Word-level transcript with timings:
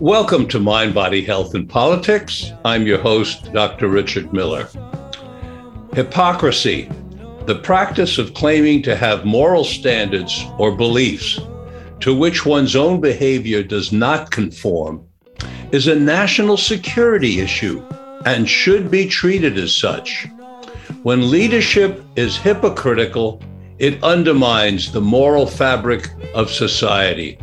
Welcome 0.00 0.48
to 0.48 0.58
Mind, 0.58 0.94
Body, 0.94 1.22
Health, 1.22 1.54
and 1.54 1.68
Politics. 1.68 2.52
I'm 2.64 2.86
your 2.86 3.00
host, 3.00 3.52
Dr. 3.52 3.88
Richard 3.88 4.32
Miller. 4.32 4.66
Hypocrisy, 5.92 6.90
the 7.44 7.60
practice 7.62 8.16
of 8.16 8.32
claiming 8.32 8.82
to 8.82 8.96
have 8.96 9.26
moral 9.26 9.62
standards 9.62 10.46
or 10.58 10.74
beliefs 10.74 11.38
to 12.00 12.14
which 12.14 12.46
one's 12.46 12.74
own 12.76 13.00
behavior 13.00 13.62
does 13.62 13.92
not 13.92 14.30
conform, 14.30 15.06
is 15.72 15.86
a 15.86 15.94
national 15.94 16.56
security 16.56 17.40
issue 17.40 17.80
and 18.26 18.48
should 18.48 18.90
be 18.90 19.06
treated 19.06 19.56
as 19.56 19.74
such. 19.74 20.26
When 21.02 21.30
leadership 21.30 22.04
is 22.16 22.36
hypocritical, 22.36 23.40
it 23.78 24.02
undermines 24.02 24.90
the 24.90 25.00
moral 25.00 25.46
fabric 25.46 26.10
of 26.34 26.50
society. 26.50 27.38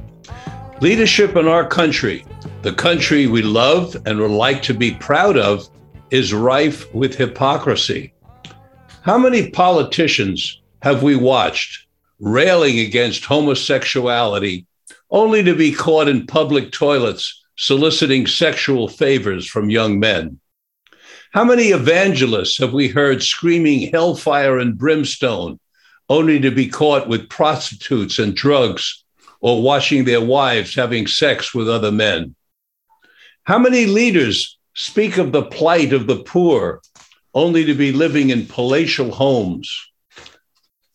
Leadership 0.81 1.35
in 1.35 1.47
our 1.47 1.65
country, 1.65 2.25
the 2.61 2.73
country 2.73 3.27
we 3.27 3.41
love 3.41 3.95
and 4.05 4.19
would 4.19 4.31
like 4.31 4.61
to 4.63 4.73
be 4.73 4.91
proud 4.91 5.37
of, 5.37 5.67
is 6.11 6.33
rife 6.33 6.93
with 6.93 7.15
hypocrisy. 7.15 8.13
How 9.01 9.17
many 9.17 9.49
politicians 9.49 10.61
have 10.81 11.01
we 11.01 11.15
watched 11.15 11.87
railing 12.19 12.79
against 12.79 13.25
homosexuality 13.25 14.65
only 15.09 15.43
to 15.43 15.55
be 15.55 15.71
caught 15.71 16.07
in 16.07 16.27
public 16.27 16.71
toilets 16.71 17.45
soliciting 17.57 18.27
sexual 18.27 18.87
favors 18.87 19.45
from 19.45 19.69
young 19.69 19.99
men? 19.99 20.39
How 21.31 21.43
many 21.43 21.69
evangelists 21.69 22.57
have 22.59 22.73
we 22.73 22.87
heard 22.87 23.21
screaming 23.21 23.91
hellfire 23.91 24.59
and 24.59 24.77
brimstone 24.77 25.59
only 26.09 26.39
to 26.39 26.51
be 26.51 26.67
caught 26.67 27.07
with 27.07 27.29
prostitutes 27.29 28.17
and 28.17 28.35
drugs 28.35 29.03
or 29.41 29.61
watching 29.61 30.05
their 30.05 30.21
wives 30.21 30.73
having 30.73 31.05
sex 31.05 31.53
with 31.53 31.69
other 31.69 31.91
men? 31.91 32.35
How 33.43 33.59
many 33.59 33.85
leaders 33.85 34.57
speak 34.73 35.17
of 35.17 35.31
the 35.31 35.43
plight 35.43 35.93
of 35.93 36.07
the 36.07 36.23
poor 36.23 36.81
only 37.33 37.65
to 37.65 37.73
be 37.73 37.91
living 37.91 38.29
in 38.29 38.45
palatial 38.45 39.11
homes? 39.11 39.91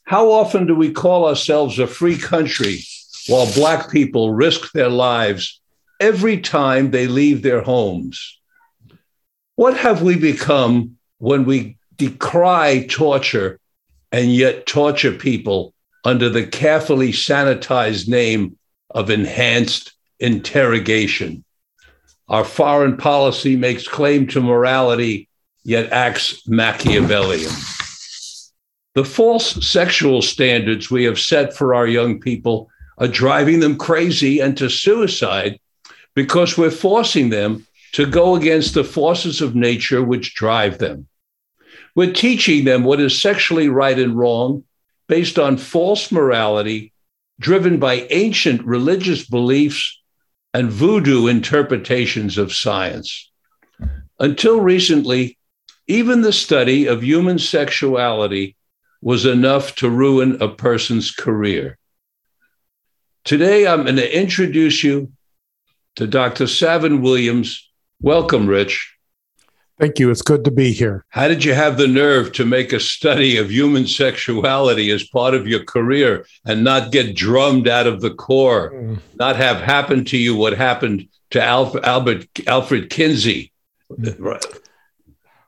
How 0.04 0.30
often 0.30 0.66
do 0.66 0.74
we 0.74 0.92
call 0.92 1.26
ourselves 1.26 1.78
a 1.78 1.86
free 1.86 2.18
country 2.18 2.80
while 3.28 3.52
Black 3.54 3.90
people 3.90 4.32
risk 4.32 4.72
their 4.72 4.90
lives 4.90 5.61
every 6.02 6.40
time 6.40 6.90
they 6.90 7.06
leave 7.06 7.42
their 7.42 7.62
homes? 7.62 8.40
What 9.54 9.76
have 9.76 10.02
we 10.02 10.18
become 10.18 10.98
when 11.18 11.44
we 11.44 11.76
decry 11.96 12.84
torture 12.90 13.60
and 14.10 14.34
yet 14.34 14.66
torture 14.66 15.12
people 15.12 15.72
under 16.04 16.28
the 16.28 16.44
carefully 16.44 17.12
sanitized 17.12 18.08
name 18.08 18.58
of 18.90 19.10
enhanced 19.10 19.92
interrogation? 20.18 21.44
Our 22.28 22.44
foreign 22.44 22.96
policy 22.96 23.54
makes 23.54 23.86
claim 23.86 24.26
to 24.28 24.40
morality, 24.40 25.28
yet 25.62 25.92
acts 25.92 26.42
Machiavellian. 26.48 27.52
The 28.94 29.04
false 29.04 29.64
sexual 29.64 30.20
standards 30.20 30.90
we 30.90 31.04
have 31.04 31.20
set 31.20 31.56
for 31.56 31.74
our 31.74 31.86
young 31.86 32.18
people 32.18 32.68
are 32.98 33.06
driving 33.06 33.60
them 33.60 33.78
crazy 33.78 34.40
and 34.40 34.56
to 34.56 34.68
suicide 34.68 35.60
because 36.14 36.56
we're 36.58 36.70
forcing 36.70 37.30
them 37.30 37.66
to 37.92 38.06
go 38.06 38.36
against 38.36 38.74
the 38.74 38.84
forces 38.84 39.40
of 39.40 39.54
nature 39.54 40.02
which 40.02 40.34
drive 40.34 40.78
them. 40.78 41.06
We're 41.94 42.12
teaching 42.12 42.64
them 42.64 42.84
what 42.84 43.00
is 43.00 43.20
sexually 43.20 43.68
right 43.68 43.98
and 43.98 44.16
wrong 44.16 44.64
based 45.08 45.38
on 45.38 45.56
false 45.58 46.10
morality 46.10 46.92
driven 47.38 47.78
by 47.78 48.06
ancient 48.10 48.64
religious 48.64 49.26
beliefs 49.26 50.00
and 50.54 50.70
voodoo 50.70 51.26
interpretations 51.26 52.38
of 52.38 52.52
science. 52.52 53.30
Until 54.18 54.60
recently, 54.60 55.38
even 55.86 56.20
the 56.20 56.32
study 56.32 56.86
of 56.86 57.02
human 57.02 57.38
sexuality 57.38 58.56
was 59.00 59.26
enough 59.26 59.74
to 59.76 59.90
ruin 59.90 60.40
a 60.40 60.48
person's 60.48 61.10
career. 61.10 61.78
Today, 63.24 63.66
I'm 63.66 63.82
going 63.82 63.96
to 63.96 64.18
introduce 64.18 64.84
you 64.84 65.12
to 65.96 66.06
Dr. 66.06 66.46
Savin 66.46 67.02
Williams. 67.02 67.68
Welcome, 68.00 68.46
Rich. 68.46 68.88
Thank 69.78 69.98
you. 69.98 70.10
It's 70.10 70.22
good 70.22 70.44
to 70.44 70.50
be 70.50 70.72
here. 70.72 71.04
How 71.08 71.28
did 71.28 71.44
you 71.44 71.54
have 71.54 71.76
the 71.76 71.88
nerve 71.88 72.32
to 72.32 72.44
make 72.44 72.72
a 72.72 72.78
study 72.80 73.36
of 73.36 73.50
human 73.50 73.86
sexuality 73.86 74.90
as 74.90 75.02
part 75.08 75.34
of 75.34 75.46
your 75.48 75.64
career 75.64 76.24
and 76.44 76.62
not 76.62 76.92
get 76.92 77.16
drummed 77.16 77.66
out 77.68 77.86
of 77.86 78.00
the 78.00 78.10
core, 78.14 78.70
Mm. 78.72 78.98
not 79.18 79.36
have 79.36 79.60
happened 79.60 80.06
to 80.08 80.18
you 80.18 80.36
what 80.36 80.52
happened 80.56 81.08
to 81.30 81.42
Alf- 81.42 81.76
Albert 81.82 82.26
Alfred 82.46 82.90
Kinsey? 82.90 83.50
Right. 84.18 84.44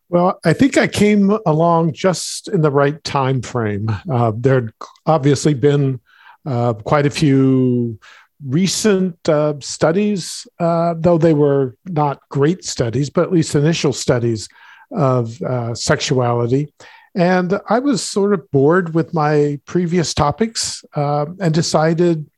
Well, 0.09 0.39
I 0.45 0.53
think 0.53 0.77
I 0.77 0.87
came 0.87 1.37
along 1.47 1.93
just 1.93 2.49
in 2.49 2.61
the 2.63 2.71
right 2.71 3.03
time 3.05 3.41
frame. 3.41 3.89
Uh, 4.11 4.33
there 4.37 4.55
had 4.57 4.71
obviously 5.07 5.55
been 5.55 6.01
uh, 6.47 6.75
quite 6.75 7.07
a 7.07 7.11
few 7.11 7.99
recent 8.47 9.29
uh, 9.29 9.55
studies, 9.61 10.47
uh, 10.59 10.95
though 10.99 11.19
they 11.19 11.35
were 11.35 11.77
not 11.87 12.21
great 12.29 12.65
studies, 12.65 13.11
but 13.11 13.25
at 13.25 13.33
least 13.33 13.55
initial 13.55 13.93
studies 13.93 14.49
of 14.91 15.41
uh, 15.43 15.75
sexuality. 15.75 16.73
And 17.15 17.61
I 17.69 17.79
was 17.79 18.03
sort 18.03 18.35
of 18.35 18.51
bored 18.51 18.95
with 18.95 19.15
my 19.15 19.61
previous 19.67 20.15
topics 20.15 20.85
uh, 20.95 21.27
and 21.41 21.55
decided 21.55 22.29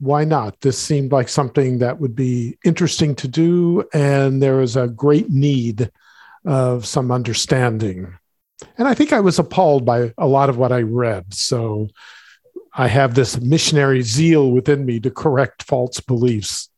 why 0.00 0.24
not? 0.24 0.58
This 0.60 0.78
seemed 0.78 1.12
like 1.12 1.28
something 1.28 1.78
that 1.78 2.00
would 2.00 2.16
be 2.16 2.56
interesting 2.64 3.14
to 3.16 3.28
do, 3.28 3.84
and 3.92 4.42
there 4.42 4.56
was 4.56 4.74
a 4.74 4.88
great 4.88 5.28
need 5.28 5.90
of 6.46 6.86
some 6.86 7.12
understanding. 7.12 8.14
And 8.78 8.88
I 8.88 8.94
think 8.94 9.12
I 9.12 9.20
was 9.20 9.38
appalled 9.38 9.84
by 9.84 10.14
a 10.16 10.26
lot 10.26 10.48
of 10.48 10.56
what 10.56 10.72
I 10.72 10.82
read. 10.82 11.34
So 11.34 11.88
I 12.74 12.88
have 12.88 13.14
this 13.14 13.40
missionary 13.40 14.02
zeal 14.02 14.50
within 14.50 14.84
me 14.84 15.00
to 15.00 15.10
correct 15.10 15.62
false 15.62 16.00
beliefs. 16.00 16.68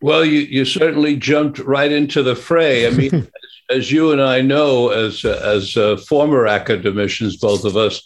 Well, 0.00 0.24
you, 0.24 0.40
you 0.40 0.64
certainly 0.64 1.16
jumped 1.16 1.58
right 1.58 1.90
into 1.90 2.22
the 2.22 2.36
fray. 2.36 2.86
I 2.86 2.90
mean, 2.90 3.14
as, 3.14 3.76
as 3.78 3.92
you 3.92 4.12
and 4.12 4.22
I 4.22 4.40
know, 4.40 4.90
as 4.90 5.24
as 5.24 5.76
uh, 5.76 5.96
former 5.96 6.46
academicians, 6.46 7.36
both 7.36 7.64
of 7.64 7.76
us, 7.76 8.02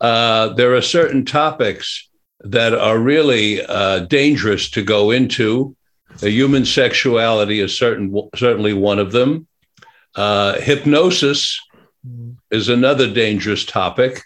uh, 0.00 0.48
there 0.54 0.74
are 0.74 0.82
certain 0.82 1.24
topics 1.24 2.08
that 2.40 2.74
are 2.74 2.98
really 2.98 3.64
uh, 3.64 4.00
dangerous 4.00 4.70
to 4.70 4.82
go 4.82 5.10
into. 5.10 5.76
Uh, 6.22 6.26
human 6.26 6.64
sexuality 6.64 7.60
is 7.60 7.76
certain 7.76 8.28
certainly 8.36 8.72
one 8.72 8.98
of 8.98 9.12
them. 9.12 9.46
Uh, 10.14 10.60
hypnosis 10.60 11.58
is 12.50 12.68
another 12.68 13.12
dangerous 13.12 13.64
topic. 13.64 14.22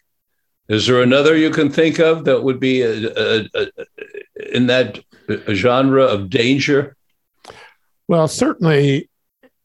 Is 0.68 0.86
there 0.86 1.02
another 1.02 1.36
you 1.36 1.50
can 1.50 1.70
think 1.70 1.98
of 1.98 2.24
that 2.24 2.42
would 2.42 2.58
be 2.58 2.82
a, 2.82 3.08
a, 3.08 3.48
a, 3.54 3.68
in 4.52 4.66
that 4.66 4.98
genre 5.52 6.04
of 6.04 6.28
danger? 6.28 6.96
Well, 8.08 8.28
certainly 8.28 9.08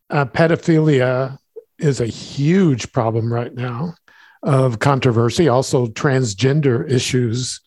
uh, 0.09 0.25
pedophilia 0.25 1.37
is 1.79 2.01
a 2.01 2.05
huge 2.05 2.91
problem 2.91 3.33
right 3.33 3.53
now 3.53 3.95
of 4.43 4.79
controversy. 4.79 5.47
Also, 5.47 5.87
transgender 5.87 6.89
issues 6.89 7.61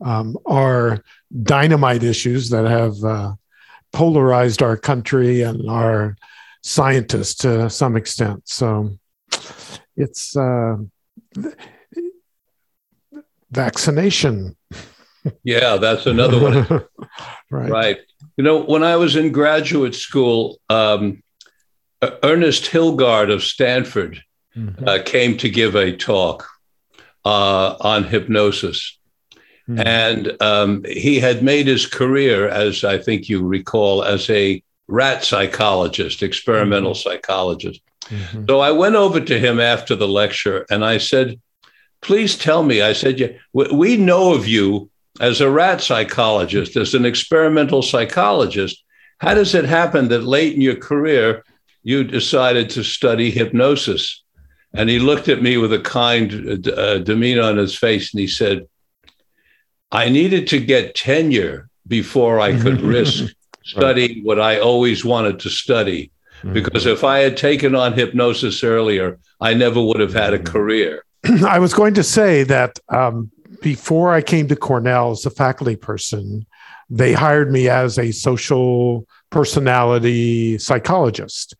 um, 0.00 0.36
are 0.46 1.02
dynamite 1.42 2.02
issues 2.02 2.50
that 2.50 2.64
have 2.64 3.04
uh, 3.04 3.34
polarized 3.92 4.62
our 4.62 4.76
country 4.76 5.42
and 5.42 5.68
our 5.68 6.16
scientists 6.62 7.34
to 7.36 7.70
some 7.70 7.96
extent. 7.96 8.42
So 8.48 8.98
it's 9.96 10.36
uh, 10.36 10.76
vaccination. 13.50 14.56
Yeah, 15.44 15.76
that's 15.76 16.06
another 16.06 16.38
one. 16.40 16.84
right. 17.50 17.70
right. 17.70 17.98
You 18.36 18.44
know, 18.44 18.62
when 18.62 18.82
I 18.82 18.96
was 18.96 19.16
in 19.16 19.32
graduate 19.32 19.94
school, 19.94 20.58
um, 20.70 21.22
Ernest 22.22 22.64
Hilgard 22.64 23.32
of 23.32 23.42
Stanford 23.42 24.22
Mhm. 24.56 24.84
uh, 24.88 25.00
came 25.04 25.36
to 25.36 25.48
give 25.48 25.76
a 25.76 25.96
talk 25.96 26.48
uh, 27.24 27.76
on 27.80 28.02
hypnosis. 28.02 28.98
Mhm. 29.68 29.86
And 29.86 30.42
um, 30.42 30.84
he 30.84 31.20
had 31.20 31.44
made 31.44 31.68
his 31.68 31.86
career, 31.86 32.48
as 32.48 32.82
I 32.82 32.98
think 32.98 33.28
you 33.28 33.46
recall, 33.46 34.02
as 34.02 34.28
a 34.28 34.60
rat 34.88 35.22
psychologist, 35.22 36.22
experimental 36.24 36.94
psychologist. 36.96 37.80
Mhm. 38.08 38.48
So 38.48 38.58
I 38.58 38.72
went 38.72 38.96
over 38.96 39.20
to 39.20 39.38
him 39.38 39.60
after 39.60 39.94
the 39.94 40.08
lecture 40.08 40.66
and 40.68 40.84
I 40.84 40.98
said, 40.98 41.38
Please 42.02 42.36
tell 42.36 42.62
me. 42.62 42.82
I 42.82 42.92
said, 42.92 43.20
"Yeah, 43.20 43.28
we- 43.52 43.96
know 43.96 44.34
of 44.34 44.48
you 44.48 44.90
as 45.20 45.40
a 45.40 45.50
rat 45.50 45.80
psychologist, 45.80 46.76
as 46.76 46.94
an 46.94 47.04
experimental 47.04 47.82
psychologist. 47.82 48.82
How 49.18 49.34
does 49.34 49.54
it 49.54 49.66
happen 49.66 50.08
that 50.08 50.24
late 50.24 50.54
in 50.54 50.62
your 50.62 50.76
career 50.76 51.44
you 51.82 52.04
decided 52.04 52.70
to 52.70 52.82
study 52.82 53.30
hypnosis. 53.30 54.22
And 54.74 54.88
he 54.88 54.98
looked 54.98 55.28
at 55.28 55.42
me 55.42 55.56
with 55.56 55.72
a 55.72 55.80
kind 55.80 56.66
uh, 56.66 56.70
uh 56.70 56.98
demeanor 56.98 57.42
on 57.42 57.56
his 57.56 57.76
face 57.76 58.12
and 58.12 58.20
he 58.20 58.26
said, 58.26 58.66
I 59.90 60.08
needed 60.08 60.46
to 60.48 60.60
get 60.60 60.94
tenure 60.94 61.68
before 61.86 62.38
I 62.38 62.58
could 62.58 62.80
risk 62.96 63.34
studying 63.64 64.24
what 64.24 64.40
I 64.40 64.60
always 64.60 65.04
wanted 65.04 65.40
to 65.40 65.50
study. 65.50 66.12
Mm-hmm. 66.38 66.52
Because 66.52 66.86
if 66.86 67.02
I 67.04 67.18
had 67.18 67.36
taken 67.36 67.74
on 67.74 67.92
hypnosis 67.92 68.62
earlier, 68.62 69.18
I 69.40 69.54
never 69.54 69.82
would 69.82 70.00
have 70.00 70.14
had 70.14 70.32
a 70.32 70.38
mm-hmm. 70.38 70.52
career. 70.52 71.04
I 71.46 71.58
was 71.58 71.74
going 71.74 71.94
to 71.94 72.02
say 72.02 72.42
that 72.44 72.78
um, 72.88 73.30
before 73.62 74.12
I 74.12 74.22
came 74.22 74.48
to 74.48 74.56
Cornell 74.56 75.10
as 75.12 75.26
a 75.26 75.30
faculty 75.30 75.76
person, 75.76 76.46
they 76.88 77.12
hired 77.12 77.52
me 77.52 77.68
as 77.68 77.98
a 77.98 78.10
social 78.12 79.06
personality 79.30 80.58
psychologist. 80.58 81.54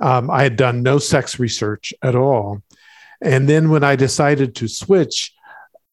Um, 0.00 0.30
I 0.30 0.42
had 0.42 0.56
done 0.56 0.82
no 0.82 0.98
sex 0.98 1.38
research 1.38 1.94
at 2.02 2.14
all. 2.14 2.62
And 3.22 3.48
then 3.48 3.70
when 3.70 3.84
I 3.84 3.96
decided 3.96 4.54
to 4.56 4.68
switch, 4.68 5.32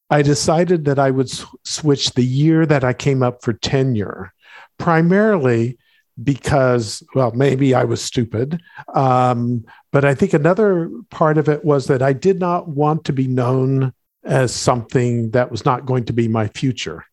I 0.09 0.21
decided 0.21 0.85
that 0.85 0.99
I 0.99 1.11
would 1.11 1.29
s- 1.29 1.45
switch 1.63 2.11
the 2.11 2.25
year 2.25 2.65
that 2.65 2.83
I 2.83 2.91
came 2.91 3.23
up 3.23 3.43
for 3.43 3.53
tenure, 3.53 4.33
primarily 4.77 5.77
because, 6.21 7.01
well, 7.15 7.31
maybe 7.31 7.73
I 7.73 7.85
was 7.85 8.01
stupid. 8.01 8.61
Um, 8.93 9.63
but 9.91 10.05
I 10.05 10.15
think 10.15 10.33
another 10.33 10.89
part 11.09 11.37
of 11.37 11.49
it 11.49 11.65
was 11.65 11.87
that 11.87 12.01
I 12.01 12.13
did 12.13 12.39
not 12.39 12.67
want 12.67 13.05
to 13.05 13.13
be 13.13 13.27
known 13.27 13.93
as 14.23 14.53
something 14.53 15.31
that 15.31 15.51
was 15.51 15.65
not 15.65 15.85
going 15.85 16.05
to 16.05 16.13
be 16.13 16.27
my 16.27 16.47
future. 16.47 17.05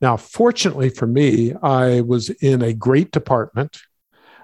Now, 0.00 0.16
fortunately 0.16 0.88
for 0.88 1.06
me, 1.06 1.54
I 1.62 2.00
was 2.00 2.30
in 2.30 2.62
a 2.62 2.72
great 2.72 3.10
department, 3.10 3.78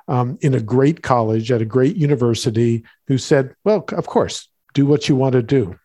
um, 0.08 0.38
in 0.42 0.54
a 0.54 0.60
great 0.60 1.02
college, 1.02 1.52
at 1.52 1.62
a 1.62 1.66
great 1.66 1.96
university, 1.96 2.84
who 3.06 3.18
said, 3.18 3.54
Well, 3.64 3.84
of 3.92 4.06
course, 4.06 4.48
do 4.74 4.86
what 4.86 5.08
you 5.08 5.16
want 5.16 5.32
to 5.32 5.42
do. 5.42 5.78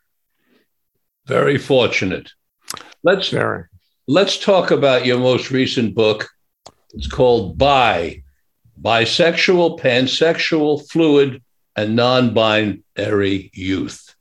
Very 1.28 1.58
fortunate. 1.58 2.32
Let's 3.04 3.30
Very. 3.30 3.66
let's 4.08 4.38
talk 4.38 4.72
about 4.72 5.06
your 5.06 5.20
most 5.20 5.52
recent 5.52 5.96
book. 5.96 6.28
It's 6.94 7.08
called 7.08 7.58
Bi, 7.58 8.24
Bisexual, 8.82 9.80
Pansexual, 9.80 10.90
Fluid, 10.90 11.42
and 11.76 11.96
Non-Binary 11.96 13.52
Youth. 13.54 14.16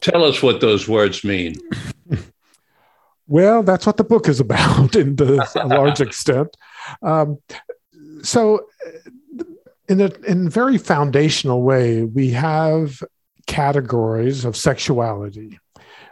Tell 0.00 0.24
us 0.24 0.42
what 0.42 0.60
those 0.60 0.88
words 0.88 1.24
mean. 1.24 1.56
Well, 3.26 3.62
that's 3.62 3.86
what 3.86 3.96
the 3.96 4.04
book 4.04 4.28
is 4.28 4.40
about 4.40 4.96
in 4.96 5.16
the, 5.16 5.48
a 5.60 5.66
large 5.66 6.00
extent. 6.00 6.56
Um, 7.02 7.38
so, 8.22 8.66
uh, 8.86 9.44
in 9.88 10.00
a 10.00 10.10
in 10.26 10.48
very 10.48 10.78
foundational 10.78 11.62
way, 11.62 12.04
we 12.04 12.30
have 12.30 13.02
categories 13.46 14.44
of 14.44 14.56
sexuality, 14.56 15.58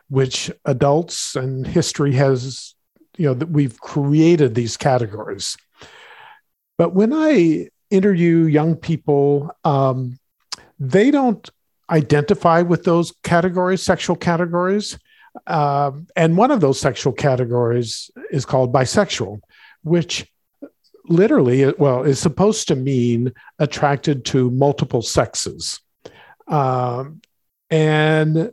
which 0.08 0.50
adults 0.66 1.36
and 1.36 1.66
history 1.66 2.12
has, 2.14 2.74
you 3.16 3.26
know, 3.26 3.34
that 3.34 3.48
we've 3.48 3.80
created 3.80 4.54
these 4.54 4.76
categories. 4.76 5.56
But 6.76 6.94
when 6.94 7.12
I 7.14 7.68
interview 7.92 8.44
young 8.44 8.74
people, 8.76 9.54
um, 9.64 10.18
they 10.78 11.10
don't 11.10 11.48
identify 11.90 12.62
with 12.62 12.84
those 12.84 13.12
categories, 13.22 13.82
sexual 13.82 14.16
categories. 14.16 14.98
Um, 15.46 16.06
and 16.16 16.36
one 16.36 16.50
of 16.50 16.60
those 16.60 16.80
sexual 16.80 17.12
categories 17.12 18.10
is 18.30 18.44
called 18.44 18.72
bisexual, 18.72 19.40
which 19.82 20.26
literally, 21.08 21.72
well, 21.78 22.02
is 22.02 22.18
supposed 22.18 22.68
to 22.68 22.76
mean 22.76 23.32
attracted 23.58 24.24
to 24.26 24.50
multiple 24.50 25.02
sexes. 25.02 25.80
Um, 26.48 27.20
and 27.70 28.52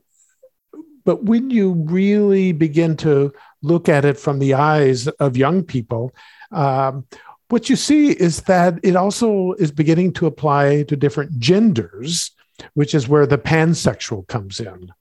but 1.05 1.23
when 1.23 1.49
you 1.49 1.71
really 1.71 2.51
begin 2.51 2.95
to 2.97 3.33
look 3.61 3.89
at 3.89 4.05
it 4.05 4.17
from 4.19 4.39
the 4.39 4.53
eyes 4.53 5.07
of 5.07 5.37
young 5.37 5.63
people, 5.63 6.13
um, 6.51 7.05
what 7.49 7.69
you 7.69 7.75
see 7.75 8.11
is 8.11 8.41
that 8.43 8.79
it 8.83 8.95
also 8.95 9.53
is 9.53 9.71
beginning 9.71 10.13
to 10.13 10.27
apply 10.27 10.83
to 10.83 10.95
different 10.95 11.39
genders, 11.39 12.31
which 12.73 12.93
is 12.93 13.07
where 13.07 13.25
the 13.25 13.37
pansexual 13.37 14.27
comes 14.27 14.59
in. 14.59 14.91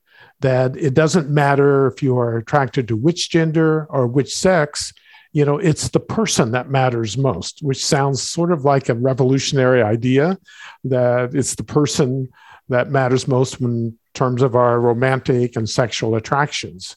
That 0.41 0.77
it 0.77 0.95
doesn't 0.95 1.29
matter 1.31 1.87
if 1.89 2.03
you 2.03 2.17
are 2.19 2.37
attracted 2.37 2.89
to 2.89 2.97
which 2.97 3.31
gender 3.31 3.87
or 3.91 4.07
which 4.07 4.35
sex 4.35 4.93
you 5.33 5.45
know 5.45 5.59
it's 5.59 5.91
the 5.91 6.01
person 6.01 6.53
that 6.53 6.71
matters 6.71 7.19
most 7.19 7.59
which 7.61 7.85
sounds 7.85 8.23
sort 8.23 8.51
of 8.51 8.65
like 8.65 8.89
a 8.89 8.95
revolutionary 8.95 9.83
idea 9.83 10.39
that 10.85 11.35
it's 11.35 11.55
the 11.55 11.63
person 11.63 12.29
that 12.69 12.91
matters 12.91 13.29
most 13.29 13.61
in 13.61 13.97
terms 14.15 14.43
of 14.43 14.57
our 14.57 14.81
romantic 14.81 15.57
and 15.57 15.69
sexual 15.69 16.15
attractions. 16.15 16.97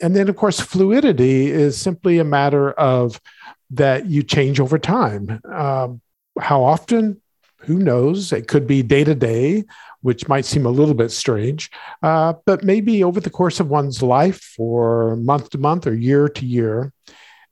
And 0.00 0.14
then 0.14 0.28
of 0.28 0.36
course 0.36 0.60
fluidity 0.60 1.50
is 1.50 1.76
simply 1.76 2.18
a 2.18 2.24
matter 2.24 2.72
of 2.72 3.20
that 3.70 4.06
you 4.06 4.22
change 4.22 4.60
over 4.60 4.78
time. 4.78 5.40
Um, 5.44 6.00
how 6.38 6.64
often? 6.64 7.20
Who 7.62 7.78
knows? 7.78 8.32
It 8.32 8.46
could 8.46 8.66
be 8.66 8.82
day 8.82 9.02
to 9.02 9.14
day 9.14 9.64
which 10.00 10.28
might 10.28 10.44
seem 10.44 10.66
a 10.66 10.70
little 10.70 10.94
bit 10.94 11.10
strange, 11.10 11.70
uh, 12.02 12.34
but 12.46 12.62
maybe 12.62 13.02
over 13.02 13.20
the 13.20 13.30
course 13.30 13.60
of 13.60 13.68
one's 13.68 14.02
life 14.02 14.54
or 14.58 15.16
month 15.16 15.50
to 15.50 15.58
month 15.58 15.86
or 15.86 15.94
year 15.94 16.28
to 16.28 16.46
year. 16.46 16.92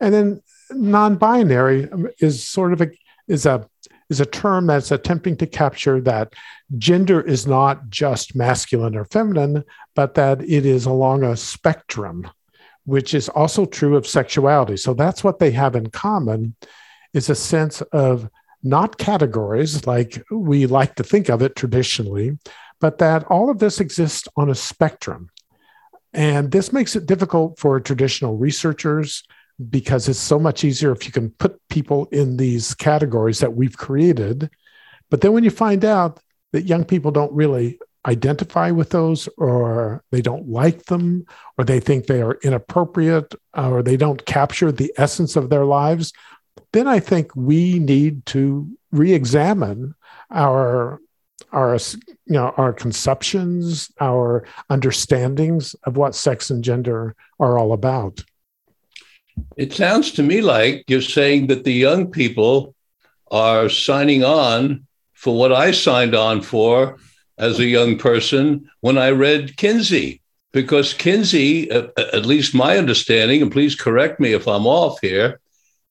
And 0.00 0.14
then 0.14 0.42
non-binary 0.70 1.88
is 2.18 2.46
sort 2.46 2.72
of 2.72 2.80
a 2.80 2.90
is 3.28 3.46
a 3.46 3.68
is 4.08 4.20
a 4.20 4.26
term 4.26 4.68
that's 4.68 4.92
attempting 4.92 5.36
to 5.36 5.46
capture 5.46 6.00
that 6.00 6.32
gender 6.78 7.20
is 7.20 7.46
not 7.46 7.88
just 7.88 8.36
masculine 8.36 8.94
or 8.94 9.04
feminine, 9.06 9.64
but 9.96 10.14
that 10.14 10.40
it 10.42 10.64
is 10.64 10.86
along 10.86 11.24
a 11.24 11.36
spectrum, 11.36 12.30
which 12.86 13.12
is 13.14 13.28
also 13.28 13.66
true 13.66 13.96
of 13.96 14.06
sexuality. 14.06 14.76
So 14.76 14.94
that's 14.94 15.22
what 15.22 15.38
they 15.38 15.50
have 15.50 15.76
in 15.76 15.90
common 15.90 16.54
is 17.12 17.28
a 17.28 17.34
sense 17.34 17.82
of 17.92 18.30
not 18.62 18.96
categories 18.98 19.86
like 19.86 20.22
we 20.30 20.66
like 20.66 20.94
to 20.94 21.04
think 21.04 21.28
of 21.28 21.42
it 21.42 21.56
traditionally, 21.56 22.38
but 22.80 22.98
that 22.98 23.24
all 23.24 23.50
of 23.50 23.58
this 23.58 23.80
exists 23.80 24.26
on 24.36 24.50
a 24.50 24.54
spectrum. 24.54 25.30
And 26.12 26.50
this 26.50 26.72
makes 26.72 26.96
it 26.96 27.06
difficult 27.06 27.58
for 27.58 27.78
traditional 27.80 28.36
researchers 28.36 29.24
because 29.70 30.08
it's 30.08 30.18
so 30.18 30.38
much 30.38 30.64
easier 30.64 30.92
if 30.92 31.06
you 31.06 31.12
can 31.12 31.30
put 31.30 31.60
people 31.68 32.06
in 32.12 32.36
these 32.36 32.74
categories 32.74 33.40
that 33.40 33.54
we've 33.54 33.76
created. 33.76 34.50
But 35.10 35.20
then 35.20 35.32
when 35.32 35.44
you 35.44 35.50
find 35.50 35.84
out 35.84 36.20
that 36.52 36.66
young 36.66 36.84
people 36.84 37.10
don't 37.10 37.32
really 37.32 37.78
identify 38.06 38.70
with 38.70 38.90
those 38.90 39.28
or 39.36 40.02
they 40.12 40.22
don't 40.22 40.48
like 40.48 40.84
them 40.84 41.26
or 41.58 41.64
they 41.64 41.80
think 41.80 42.06
they 42.06 42.22
are 42.22 42.38
inappropriate 42.42 43.34
or 43.54 43.82
they 43.82 43.96
don't 43.96 44.24
capture 44.26 44.70
the 44.70 44.92
essence 44.96 45.36
of 45.36 45.50
their 45.50 45.64
lives 45.64 46.12
then 46.72 46.86
I 46.86 47.00
think 47.00 47.34
we 47.34 47.78
need 47.78 48.26
to 48.26 48.68
re-examine 48.92 49.94
our 50.30 51.00
our 51.52 51.78
you 52.26 52.34
know 52.34 52.52
our 52.56 52.72
conceptions, 52.72 53.90
our 54.00 54.46
understandings 54.68 55.74
of 55.84 55.96
what 55.96 56.14
sex 56.14 56.50
and 56.50 56.62
gender 56.62 57.14
are 57.38 57.58
all 57.58 57.72
about. 57.72 58.24
It 59.56 59.72
sounds 59.72 60.12
to 60.12 60.22
me 60.22 60.40
like 60.40 60.84
you're 60.88 61.00
saying 61.00 61.46
that 61.48 61.64
the 61.64 61.72
young 61.72 62.10
people 62.10 62.74
are 63.30 63.68
signing 63.68 64.24
on 64.24 64.86
for 65.14 65.36
what 65.36 65.52
I 65.52 65.70
signed 65.70 66.14
on 66.14 66.42
for 66.42 66.98
as 67.38 67.58
a 67.58 67.66
young 67.66 67.98
person 67.98 68.68
when 68.80 68.98
I 68.98 69.10
read 69.10 69.56
Kinsey, 69.56 70.20
because 70.52 70.94
Kinsey, 70.94 71.70
uh, 71.70 71.88
uh, 71.96 72.06
at 72.12 72.26
least 72.26 72.54
my 72.54 72.78
understanding, 72.78 73.42
and 73.42 73.52
please 73.52 73.74
correct 73.74 74.20
me 74.20 74.32
if 74.32 74.48
I'm 74.48 74.66
off 74.66 74.98
here, 75.00 75.40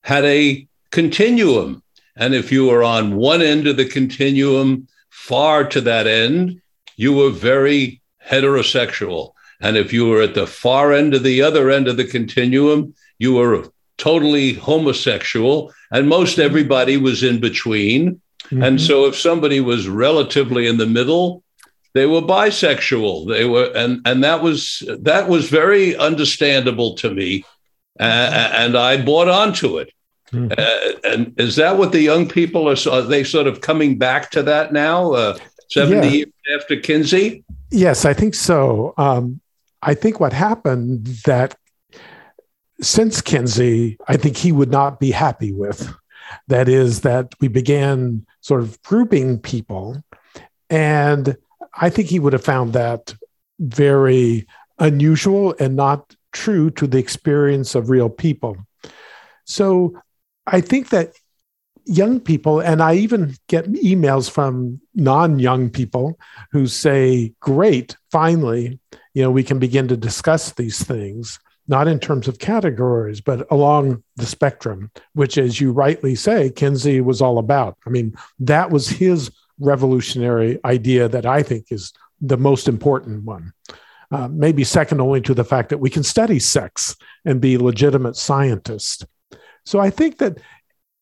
had 0.01 0.25
a 0.25 0.67
continuum. 0.91 1.83
And 2.15 2.33
if 2.33 2.51
you 2.51 2.67
were 2.67 2.83
on 2.83 3.15
one 3.15 3.41
end 3.41 3.67
of 3.67 3.77
the 3.77 3.85
continuum, 3.85 4.87
far 5.09 5.65
to 5.65 5.81
that 5.81 6.07
end, 6.07 6.61
you 6.95 7.13
were 7.13 7.29
very 7.29 8.01
heterosexual. 8.25 9.33
And 9.61 9.77
if 9.77 9.93
you 9.93 10.07
were 10.07 10.21
at 10.21 10.35
the 10.35 10.47
far 10.47 10.93
end 10.93 11.13
of 11.13 11.23
the 11.23 11.41
other 11.41 11.69
end 11.69 11.87
of 11.87 11.97
the 11.97 12.05
continuum, 12.05 12.93
you 13.19 13.33
were 13.35 13.69
totally 13.97 14.53
homosexual. 14.53 15.73
And 15.91 16.09
most 16.09 16.39
everybody 16.39 16.97
was 16.97 17.23
in 17.23 17.39
between. 17.39 18.21
Mm-hmm. 18.45 18.63
And 18.63 18.81
so 18.81 19.05
if 19.05 19.17
somebody 19.17 19.59
was 19.59 19.87
relatively 19.87 20.67
in 20.67 20.77
the 20.77 20.85
middle, 20.85 21.43
they 21.93 22.05
were 22.05 22.21
bisexual. 22.21 23.27
They 23.27 23.45
were, 23.45 23.71
and, 23.75 24.01
and 24.05 24.23
that 24.23 24.41
was 24.41 24.83
that 24.99 25.29
was 25.29 25.49
very 25.49 25.95
understandable 25.95 26.95
to 26.95 27.09
me. 27.09 27.45
Uh, 27.99 28.03
and 28.53 28.77
I 28.77 29.01
bought 29.03 29.29
onto 29.29 29.77
it. 29.77 29.91
Mm-hmm. 30.31 30.51
Uh, 30.57 31.11
and 31.11 31.39
is 31.39 31.55
that 31.55 31.77
what 31.77 31.91
the 31.91 32.01
young 32.01 32.27
people 32.27 32.67
are? 32.69 32.91
Are 32.91 33.01
they 33.01 33.23
sort 33.23 33.47
of 33.47 33.61
coming 33.61 33.97
back 33.97 34.31
to 34.31 34.43
that 34.43 34.73
now, 34.73 35.13
uh, 35.13 35.37
70 35.69 35.95
yeah. 35.95 36.13
years 36.13 36.33
after 36.59 36.79
Kinsey? 36.79 37.43
Yes, 37.71 38.05
I 38.05 38.13
think 38.13 38.35
so. 38.35 38.93
Um, 38.97 39.39
I 39.81 39.93
think 39.93 40.19
what 40.19 40.33
happened 40.33 41.07
that 41.25 41.55
since 42.81 43.21
Kinsey, 43.21 43.97
I 44.07 44.17
think 44.17 44.35
he 44.35 44.51
would 44.51 44.71
not 44.71 44.99
be 44.99 45.11
happy 45.11 45.53
with. 45.53 45.93
That 46.47 46.67
is, 46.67 47.01
that 47.01 47.33
we 47.39 47.47
began 47.47 48.25
sort 48.41 48.61
of 48.61 48.81
grouping 48.83 49.39
people. 49.39 50.03
And 50.69 51.37
I 51.73 51.89
think 51.89 52.09
he 52.09 52.19
would 52.19 52.33
have 52.33 52.43
found 52.43 52.73
that 52.73 53.13
very 53.59 54.47
unusual 54.79 55.55
and 55.59 55.75
not 55.75 56.15
true 56.31 56.69
to 56.71 56.87
the 56.87 56.97
experience 56.97 57.75
of 57.75 57.89
real 57.89 58.09
people. 58.09 58.57
So 59.45 59.99
I 60.45 60.61
think 60.61 60.89
that 60.89 61.13
young 61.85 62.19
people, 62.19 62.59
and 62.59 62.81
I 62.81 62.95
even 62.95 63.35
get 63.47 63.71
emails 63.71 64.29
from 64.29 64.81
non 64.93 65.39
young 65.39 65.69
people 65.69 66.19
who 66.51 66.67
say, 66.67 67.33
Great, 67.39 67.95
finally, 68.11 68.79
you 69.13 69.23
know, 69.23 69.31
we 69.31 69.43
can 69.43 69.59
begin 69.59 69.87
to 69.87 69.97
discuss 69.97 70.51
these 70.51 70.83
things, 70.83 71.39
not 71.67 71.87
in 71.87 71.99
terms 71.99 72.27
of 72.27 72.39
categories, 72.39 73.21
but 73.21 73.49
along 73.51 74.03
the 74.17 74.25
spectrum, 74.25 74.91
which, 75.13 75.37
as 75.37 75.59
you 75.59 75.71
rightly 75.71 76.15
say, 76.15 76.49
Kinsey 76.51 77.01
was 77.01 77.21
all 77.21 77.39
about. 77.39 77.77
I 77.85 77.89
mean, 77.89 78.15
that 78.39 78.69
was 78.69 78.87
his 78.87 79.31
revolutionary 79.59 80.59
idea 80.63 81.07
that 81.09 81.25
I 81.25 81.41
think 81.43 81.71
is 81.71 81.93
the 82.21 82.37
most 82.37 82.67
important 82.67 83.23
one. 83.23 83.53
Uh, 84.11 84.27
maybe 84.27 84.63
second 84.63 85.01
only 85.01 85.21
to 85.21 85.33
the 85.33 85.43
fact 85.43 85.69
that 85.69 85.79
we 85.79 85.89
can 85.89 86.03
study 86.03 86.39
sex 86.39 86.95
and 87.25 87.41
be 87.41 87.57
legitimate 87.57 88.15
scientists. 88.15 89.03
So 89.65 89.79
I 89.79 89.89
think 89.89 90.19
that 90.19 90.39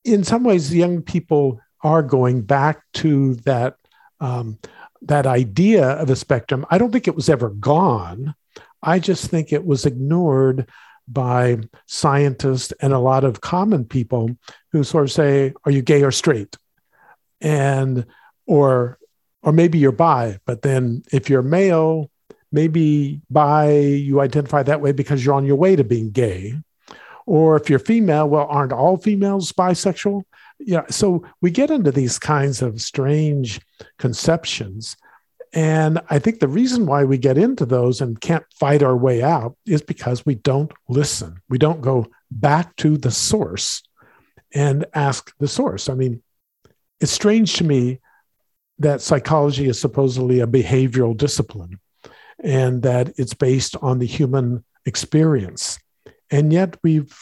in 0.05 0.23
some 0.23 0.43
ways, 0.43 0.73
young 0.73 1.01
people 1.01 1.59
are 1.81 2.01
going 2.01 2.41
back 2.41 2.81
to 2.93 3.35
that 3.35 3.75
um, 4.19 4.57
that 5.01 5.25
idea 5.25 5.85
of 5.85 6.09
a 6.09 6.15
spectrum. 6.15 6.65
I 6.69 6.77
don't 6.77 6.91
think 6.91 7.09
it 7.09 7.15
was 7.15 7.27
ever 7.27 7.49
gone. 7.49 8.35
I 8.83 8.99
just 8.99 9.29
think 9.29 9.51
it 9.51 9.65
was 9.65 9.85
ignored 9.85 10.69
by 11.07 11.57
scientists 11.87 12.71
and 12.81 12.93
a 12.93 12.99
lot 12.99 13.23
of 13.23 13.41
common 13.41 13.85
people 13.85 14.37
who 14.71 14.83
sort 14.83 15.05
of 15.05 15.11
say, 15.11 15.53
"Are 15.65 15.71
you 15.71 15.81
gay 15.81 16.03
or 16.03 16.11
straight?" 16.11 16.57
and 17.41 18.05
or 18.45 18.99
or 19.41 19.51
maybe 19.51 19.77
you're 19.77 19.91
bi, 19.91 20.39
but 20.45 20.61
then 20.61 21.03
if 21.11 21.29
you're 21.29 21.41
male, 21.41 22.09
maybe 22.51 23.21
bi 23.29 23.71
you 23.71 24.21
identify 24.21 24.63
that 24.63 24.81
way 24.81 24.91
because 24.91 25.25
you're 25.25 25.35
on 25.35 25.45
your 25.45 25.57
way 25.57 25.75
to 25.75 25.83
being 25.83 26.11
gay 26.11 26.55
or 27.25 27.55
if 27.55 27.69
you're 27.69 27.79
female, 27.79 28.27
well, 28.27 28.47
aren't 28.49 28.73
all 28.73 28.97
females 28.97 29.51
bisexual? 29.51 30.23
Yeah. 30.59 30.83
So 30.89 31.25
we 31.41 31.51
get 31.51 31.71
into 31.71 31.91
these 31.91 32.19
kinds 32.19 32.61
of 32.61 32.81
strange 32.81 33.61
conceptions. 33.97 34.95
And 35.53 36.01
I 36.09 36.17
think 36.17 36.39
the 36.39 36.47
reason 36.47 36.87
why 36.87 37.03
we 37.03 37.19
get 37.19 37.37
into 37.37 37.65
those 37.65 38.01
and 38.01 38.19
can't 38.19 38.45
fight 38.59 38.81
our 38.81 38.97
way 38.97 39.21
out 39.21 39.55
is 39.67 39.83
because 39.83 40.25
we 40.25 40.35
don't 40.35 40.71
listen. 40.89 41.41
We 41.47 41.59
don't 41.59 41.81
go 41.81 42.07
back 42.31 42.75
to 42.77 42.97
the 42.97 43.11
source 43.11 43.83
and 44.53 44.85
ask 44.95 45.31
the 45.37 45.47
source. 45.47 45.89
I 45.89 45.93
mean, 45.93 46.23
it's 46.99 47.11
strange 47.11 47.53
to 47.57 47.63
me 47.63 47.99
that 48.79 49.01
psychology 49.01 49.67
is 49.67 49.79
supposedly 49.79 50.39
a 50.39 50.47
behavioral 50.47 51.15
discipline 51.15 51.79
and 52.43 52.81
that 52.81 53.13
it's 53.17 53.35
based 53.35 53.75
on 53.81 53.99
the 53.99 54.07
human 54.07 54.63
experience. 54.87 55.77
And 56.31 56.51
yet 56.51 56.77
we've, 56.83 57.15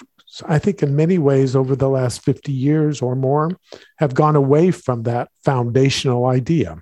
I 0.48 0.58
think, 0.58 0.82
in 0.82 0.96
many 0.96 1.18
ways 1.18 1.54
over 1.54 1.76
the 1.76 1.90
last 1.90 2.24
50 2.24 2.54
years 2.54 3.02
or 3.02 3.16
more, 3.16 3.58
have 3.98 4.14
gone 4.14 4.38
away 4.38 4.72
from 4.72 5.04
that 5.04 5.30
foundational 5.44 6.26
idea. 6.28 6.82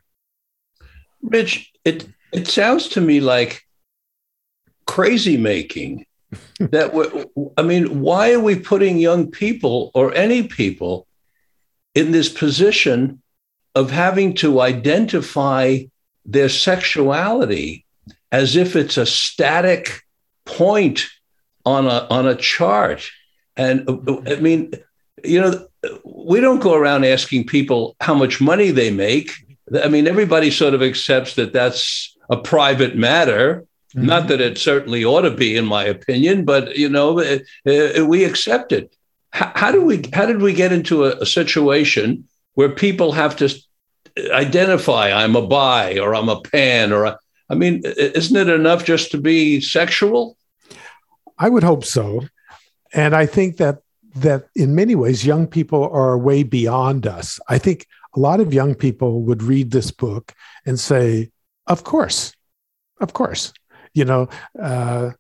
Rich, 1.22 1.72
it 1.86 2.08
it 2.32 2.48
sounds 2.48 2.88
to 2.90 3.02
me 3.02 3.20
like 3.20 3.64
crazy 4.86 5.38
making. 5.38 6.06
that 6.60 6.92
I 7.58 7.62
mean, 7.64 8.02
why 8.02 8.34
are 8.34 8.40
we 8.40 8.60
putting 8.60 8.98
young 8.98 9.32
people 9.32 9.92
or 9.96 10.14
any 10.14 10.44
people 10.44 11.08
in 11.96 12.12
this 12.12 12.30
position 12.30 13.22
of 13.76 13.90
having 13.90 14.34
to 14.36 14.62
identify 14.62 15.80
their 16.26 16.50
sexuality 16.50 17.86
as 18.32 18.56
if 18.56 18.76
it's 18.76 18.98
a 18.98 19.06
static 19.06 20.04
point 20.46 21.08
on 21.66 21.86
a 21.86 22.08
on 22.10 22.28
a 22.28 22.36
chart. 22.36 23.10
And 23.56 23.88
I 24.28 24.36
mean, 24.36 24.72
you 25.24 25.42
know, 25.42 25.68
we 26.04 26.40
don't 26.40 26.62
go 26.62 26.74
around 26.74 27.06
asking 27.06 27.48
people 27.48 27.96
how 28.00 28.14
much 28.14 28.40
money 28.40 28.72
they 28.72 28.92
make. 28.92 29.32
I 29.76 29.88
mean, 29.88 30.08
everybody 30.08 30.52
sort 30.52 30.74
of 30.74 30.82
accepts 30.82 31.36
that 31.36 31.54
that's 31.54 32.16
a 32.30 32.38
private 32.38 32.96
matter. 32.96 33.66
Mm-hmm. 33.96 34.06
Not 34.06 34.28
that 34.28 34.42
it 34.42 34.58
certainly 34.58 35.04
ought 35.04 35.22
to 35.22 35.32
be, 35.32 35.58
in 35.58 35.66
my 35.66 35.84
opinion, 35.84 36.46
but 36.46 36.76
you 36.76 36.90
know, 36.90 37.20
it, 37.20 37.48
it, 37.66 38.08
we 38.08 38.24
accept 38.24 38.72
it. 38.72 38.96
How, 39.32 39.52
how, 39.56 39.72
do 39.72 39.84
we? 39.84 40.04
How 40.14 40.26
did 40.26 40.42
we 40.42 40.54
get 40.54 40.72
into 40.72 41.06
a, 41.06 41.18
a 41.18 41.26
situation 41.26 42.28
where 42.54 42.70
people 42.70 43.14
have 43.14 43.36
to 43.38 43.50
identify 44.32 45.12
I'm 45.12 45.36
a 45.36 45.46
bi 45.46 45.98
or 46.00 46.14
I'm 46.14 46.30
a 46.30 46.42
pan 46.42 46.92
or 46.92 47.06
a, 47.06 47.20
I 47.50 47.56
mean, 47.56 47.82
isn't 47.84 48.36
it 48.36 48.50
enough 48.50 48.86
just 48.86 49.12
to 49.12 49.18
be 49.18 49.62
sexual? 49.62 50.38
I 51.38 51.50
would 51.50 51.64
hope 51.64 51.86
so. 51.86 52.22
And 52.94 53.16
I 53.16 53.26
think 53.26 53.58
that 53.58 53.82
that 54.16 54.50
in 54.56 54.76
many 54.76 54.96
ways 54.96 55.26
young 55.26 55.48
people 55.48 55.90
are 55.90 56.18
way 56.18 56.44
beyond 56.44 57.08
us. 57.08 57.40
I 57.48 57.58
think 57.58 57.88
a 58.16 58.20
lot 58.20 58.40
of 58.40 58.54
young 58.54 58.76
people 58.76 59.22
would 59.24 59.44
read 59.44 59.72
this 59.72 59.92
book 59.92 60.34
and 60.66 60.80
say, 60.80 61.32
"Of 61.68 61.84
course, 61.84 62.34
of 63.00 63.14
course." 63.14 63.54
You 63.94 64.06
know, 64.06 64.30
uh, 64.62 65.12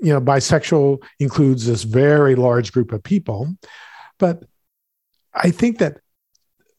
you 0.00 0.12
know, 0.12 0.20
bisexual 0.20 1.02
includes 1.18 1.66
this 1.66 1.84
very 1.84 2.34
large 2.34 2.72
group 2.72 2.92
of 2.92 3.02
people, 3.02 3.56
but 4.18 4.44
I 5.34 5.50
think 5.50 5.78
that 5.78 6.00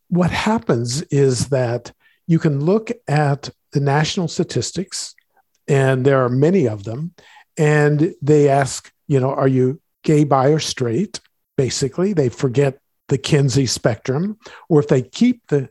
what 0.09 0.31
happens 0.31 1.01
is 1.03 1.49
that 1.49 1.91
you 2.27 2.39
can 2.39 2.63
look 2.65 2.91
at 3.07 3.49
the 3.71 3.79
national 3.79 4.27
statistics, 4.27 5.15
and 5.67 6.05
there 6.05 6.23
are 6.23 6.29
many 6.29 6.67
of 6.67 6.83
them, 6.83 7.13
and 7.57 8.13
they 8.21 8.49
ask, 8.49 8.91
you 9.07 9.19
know, 9.19 9.31
are 9.31 9.47
you 9.47 9.79
gay, 10.03 10.23
bi, 10.23 10.49
or 10.49 10.59
straight? 10.59 11.19
Basically, 11.57 12.13
they 12.13 12.29
forget 12.29 12.79
the 13.09 13.17
Kinsey 13.17 13.65
spectrum, 13.65 14.37
or 14.69 14.79
if 14.79 14.87
they 14.87 15.01
keep 15.01 15.47
the 15.47 15.69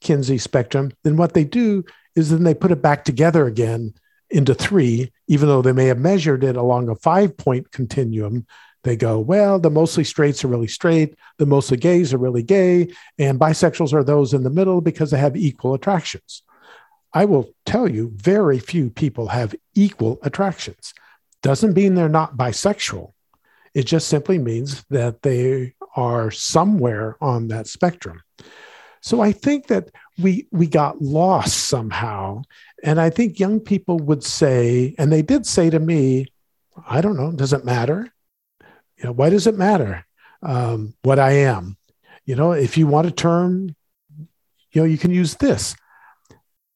Kinsey 0.00 0.38
spectrum, 0.38 0.92
then 1.04 1.16
what 1.16 1.34
they 1.34 1.44
do 1.44 1.84
is 2.14 2.30
then 2.30 2.44
they 2.44 2.54
put 2.54 2.72
it 2.72 2.82
back 2.82 3.04
together 3.04 3.46
again 3.46 3.94
into 4.30 4.54
three, 4.54 5.12
even 5.26 5.48
though 5.48 5.62
they 5.62 5.72
may 5.72 5.86
have 5.86 5.98
measured 5.98 6.44
it 6.44 6.56
along 6.56 6.88
a 6.88 6.94
five 6.94 7.36
point 7.36 7.70
continuum. 7.70 8.46
They 8.84 8.96
go, 8.96 9.18
well, 9.18 9.58
the 9.58 9.70
mostly 9.70 10.04
straights 10.04 10.44
are 10.44 10.48
really 10.48 10.68
straight, 10.68 11.14
the 11.38 11.46
mostly 11.46 11.76
gays 11.76 12.14
are 12.14 12.18
really 12.18 12.42
gay, 12.42 12.88
and 13.18 13.40
bisexuals 13.40 13.92
are 13.92 14.04
those 14.04 14.34
in 14.34 14.44
the 14.44 14.50
middle 14.50 14.80
because 14.80 15.10
they 15.10 15.18
have 15.18 15.36
equal 15.36 15.74
attractions. 15.74 16.42
I 17.12 17.24
will 17.24 17.54
tell 17.66 17.88
you, 17.88 18.12
very 18.14 18.58
few 18.58 18.90
people 18.90 19.28
have 19.28 19.54
equal 19.74 20.18
attractions 20.22 20.94
doesn't 21.42 21.74
mean 21.74 21.94
they're 21.94 22.08
not 22.08 22.36
bisexual. 22.36 23.12
It 23.74 23.84
just 23.84 24.08
simply 24.08 24.38
means 24.38 24.84
that 24.90 25.22
they 25.22 25.74
are 25.98 26.30
somewhere 26.30 27.16
on 27.20 27.48
that 27.48 27.66
spectrum. 27.66 28.22
So 29.00 29.20
I 29.20 29.32
think 29.32 29.66
that 29.66 29.90
we 30.22 30.46
we 30.52 30.66
got 30.66 31.02
lost 31.02 31.56
somehow. 31.68 32.42
And 32.84 33.00
I 33.00 33.10
think 33.10 33.40
young 33.40 33.58
people 33.58 33.98
would 33.98 34.22
say, 34.22 34.94
and 34.98 35.12
they 35.12 35.22
did 35.22 35.44
say 35.44 35.70
to 35.70 35.80
me, 35.80 36.26
I 36.88 37.00
don't 37.00 37.16
know, 37.16 37.32
does 37.32 37.52
it 37.52 37.64
matter? 37.64 38.12
You 38.96 39.04
know, 39.04 39.12
why 39.12 39.30
does 39.30 39.46
it 39.46 39.58
matter 39.58 40.06
um, 40.42 40.94
what 41.02 41.18
I 41.18 41.32
am? 41.32 41.76
You 42.24 42.36
know, 42.36 42.52
if 42.52 42.78
you 42.78 42.86
want 42.86 43.08
a 43.08 43.10
term, 43.10 43.74
you 44.72 44.80
know, 44.80 44.84
you 44.84 44.98
can 44.98 45.10
use 45.10 45.34
this. 45.36 45.74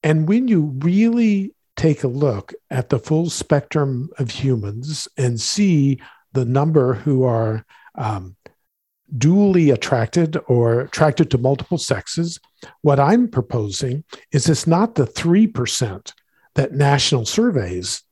And 0.01 0.27
when 0.27 0.47
you 0.49 0.73
really 0.79 1.55
take 1.77 2.03
a 2.03 2.07
look 2.25 2.53
at 2.69 2.89
the 2.89 2.99
full 2.99 3.29
spectrum 3.29 4.09
of 4.19 4.29
humans 4.31 5.07
and 5.17 5.39
see 5.39 6.01
the 6.33 6.45
number 6.45 6.93
who 6.93 7.23
are 7.23 7.65
um, 7.95 8.35
dually 9.17 9.73
attracted 9.73 10.37
or 10.47 10.81
attracted 10.81 11.29
to 11.31 11.37
multiple 11.37 11.77
sexes, 11.77 12.39
what 12.81 12.99
I'm 12.99 13.27
proposing 13.27 14.03
is 14.31 14.49
it's 14.49 14.67
not 14.67 14.95
the 14.95 15.05
3% 15.05 16.11
that 16.55 16.73
national 16.73 17.25
surveys 17.25 18.03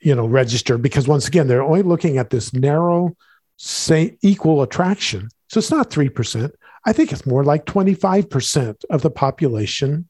you 0.00 0.14
know 0.14 0.26
register 0.26 0.78
because 0.78 1.06
once 1.06 1.28
again 1.28 1.46
they're 1.46 1.62
only 1.62 1.82
looking 1.82 2.16
at 2.16 2.30
this 2.30 2.54
narrow 2.54 3.14
say 3.56 4.16
equal 4.22 4.62
attraction. 4.62 5.28
So 5.48 5.58
it's 5.58 5.70
not 5.70 5.90
3% 5.90 6.52
i 6.86 6.92
think 6.92 7.12
it's 7.12 7.26
more 7.26 7.44
like 7.44 7.66
25% 7.66 8.84
of 8.90 9.02
the 9.02 9.10
population 9.10 10.08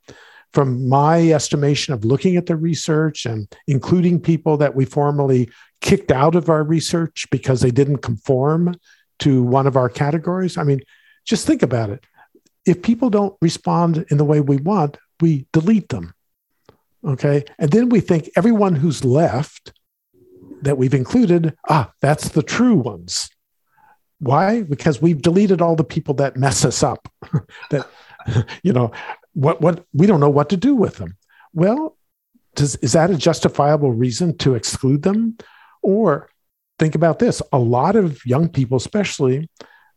from 0.53 0.89
my 0.89 1.31
estimation 1.31 1.95
of 1.95 2.05
looking 2.05 2.37
at 2.37 2.47
the 2.47 2.57
research 2.57 3.27
and 3.27 3.53
including 3.67 4.21
people 4.21 4.57
that 4.57 4.75
we 4.75 4.85
formally 4.85 5.49
kicked 5.81 6.11
out 6.11 6.35
of 6.35 6.49
our 6.49 6.65
research 6.65 7.27
because 7.31 7.61
they 7.61 7.71
didn't 7.71 7.99
conform 7.99 8.75
to 9.21 9.43
one 9.43 9.67
of 9.67 9.77
our 9.77 9.89
categories. 9.89 10.57
I 10.57 10.65
mean, 10.65 10.81
just 11.25 11.47
think 11.47 11.63
about 11.63 11.91
it. 11.91 12.05
If 12.67 12.83
people 12.83 13.11
don't 13.11 13.37
respond 13.41 14.05
in 14.11 14.19
the 14.19 14.25
way 14.25 14.41
we 14.41 14.57
want, 14.59 14.99
we 15.21 15.47
delete 15.53 15.89
them. 15.89 16.15
Okay. 17.05 17.45
And 17.59 17.71
then 17.71 17.89
we 17.89 18.01
think 18.01 18.31
everyone 18.37 18.75
who's 18.75 19.05
left 19.05 19.73
that 20.63 20.77
we've 20.77 20.95
included, 20.95 21.57
ah, 21.69 21.93
that's 22.01 22.31
the 22.31 22.43
true 22.43 22.75
ones. 22.75 23.31
Why? 24.19 24.63
Because 24.63 25.01
we've 25.01 25.23
deleted 25.23 25.63
all 25.63 25.77
the 25.77 25.85
people 25.85 26.15
that 26.15 26.37
mess 26.37 26.65
us 26.65 26.83
up. 26.83 27.09
that 27.71 27.89
you 28.63 28.73
know 28.73 28.93
what 29.33 29.61
what 29.61 29.87
we 29.93 30.07
don't 30.07 30.21
know 30.21 30.31
what 30.31 30.51
to 30.51 30.57
do 30.57 30.75
with 30.75 30.97
them. 30.97 31.17
Well, 31.53 31.97
does 32.55 32.77
is 32.77 32.93
that 32.93 33.11
a 33.11 33.17
justifiable 33.17 33.93
reason 33.93 34.37
to 34.39 34.55
exclude 34.55 35.03
them? 35.03 35.39
Or 35.83 36.29
think 36.81 36.97
about 36.97 37.21
this: 37.21 37.41
a 37.53 37.59
lot 37.59 37.95
of 37.95 38.25
young 38.27 38.49
people, 38.49 38.77
especially 38.77 39.49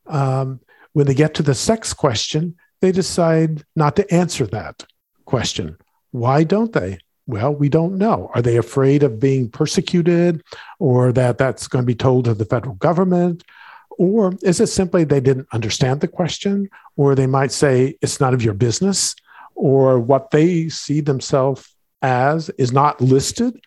um, 0.05 0.59
when 0.91 1.07
they 1.07 1.15
get 1.15 1.33
to 1.35 1.43
the 1.43 1.55
sex 1.55 1.93
question, 1.93 2.55
they 2.81 2.91
decide 2.91 3.63
not 3.75 3.95
to 3.95 4.13
answer 4.13 4.45
that 4.47 4.85
question. 5.25 5.77
Why 6.11 6.43
don't 6.43 6.73
they? 6.73 6.99
Well, 7.25 7.55
we 7.55 7.69
don't 7.69 7.97
know. 7.97 8.29
Are 8.35 8.41
they 8.41 8.57
afraid 8.57 9.01
of 9.03 9.19
being 9.19 9.49
persecuted 9.49 10.43
or 10.79 11.13
that 11.13 11.37
that's 11.37 11.67
going 11.67 11.83
to 11.83 11.87
be 11.87 11.95
told 11.95 12.25
to 12.25 12.33
the 12.33 12.45
federal 12.45 12.75
government? 12.75 13.43
Or 13.97 14.33
is 14.41 14.59
it 14.59 14.67
simply 14.67 15.05
they 15.05 15.21
didn't 15.21 15.47
understand 15.53 16.01
the 16.01 16.07
question? 16.07 16.69
Or 16.97 17.15
they 17.15 17.27
might 17.27 17.51
say 17.51 17.97
it's 18.01 18.19
none 18.19 18.33
of 18.33 18.43
your 18.43 18.53
business? 18.53 19.15
Or 19.55 19.99
what 19.99 20.31
they 20.31 20.67
see 20.67 20.99
themselves 20.99 21.73
as 22.01 22.49
is 22.57 22.73
not 22.73 22.99
listed? 22.99 23.59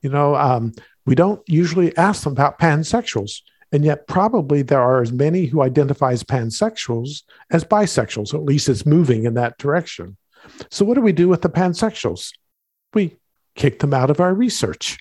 You 0.00 0.10
know, 0.10 0.34
um, 0.34 0.72
we 1.04 1.14
don't 1.14 1.42
usually 1.48 1.96
ask 1.96 2.24
them 2.24 2.32
about 2.32 2.58
pansexuals. 2.58 3.40
And 3.72 3.84
yet, 3.84 4.06
probably 4.06 4.62
there 4.62 4.82
are 4.82 5.00
as 5.00 5.12
many 5.12 5.46
who 5.46 5.62
identify 5.62 6.12
as 6.12 6.22
pansexuals 6.22 7.22
as 7.50 7.64
bisexuals, 7.64 8.34
at 8.34 8.42
least 8.42 8.68
it's 8.68 8.84
moving 8.84 9.24
in 9.24 9.34
that 9.34 9.56
direction. 9.56 10.16
So, 10.70 10.84
what 10.84 10.94
do 10.94 11.00
we 11.00 11.12
do 11.12 11.28
with 11.28 11.40
the 11.40 11.48
pansexuals? 11.48 12.32
We 12.92 13.16
kick 13.54 13.78
them 13.78 13.94
out 13.94 14.10
of 14.10 14.20
our 14.20 14.34
research. 14.34 14.98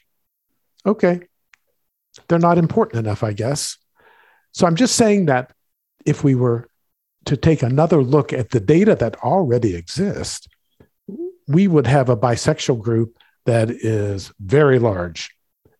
Okay. 0.85 1.21
They're 2.27 2.39
not 2.39 2.57
important 2.57 3.05
enough, 3.05 3.23
I 3.23 3.33
guess. 3.33 3.77
So, 4.53 4.65
I'm 4.65 4.77
just 4.77 4.95
saying 4.95 5.25
that 5.25 5.51
if 6.05 6.23
we 6.23 6.33
were 6.33 6.69
to 7.25 7.35
take 7.35 7.63
another 7.63 8.01
look 8.01 8.31
at 8.31 8.51
the 8.51 8.61
data 8.61 8.95
that 8.95 9.17
already 9.17 9.75
exists, 9.75 10.47
we 11.47 11.67
would 11.67 11.87
have 11.87 12.09
a 12.09 12.17
bisexual 12.17 12.79
group 12.79 13.17
that 13.45 13.69
is 13.69 14.31
very 14.39 14.79
large. 14.79 15.29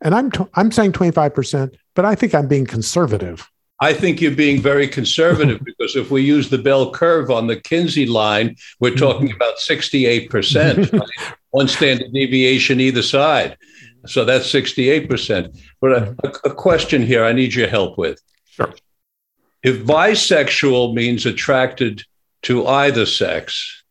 And 0.02 0.16
I'm, 0.16 0.32
t- 0.32 0.46
I'm 0.56 0.72
saying 0.72 0.94
25%, 0.94 1.76
but 1.96 2.06
I 2.06 2.16
think 2.16 2.34
I'm 2.34 2.48
being 2.48 2.66
conservative. 2.66 3.50
I 3.80 3.94
think 3.94 4.22
you're 4.22 4.32
being 4.32 4.62
very 4.62 4.88
conservative 4.88 5.62
because 5.66 5.96
if 5.96 6.12
we 6.12 6.22
use 6.22 6.50
the 6.50 6.58
bell 6.58 6.92
curve 6.92 7.32
on 7.32 7.48
the 7.48 7.60
Kinsey 7.60 8.06
line, 8.06 8.56
we're 8.80 8.96
talking 8.96 9.32
about 9.32 9.58
68%, 9.58 11.02
one 11.50 11.68
standard 11.68 12.14
deviation 12.14 12.80
either 12.80 13.02
side. 13.02 13.58
So 14.06 14.26
that's 14.26 14.52
68%. 14.52 15.60
But 15.80 15.92
a, 15.92 16.16
a, 16.46 16.54
question 16.54 17.04
here 17.04 17.24
I 17.24 17.34
need 17.34 17.54
your 17.54 17.68
help 17.68 17.98
with. 17.98 18.20
Sure. 18.50 18.74
If 19.64 19.84
bisexual 19.84 20.96
means 20.96 21.26
attracted 21.26 22.04
to 22.44 22.66
either 22.66 23.06
sex, 23.06 23.84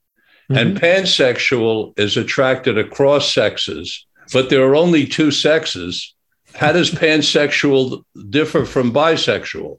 mm-hmm. 0.50 0.58
and 0.58 0.80
pansexual 0.80 1.96
is 1.98 2.16
attracted 2.16 2.76
across 2.76 3.32
sexes, 3.32 4.06
but 4.32 4.50
there 4.50 4.62
are 4.64 4.76
only 4.76 5.06
two 5.06 5.30
sexes, 5.30 6.14
how 6.54 6.72
does 6.72 6.90
pansexual 6.90 8.02
differ 8.28 8.64
from 8.64 8.92
bisexual? 8.92 9.78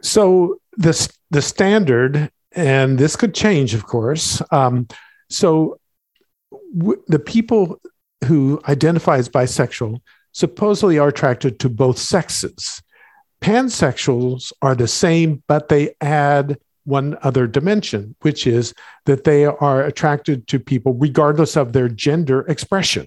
So 0.00 0.58
the 0.76 1.08
the 1.30 1.42
standard, 1.42 2.30
and 2.52 2.98
this 2.98 3.16
could 3.16 3.34
change, 3.34 3.74
of 3.74 3.86
course. 3.86 4.42
Um, 4.50 4.88
so 5.30 5.78
w- 6.76 7.02
the 7.08 7.18
people 7.18 7.80
who 8.24 8.60
identify 8.68 9.16
as 9.18 9.28
bisexual 9.28 10.00
supposedly 10.32 10.98
are 10.98 11.08
attracted 11.08 11.58
to 11.60 11.68
both 11.68 11.98
sexes. 11.98 12.82
Pansexuals 13.40 14.52
are 14.62 14.74
the 14.74 14.88
same, 14.88 15.42
but 15.46 15.68
they 15.68 15.94
add 16.00 16.58
one 16.84 17.16
other 17.22 17.46
dimension, 17.46 18.14
which 18.22 18.46
is 18.46 18.74
that 19.06 19.24
they 19.24 19.44
are 19.44 19.82
attracted 19.84 20.46
to 20.48 20.58
people 20.58 20.94
regardless 20.94 21.56
of 21.56 21.72
their 21.72 21.88
gender 21.88 22.40
expression. 22.42 23.06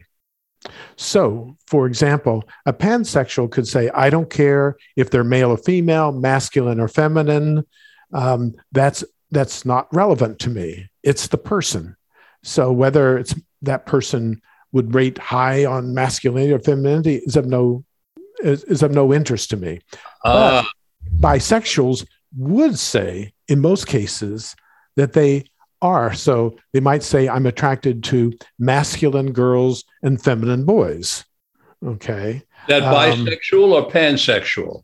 So, 0.95 1.55
for 1.67 1.87
example, 1.87 2.43
a 2.65 2.73
pansexual 2.73 3.51
could 3.51 3.67
say, 3.67 3.89
I 3.89 4.09
don't 4.09 4.29
care 4.29 4.77
if 4.95 5.09
they're 5.09 5.23
male 5.23 5.51
or 5.51 5.57
female, 5.57 6.11
masculine 6.11 6.79
or 6.79 6.87
feminine. 6.87 7.65
Um, 8.13 8.55
that's, 8.71 9.03
that's 9.31 9.65
not 9.65 9.93
relevant 9.93 10.39
to 10.39 10.49
me. 10.49 10.89
It's 11.03 11.27
the 11.27 11.37
person. 11.37 11.95
So, 12.43 12.71
whether 12.71 13.17
it's 13.17 13.35
that 13.63 13.85
person 13.85 14.41
would 14.71 14.93
rate 14.93 15.17
high 15.17 15.65
on 15.65 15.93
masculinity 15.93 16.53
or 16.53 16.59
femininity 16.59 17.15
is 17.25 17.35
of 17.35 17.45
no, 17.45 17.83
is, 18.39 18.63
is 18.65 18.83
of 18.83 18.91
no 18.91 19.13
interest 19.13 19.49
to 19.49 19.57
me. 19.57 19.79
Uh. 20.23 20.63
bisexuals 21.19 22.05
would 22.35 22.77
say, 22.77 23.33
in 23.47 23.59
most 23.59 23.87
cases, 23.87 24.55
that 24.95 25.13
they 25.13 25.45
are. 25.81 26.13
So 26.13 26.57
they 26.73 26.79
might 26.79 27.03
say, 27.03 27.27
I'm 27.27 27.45
attracted 27.45 28.03
to 28.05 28.33
masculine 28.59 29.31
girls 29.31 29.83
and 30.01 30.21
feminine 30.21 30.65
boys. 30.65 31.23
Okay. 31.85 32.43
That 32.67 32.83
um, 32.83 32.93
bisexual 32.93 33.77
um, 33.77 33.85
or 33.85 33.91
pansexual? 33.91 34.83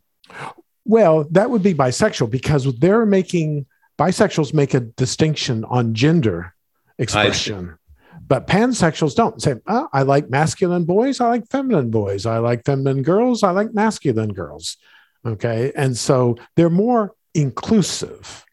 Well, 0.84 1.24
that 1.30 1.50
would 1.50 1.62
be 1.62 1.74
bisexual 1.74 2.30
because 2.30 2.72
they're 2.78 3.06
making 3.06 3.66
bisexuals 3.98 4.54
make 4.54 4.74
a 4.74 4.80
distinction 4.80 5.64
on 5.64 5.94
gender 5.94 6.54
expression. 6.98 7.76
But 8.26 8.46
pansexuals 8.46 9.14
don't 9.14 9.40
say, 9.40 9.56
oh, 9.66 9.88
I 9.92 10.02
like 10.02 10.30
masculine 10.30 10.84
boys, 10.84 11.20
I 11.20 11.28
like 11.28 11.48
feminine 11.50 11.90
boys, 11.90 12.26
I 12.26 12.38
like 12.38 12.64
feminine 12.64 13.02
girls, 13.02 13.42
I 13.42 13.50
like 13.50 13.74
masculine 13.74 14.32
girls. 14.32 14.76
Okay. 15.26 15.72
And 15.76 15.96
so 15.96 16.36
they're 16.56 16.70
more 16.70 17.14
inclusive. 17.34 18.44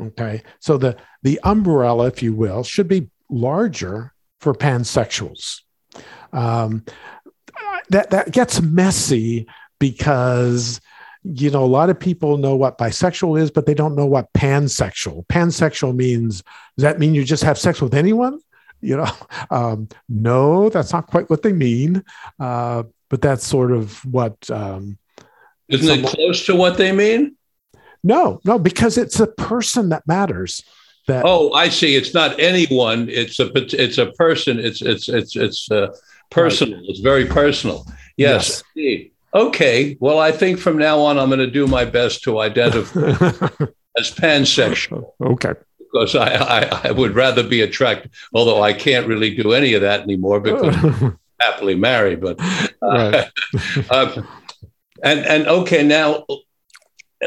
Okay. 0.00 0.42
So 0.60 0.76
the, 0.76 0.96
the 1.22 1.40
umbrella, 1.42 2.06
if 2.06 2.22
you 2.22 2.34
will, 2.34 2.62
should 2.62 2.88
be 2.88 3.10
larger 3.30 4.12
for 4.40 4.54
pansexuals. 4.54 5.62
Um, 6.32 6.84
that, 7.88 8.10
that 8.10 8.32
gets 8.32 8.60
messy 8.60 9.46
because, 9.78 10.80
you 11.22 11.50
know, 11.50 11.64
a 11.64 11.66
lot 11.66 11.90
of 11.90 11.98
people 11.98 12.36
know 12.36 12.56
what 12.56 12.78
bisexual 12.78 13.40
is, 13.40 13.50
but 13.50 13.66
they 13.66 13.74
don't 13.74 13.96
know 13.96 14.06
what 14.06 14.32
pansexual. 14.32 15.26
Pansexual 15.26 15.94
means, 15.94 16.42
does 16.76 16.82
that 16.82 16.98
mean 16.98 17.14
you 17.14 17.24
just 17.24 17.44
have 17.44 17.58
sex 17.58 17.80
with 17.80 17.94
anyone? 17.94 18.38
You 18.80 18.98
know, 18.98 19.12
um, 19.50 19.88
no, 20.08 20.68
that's 20.68 20.92
not 20.92 21.06
quite 21.06 21.30
what 21.30 21.42
they 21.42 21.52
mean. 21.52 22.04
Uh, 22.38 22.84
but 23.08 23.22
that's 23.22 23.46
sort 23.46 23.72
of 23.72 24.04
what. 24.04 24.50
Um, 24.50 24.98
Isn't 25.68 26.04
it 26.04 26.06
close 26.06 26.44
to 26.46 26.56
what 26.56 26.76
they 26.76 26.92
mean? 26.92 27.36
No, 28.06 28.40
no, 28.44 28.56
because 28.56 28.96
it's 28.96 29.18
a 29.18 29.26
person 29.26 29.88
that 29.88 30.06
matters. 30.06 30.62
That 31.08 31.24
oh, 31.26 31.52
I 31.54 31.68
see. 31.70 31.96
It's 31.96 32.14
not 32.14 32.38
anyone. 32.38 33.08
It's 33.08 33.40
a 33.40 33.50
it's 33.54 33.98
a 33.98 34.12
person. 34.12 34.60
It's 34.60 34.80
it's 34.80 35.08
it's 35.08 35.34
it's 35.34 35.68
uh, 35.72 35.88
personal. 36.30 36.78
Right. 36.78 36.88
It's 36.88 37.00
very 37.00 37.26
personal. 37.26 37.84
Yes. 38.16 38.62
yes. 38.76 39.10
Okay. 39.34 39.96
Well, 39.98 40.20
I 40.20 40.30
think 40.30 40.60
from 40.60 40.78
now 40.78 41.00
on, 41.00 41.18
I'm 41.18 41.28
going 41.30 41.40
to 41.40 41.50
do 41.50 41.66
my 41.66 41.84
best 41.84 42.22
to 42.24 42.38
identify 42.38 43.00
as 43.98 44.12
pansexual. 44.12 45.12
Okay. 45.20 45.54
Because 45.78 46.14
I, 46.14 46.34
I, 46.34 46.80
I 46.84 46.90
would 46.92 47.16
rather 47.16 47.42
be 47.42 47.62
attracted, 47.62 48.12
although 48.32 48.62
I 48.62 48.72
can't 48.72 49.08
really 49.08 49.34
do 49.34 49.52
any 49.52 49.74
of 49.74 49.82
that 49.82 50.02
anymore 50.02 50.38
because 50.38 50.76
I'm 50.76 51.18
happily 51.40 51.74
married. 51.74 52.20
But 52.20 52.38
uh, 52.40 53.26
right. 53.52 53.90
uh, 53.90 54.22
and 55.02 55.20
and 55.20 55.46
okay, 55.48 55.82
now 55.82 56.24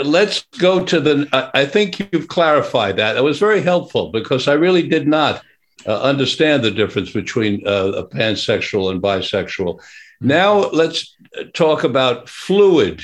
let's 0.03 0.45
go 0.59 0.83
to 0.85 0.99
the. 0.99 1.49
I 1.53 1.65
think 1.65 1.99
you've 2.11 2.27
clarified 2.27 2.97
that. 2.97 3.17
It 3.17 3.23
was 3.23 3.39
very 3.39 3.61
helpful 3.61 4.11
because 4.11 4.47
I 4.47 4.53
really 4.53 4.87
did 4.87 5.07
not 5.07 5.43
uh, 5.85 6.01
understand 6.01 6.63
the 6.63 6.71
difference 6.71 7.11
between 7.11 7.65
uh, 7.67 7.91
a 7.91 8.07
pansexual 8.07 8.91
and 8.91 9.01
bisexual. 9.01 9.81
Now 10.21 10.69
let's 10.69 11.15
talk 11.53 11.83
about 11.83 12.27
fluid. 12.27 13.01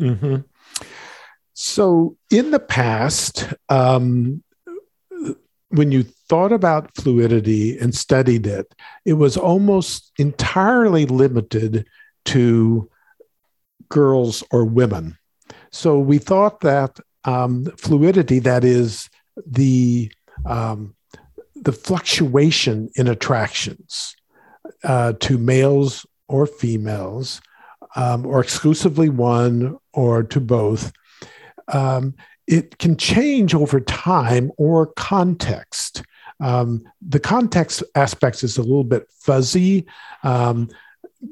Mm-hmm. 0.00 0.36
So, 1.54 2.16
in 2.30 2.50
the 2.50 2.58
past, 2.60 3.54
um, 3.68 4.42
when 5.68 5.90
you 5.90 6.02
thought 6.28 6.52
about 6.52 6.94
fluidity 6.96 7.78
and 7.78 7.94
studied 7.94 8.46
it, 8.46 8.74
it 9.04 9.14
was 9.14 9.36
almost 9.36 10.12
entirely 10.18 11.06
limited 11.06 11.86
to 12.26 12.90
girls 13.88 14.42
or 14.50 14.64
women. 14.64 15.16
So 15.76 15.98
we 15.98 16.16
thought 16.16 16.60
that 16.60 16.98
um, 17.24 17.66
fluidity, 17.76 18.38
that 18.40 18.64
is 18.64 19.10
the 19.46 20.10
um, 20.46 20.94
the 21.54 21.72
fluctuation 21.72 22.88
in 22.96 23.08
attractions 23.08 24.16
uh, 24.84 25.12
to 25.20 25.36
males 25.36 26.06
or 26.28 26.46
females, 26.46 27.42
um, 27.94 28.24
or 28.24 28.40
exclusively 28.40 29.10
one 29.10 29.76
or 29.92 30.22
to 30.22 30.40
both, 30.40 30.92
um, 31.68 32.14
it 32.46 32.78
can 32.78 32.96
change 32.96 33.54
over 33.54 33.80
time 33.80 34.50
or 34.56 34.86
context. 34.86 36.02
Um, 36.40 36.84
the 37.06 37.20
context 37.20 37.82
aspects 37.94 38.42
is 38.42 38.56
a 38.56 38.62
little 38.62 38.84
bit 38.84 39.08
fuzzy. 39.10 39.86
Um, 40.22 40.68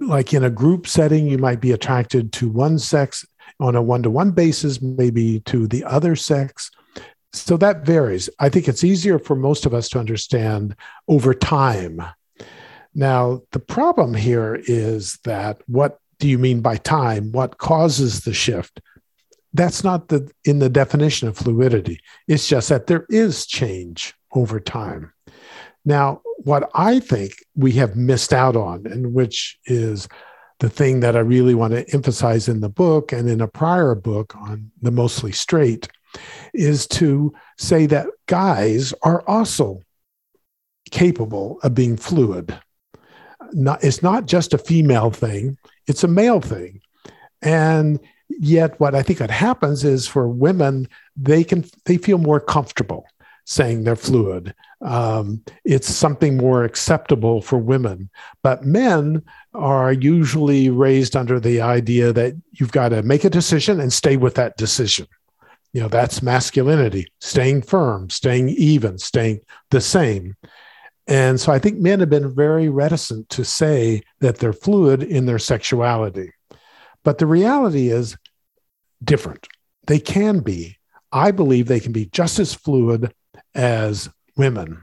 like 0.00 0.34
in 0.34 0.44
a 0.44 0.50
group 0.50 0.86
setting, 0.86 1.28
you 1.28 1.38
might 1.38 1.60
be 1.60 1.72
attracted 1.72 2.32
to 2.34 2.48
one 2.48 2.78
sex 2.78 3.24
on 3.60 3.76
a 3.76 3.82
one 3.82 4.02
to 4.02 4.10
one 4.10 4.32
basis, 4.32 4.82
maybe 4.82 5.40
to 5.40 5.66
the 5.66 5.84
other 5.84 6.16
sex. 6.16 6.70
So 7.32 7.56
that 7.56 7.84
varies. 7.84 8.30
I 8.38 8.48
think 8.48 8.68
it's 8.68 8.84
easier 8.84 9.18
for 9.18 9.34
most 9.34 9.66
of 9.66 9.74
us 9.74 9.88
to 9.90 9.98
understand 9.98 10.76
over 11.08 11.34
time. 11.34 12.02
Now, 12.94 13.42
the 13.50 13.58
problem 13.58 14.14
here 14.14 14.60
is 14.66 15.18
that 15.24 15.60
what 15.66 15.98
do 16.20 16.28
you 16.28 16.38
mean 16.38 16.60
by 16.60 16.76
time? 16.76 17.32
What 17.32 17.58
causes 17.58 18.20
the 18.20 18.32
shift? 18.32 18.80
That's 19.52 19.82
not 19.82 20.08
the 20.08 20.30
in 20.44 20.60
the 20.60 20.68
definition 20.68 21.28
of 21.28 21.36
fluidity. 21.36 22.00
It's 22.28 22.48
just 22.48 22.68
that 22.68 22.86
there 22.86 23.06
is 23.08 23.46
change 23.46 24.14
over 24.32 24.60
time. 24.60 25.12
Now, 25.84 26.22
what 26.38 26.70
I 26.74 27.00
think 27.00 27.34
we 27.54 27.72
have 27.72 27.96
missed 27.96 28.32
out 28.32 28.56
on, 28.56 28.86
and 28.86 29.12
which 29.12 29.58
is 29.66 30.08
the 30.64 30.70
thing 30.70 31.00
that 31.00 31.14
I 31.14 31.20
really 31.20 31.54
want 31.54 31.74
to 31.74 31.86
emphasize 31.92 32.48
in 32.48 32.60
the 32.60 32.70
book 32.70 33.12
and 33.12 33.28
in 33.28 33.42
a 33.42 33.46
prior 33.46 33.94
book 33.94 34.34
on 34.34 34.70
the 34.80 34.90
mostly 34.90 35.30
straight, 35.30 35.88
is 36.54 36.86
to 36.86 37.34
say 37.58 37.84
that 37.86 38.06
guys 38.26 38.94
are 39.02 39.22
also 39.28 39.82
capable 40.90 41.60
of 41.62 41.74
being 41.74 41.98
fluid. 41.98 42.58
Not, 43.52 43.84
it's 43.84 44.02
not 44.02 44.24
just 44.24 44.54
a 44.54 44.58
female 44.58 45.10
thing, 45.10 45.58
it's 45.86 46.02
a 46.02 46.08
male 46.08 46.40
thing. 46.40 46.80
And 47.42 48.00
yet 48.30 48.80
what 48.80 48.94
I 48.94 49.02
think 49.02 49.18
that 49.18 49.30
happens 49.30 49.84
is 49.84 50.08
for 50.08 50.26
women, 50.26 50.88
they 51.14 51.44
can 51.44 51.66
they 51.84 51.98
feel 51.98 52.16
more 52.16 52.40
comfortable 52.40 53.06
saying 53.44 53.84
they're 53.84 53.96
fluid. 53.96 54.54
Um, 54.80 55.42
it's 55.64 55.88
something 55.88 56.36
more 56.36 56.64
acceptable 56.64 57.40
for 57.40 57.58
women. 57.58 58.10
But 58.42 58.64
men 58.64 59.22
are 59.54 59.92
usually 59.92 60.70
raised 60.70 61.16
under 61.16 61.38
the 61.38 61.60
idea 61.60 62.12
that 62.12 62.34
you've 62.52 62.72
got 62.72 62.90
to 62.90 63.02
make 63.02 63.24
a 63.24 63.30
decision 63.30 63.80
and 63.80 63.92
stay 63.92 64.16
with 64.16 64.34
that 64.34 64.56
decision. 64.56 65.06
You 65.72 65.82
know, 65.82 65.88
that's 65.88 66.22
masculinity, 66.22 67.08
staying 67.20 67.62
firm, 67.62 68.08
staying 68.10 68.50
even, 68.50 68.98
staying 68.98 69.40
the 69.70 69.80
same. 69.80 70.36
And 71.06 71.38
so 71.38 71.52
I 71.52 71.58
think 71.58 71.78
men 71.78 72.00
have 72.00 72.10
been 72.10 72.34
very 72.34 72.68
reticent 72.68 73.28
to 73.30 73.44
say 73.44 74.02
that 74.20 74.38
they're 74.38 74.52
fluid 74.52 75.02
in 75.02 75.26
their 75.26 75.38
sexuality. 75.38 76.32
But 77.02 77.18
the 77.18 77.26
reality 77.26 77.90
is 77.90 78.16
different. 79.02 79.46
They 79.86 79.98
can 79.98 80.40
be. 80.40 80.78
I 81.12 81.30
believe 81.30 81.66
they 81.66 81.80
can 81.80 81.92
be 81.92 82.06
just 82.06 82.38
as 82.38 82.54
fluid 82.54 83.12
as 83.54 84.08
women. 84.36 84.82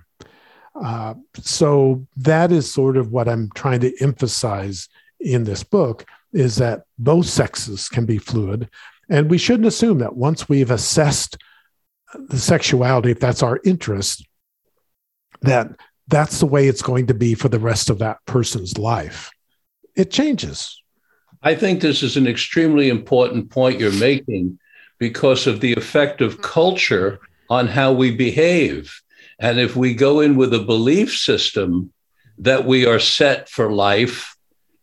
Uh, 0.76 1.16
so 1.36 2.06
that 2.16 2.52
is 2.52 2.72
sort 2.72 2.98
of 2.98 3.12
what 3.12 3.28
I'm 3.28 3.50
trying 3.54 3.82
to 3.82 3.94
emphasize 4.02 4.88
in 5.20 5.44
this 5.44 5.64
book 5.64 6.06
is 6.34 6.56
that 6.58 6.84
both 6.98 7.26
sexes 7.26 7.90
can 7.90 8.06
be 8.06 8.18
fluid. 8.18 8.70
And 9.10 9.30
we 9.30 9.38
shouldn't 9.38 9.68
assume 9.68 10.00
that 10.00 10.16
once 10.16 10.48
we've 10.48 10.72
assessed 10.72 11.38
the 12.30 12.40
sexuality, 12.40 13.12
if 13.12 13.20
that's 13.20 13.44
our 13.44 13.60
interest, 13.66 14.26
that 15.42 15.70
that's 16.08 16.40
the 16.40 16.46
way 16.46 16.68
it's 16.68 16.82
going 16.82 17.08
to 17.08 17.14
be 17.14 17.34
for 17.34 17.50
the 17.50 17.60
rest 17.60 17.90
of 17.90 18.00
that 18.00 18.18
person's 18.26 18.78
life. 18.78 19.30
It 19.96 20.12
changes. 20.12 20.82
I 21.44 21.56
think 21.56 21.82
this 21.82 22.04
is 22.04 22.18
an 22.18 22.28
extremely 22.28 22.90
important 22.90 23.50
point 23.50 23.80
you're 23.80 23.92
making 23.94 24.60
because 25.00 25.48
of 25.48 25.60
the 25.60 25.74
effect 25.74 26.22
of 26.22 26.42
culture 26.42 27.20
on 27.52 27.68
how 27.68 27.92
we 27.92 28.16
behave. 28.16 29.02
And 29.38 29.60
if 29.60 29.76
we 29.76 29.94
go 29.94 30.22
in 30.22 30.38
with 30.38 30.54
a 30.54 30.60
belief 30.60 31.18
system 31.18 31.92
that 32.38 32.66
we 32.66 32.86
are 32.86 32.98
set 32.98 33.50
for 33.50 33.70
life, 33.74 34.38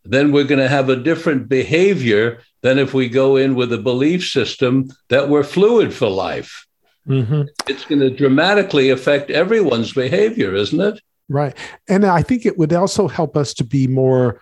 then 0.05 0.31
we're 0.31 0.43
going 0.43 0.61
to 0.61 0.67
have 0.67 0.87
a 0.87 0.95
different 0.95 1.49
behavior 1.49 2.43
than 2.61 2.77
if 2.77 2.93
we 2.93 3.09
go 3.09 3.37
in 3.37 3.55
with 3.55 3.73
a 3.73 3.79
belief 3.79 4.23
system 4.23 4.87
that 5.07 5.29
we're 5.29 5.43
fluid 5.43 5.91
for 5.91 6.09
life. 6.09 6.67
Mm-hmm. 7.07 7.43
It's 7.67 7.85
going 7.85 8.01
to 8.01 8.11
dramatically 8.11 8.91
affect 8.91 9.31
everyone's 9.31 9.91
behavior, 9.91 10.53
isn't 10.53 10.79
it? 10.79 11.01
Right. 11.27 11.57
And 11.87 12.05
I 12.05 12.21
think 12.21 12.45
it 12.45 12.59
would 12.59 12.71
also 12.71 13.07
help 13.07 13.35
us 13.35 13.55
to 13.55 13.63
be 13.63 13.87
more 13.87 14.41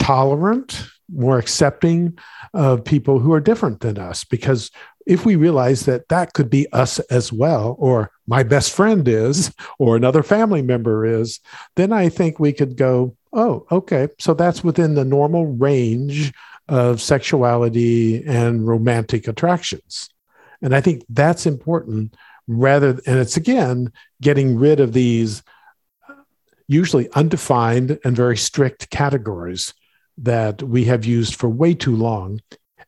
tolerant, 0.00 0.84
more 1.08 1.38
accepting 1.38 2.18
of 2.54 2.84
people 2.84 3.20
who 3.20 3.32
are 3.32 3.40
different 3.40 3.80
than 3.80 3.98
us 3.98 4.24
because 4.24 4.72
if 5.08 5.24
we 5.24 5.36
realize 5.36 5.86
that 5.86 6.06
that 6.08 6.34
could 6.34 6.50
be 6.50 6.70
us 6.72 6.98
as 7.10 7.32
well, 7.32 7.76
or 7.78 8.10
my 8.26 8.42
best 8.42 8.72
friend 8.72 9.08
is, 9.08 9.52
or 9.78 9.96
another 9.96 10.22
family 10.22 10.60
member 10.60 11.06
is, 11.06 11.40
then 11.76 11.92
I 11.92 12.10
think 12.10 12.38
we 12.38 12.52
could 12.52 12.76
go, 12.76 13.16
oh, 13.32 13.66
okay, 13.72 14.08
so 14.18 14.34
that's 14.34 14.62
within 14.62 14.94
the 14.94 15.06
normal 15.06 15.46
range 15.46 16.34
of 16.68 17.00
sexuality 17.00 18.22
and 18.26 18.68
romantic 18.68 19.26
attractions. 19.26 20.10
And 20.60 20.74
I 20.76 20.82
think 20.82 21.04
that's 21.08 21.46
important 21.46 22.14
rather, 22.46 22.90
and 23.06 23.18
it's 23.18 23.38
again 23.38 23.90
getting 24.20 24.58
rid 24.58 24.78
of 24.78 24.92
these 24.92 25.42
usually 26.66 27.10
undefined 27.12 27.98
and 28.04 28.14
very 28.14 28.36
strict 28.36 28.90
categories 28.90 29.72
that 30.18 30.62
we 30.62 30.84
have 30.84 31.06
used 31.06 31.36
for 31.36 31.48
way 31.48 31.72
too 31.72 31.96
long 31.96 32.40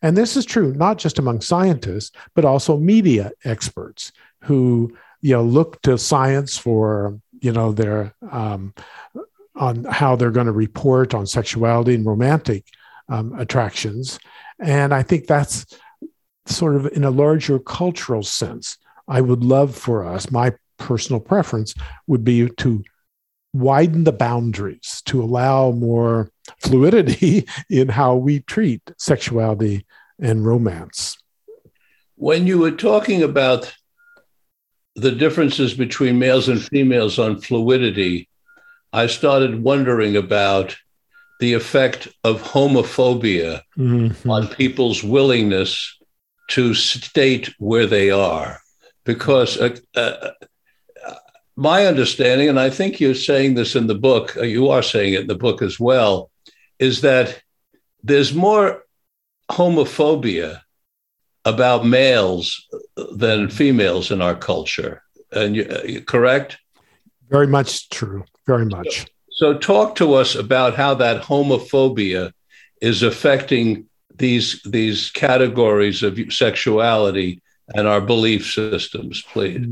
and 0.03 0.17
this 0.17 0.37
is 0.37 0.45
true 0.45 0.73
not 0.75 0.99
just 0.99 1.19
among 1.19 1.41
scientists, 1.41 2.13
but 2.35 2.45
also 2.45 2.77
media 2.77 3.33
experts 3.45 4.13
who 4.43 4.97
you 5.21 5.35
know 5.35 5.43
look 5.43 5.81
to 5.83 5.99
science 5.99 6.57
for 6.57 7.19
you 7.41 7.53
know 7.53 7.73
their 7.73 8.15
um, 8.31 8.75
on 9.57 9.85
how 9.85 10.17
they're 10.17 10.31
going 10.31 10.47
to 10.47 10.53
report 10.53 11.15
on 11.15 11.27
sexuality 11.27 11.95
and 11.95 12.07
romantic 12.07 12.65
um, 13.09 13.39
attractions. 13.39 14.19
And 14.59 14.95
I 14.95 15.03
think 15.03 15.27
that's 15.27 15.67
sort 16.47 16.77
of 16.77 16.87
in 16.93 17.05
a 17.05 17.11
larger 17.11 17.59
cultural 17.59 18.23
sense. 18.23 18.79
I 19.09 19.21
would 19.21 19.43
love 19.43 19.75
for 19.75 20.07
us, 20.07 20.31
my 20.31 20.55
personal 20.79 21.21
preference 21.21 21.75
would 22.07 22.25
be 22.25 22.49
to 22.49 22.83
widen 23.53 24.05
the 24.05 24.13
boundaries 24.13 25.03
to 25.07 25.23
allow 25.23 25.73
more 25.73 26.31
fluidity 26.59 27.47
in 27.71 27.89
how 27.89 28.15
we 28.15 28.41
treat 28.41 28.83
sexuality 28.99 29.85
and 30.21 30.45
romance. 30.45 31.17
When 32.17 32.47
you 32.47 32.59
were 32.59 32.73
talking 32.73 33.23
about 33.23 33.75
the 34.95 35.11
differences 35.11 35.75
between 35.75 36.19
males 36.19 36.49
and 36.49 36.63
females 36.63 37.19
on 37.19 37.41
fluidity, 37.41 38.29
I 38.93 39.07
started 39.07 39.63
wondering 39.63 40.17
about 40.17 40.77
the 41.39 41.55
effect 41.55 42.09
of 42.23 42.43
homophobia 42.43 43.63
mm-hmm. 43.79 44.31
on 44.31 44.49
people's 44.49 45.03
willingness 45.03 45.97
to 46.49 46.75
state 46.75 47.55
where 47.59 47.87
they 47.87 48.11
are. 48.11 48.61
Because 49.05 49.57
uh, 49.57 49.77
uh, 49.95 50.31
my 51.61 51.85
understanding, 51.85 52.49
and 52.49 52.59
I 52.59 52.71
think 52.71 53.01
you're 53.01 53.15
saying 53.15 53.55
this 53.55 53.77
in 53.77 53.87
the 53.87 53.95
book, 53.95 54.35
uh, 54.37 54.43
you 54.43 54.71
are 54.71 54.83
saying 54.83 55.13
it 55.13 55.21
in 55.21 55.27
the 55.27 55.35
book 55.35 55.61
as 55.61 55.79
well, 55.79 56.31
is 56.79 57.03
that 57.03 57.43
there's 58.03 58.33
more 58.33 58.83
homophobia 59.51 60.63
about 61.45 61.85
males 61.85 62.67
than 63.13 63.51
females 63.51 64.11
in 64.11 64.23
our 64.23 64.35
culture. 64.35 65.03
And 65.33 65.55
you, 65.55 65.65
uh, 65.65 66.01
correct? 66.07 66.57
Very 67.29 67.47
much 67.47 67.91
true. 67.91 68.25
Very 68.47 68.65
much. 68.65 69.01
So, 69.31 69.53
so, 69.53 69.59
talk 69.59 69.97
to 69.97 70.15
us 70.15 70.35
about 70.35 70.75
how 70.77 70.95
that 70.95 71.23
homophobia 71.23 72.33
is 72.81 73.03
affecting 73.03 73.87
these 74.17 74.63
these 74.63 75.11
categories 75.11 76.03
of 76.03 76.19
sexuality 76.33 77.43
and 77.75 77.87
our 77.87 78.01
belief 78.01 78.51
systems, 78.51 79.23
please. 79.23 79.67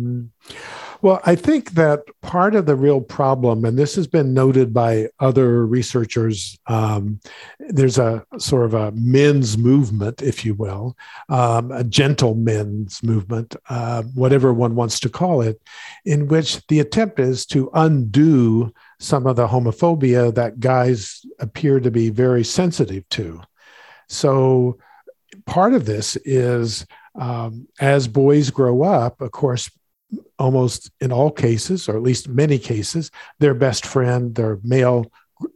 Well, 1.00 1.20
I 1.24 1.36
think 1.36 1.72
that 1.72 2.00
part 2.22 2.56
of 2.56 2.66
the 2.66 2.74
real 2.74 3.00
problem, 3.00 3.64
and 3.64 3.78
this 3.78 3.94
has 3.94 4.08
been 4.08 4.34
noted 4.34 4.74
by 4.74 5.08
other 5.20 5.64
researchers, 5.64 6.58
um, 6.66 7.20
there's 7.60 7.98
a 7.98 8.24
sort 8.38 8.64
of 8.64 8.74
a 8.74 8.90
men's 8.92 9.56
movement, 9.56 10.22
if 10.22 10.44
you 10.44 10.54
will, 10.54 10.96
um, 11.28 11.70
a 11.70 11.84
gentle 11.84 12.34
men's 12.34 13.00
movement, 13.04 13.54
uh, 13.68 14.02
whatever 14.14 14.52
one 14.52 14.74
wants 14.74 14.98
to 15.00 15.08
call 15.08 15.40
it, 15.40 15.62
in 16.04 16.26
which 16.26 16.66
the 16.66 16.80
attempt 16.80 17.20
is 17.20 17.46
to 17.46 17.70
undo 17.74 18.72
some 18.98 19.28
of 19.28 19.36
the 19.36 19.46
homophobia 19.46 20.34
that 20.34 20.58
guys 20.58 21.24
appear 21.38 21.78
to 21.78 21.92
be 21.92 22.10
very 22.10 22.42
sensitive 22.42 23.08
to. 23.10 23.40
So, 24.08 24.78
part 25.46 25.74
of 25.74 25.86
this 25.86 26.16
is 26.24 26.84
um, 27.14 27.68
as 27.80 28.08
boys 28.08 28.50
grow 28.50 28.82
up, 28.82 29.20
of 29.20 29.30
course, 29.32 29.70
almost 30.38 30.90
in 31.00 31.12
all 31.12 31.30
cases, 31.30 31.88
or 31.88 31.96
at 31.96 32.02
least 32.02 32.28
many 32.28 32.58
cases, 32.58 33.10
their 33.38 33.54
best 33.54 33.84
friend, 33.84 34.34
their 34.34 34.58
male, 34.62 35.10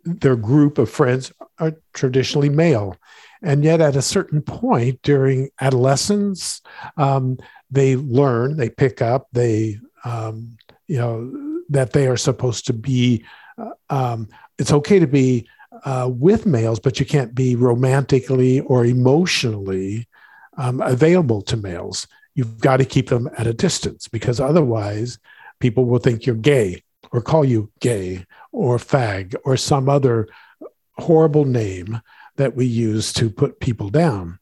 their 0.04 0.36
group 0.36 0.78
of 0.78 0.90
friends 0.90 1.32
are 1.58 1.74
traditionally 1.92 2.48
male. 2.48 2.96
And 3.42 3.64
yet, 3.64 3.80
at 3.80 3.96
a 3.96 4.02
certain 4.02 4.40
point 4.42 5.02
during 5.02 5.50
adolescence, 5.60 6.60
um, 6.96 7.38
they 7.70 7.96
learn, 7.96 8.56
they 8.56 8.70
pick 8.70 9.02
up, 9.02 9.26
they, 9.32 9.80
um, 10.04 10.56
you 10.86 10.98
know, 10.98 11.62
that 11.68 11.92
they 11.92 12.06
are 12.06 12.16
supposed 12.16 12.66
to 12.66 12.72
be, 12.72 13.24
uh, 13.58 13.70
um, 13.90 14.28
it's 14.58 14.72
okay 14.72 14.98
to 14.98 15.06
be 15.06 15.48
uh, 15.84 16.08
with 16.12 16.46
males, 16.46 16.78
but 16.78 17.00
you 17.00 17.06
can't 17.06 17.34
be 17.34 17.56
romantically 17.56 18.60
or 18.60 18.84
emotionally 18.84 20.06
um, 20.56 20.80
available 20.80 21.42
to 21.42 21.56
males. 21.56 22.06
You've 22.34 22.58
got 22.58 22.78
to 22.78 22.84
keep 22.84 23.08
them 23.08 23.28
at 23.36 23.46
a 23.46 23.54
distance 23.54 24.08
because 24.08 24.40
otherwise, 24.40 25.18
people 25.60 25.84
will 25.84 25.98
think 25.98 26.26
you're 26.26 26.34
gay 26.34 26.82
or 27.10 27.20
call 27.20 27.44
you 27.44 27.70
gay 27.80 28.26
or 28.52 28.78
fag 28.78 29.34
or 29.44 29.56
some 29.56 29.88
other 29.88 30.28
horrible 30.98 31.44
name 31.44 32.00
that 32.36 32.56
we 32.56 32.66
use 32.66 33.12
to 33.12 33.30
put 33.30 33.60
people 33.60 33.88
down. 33.88 34.38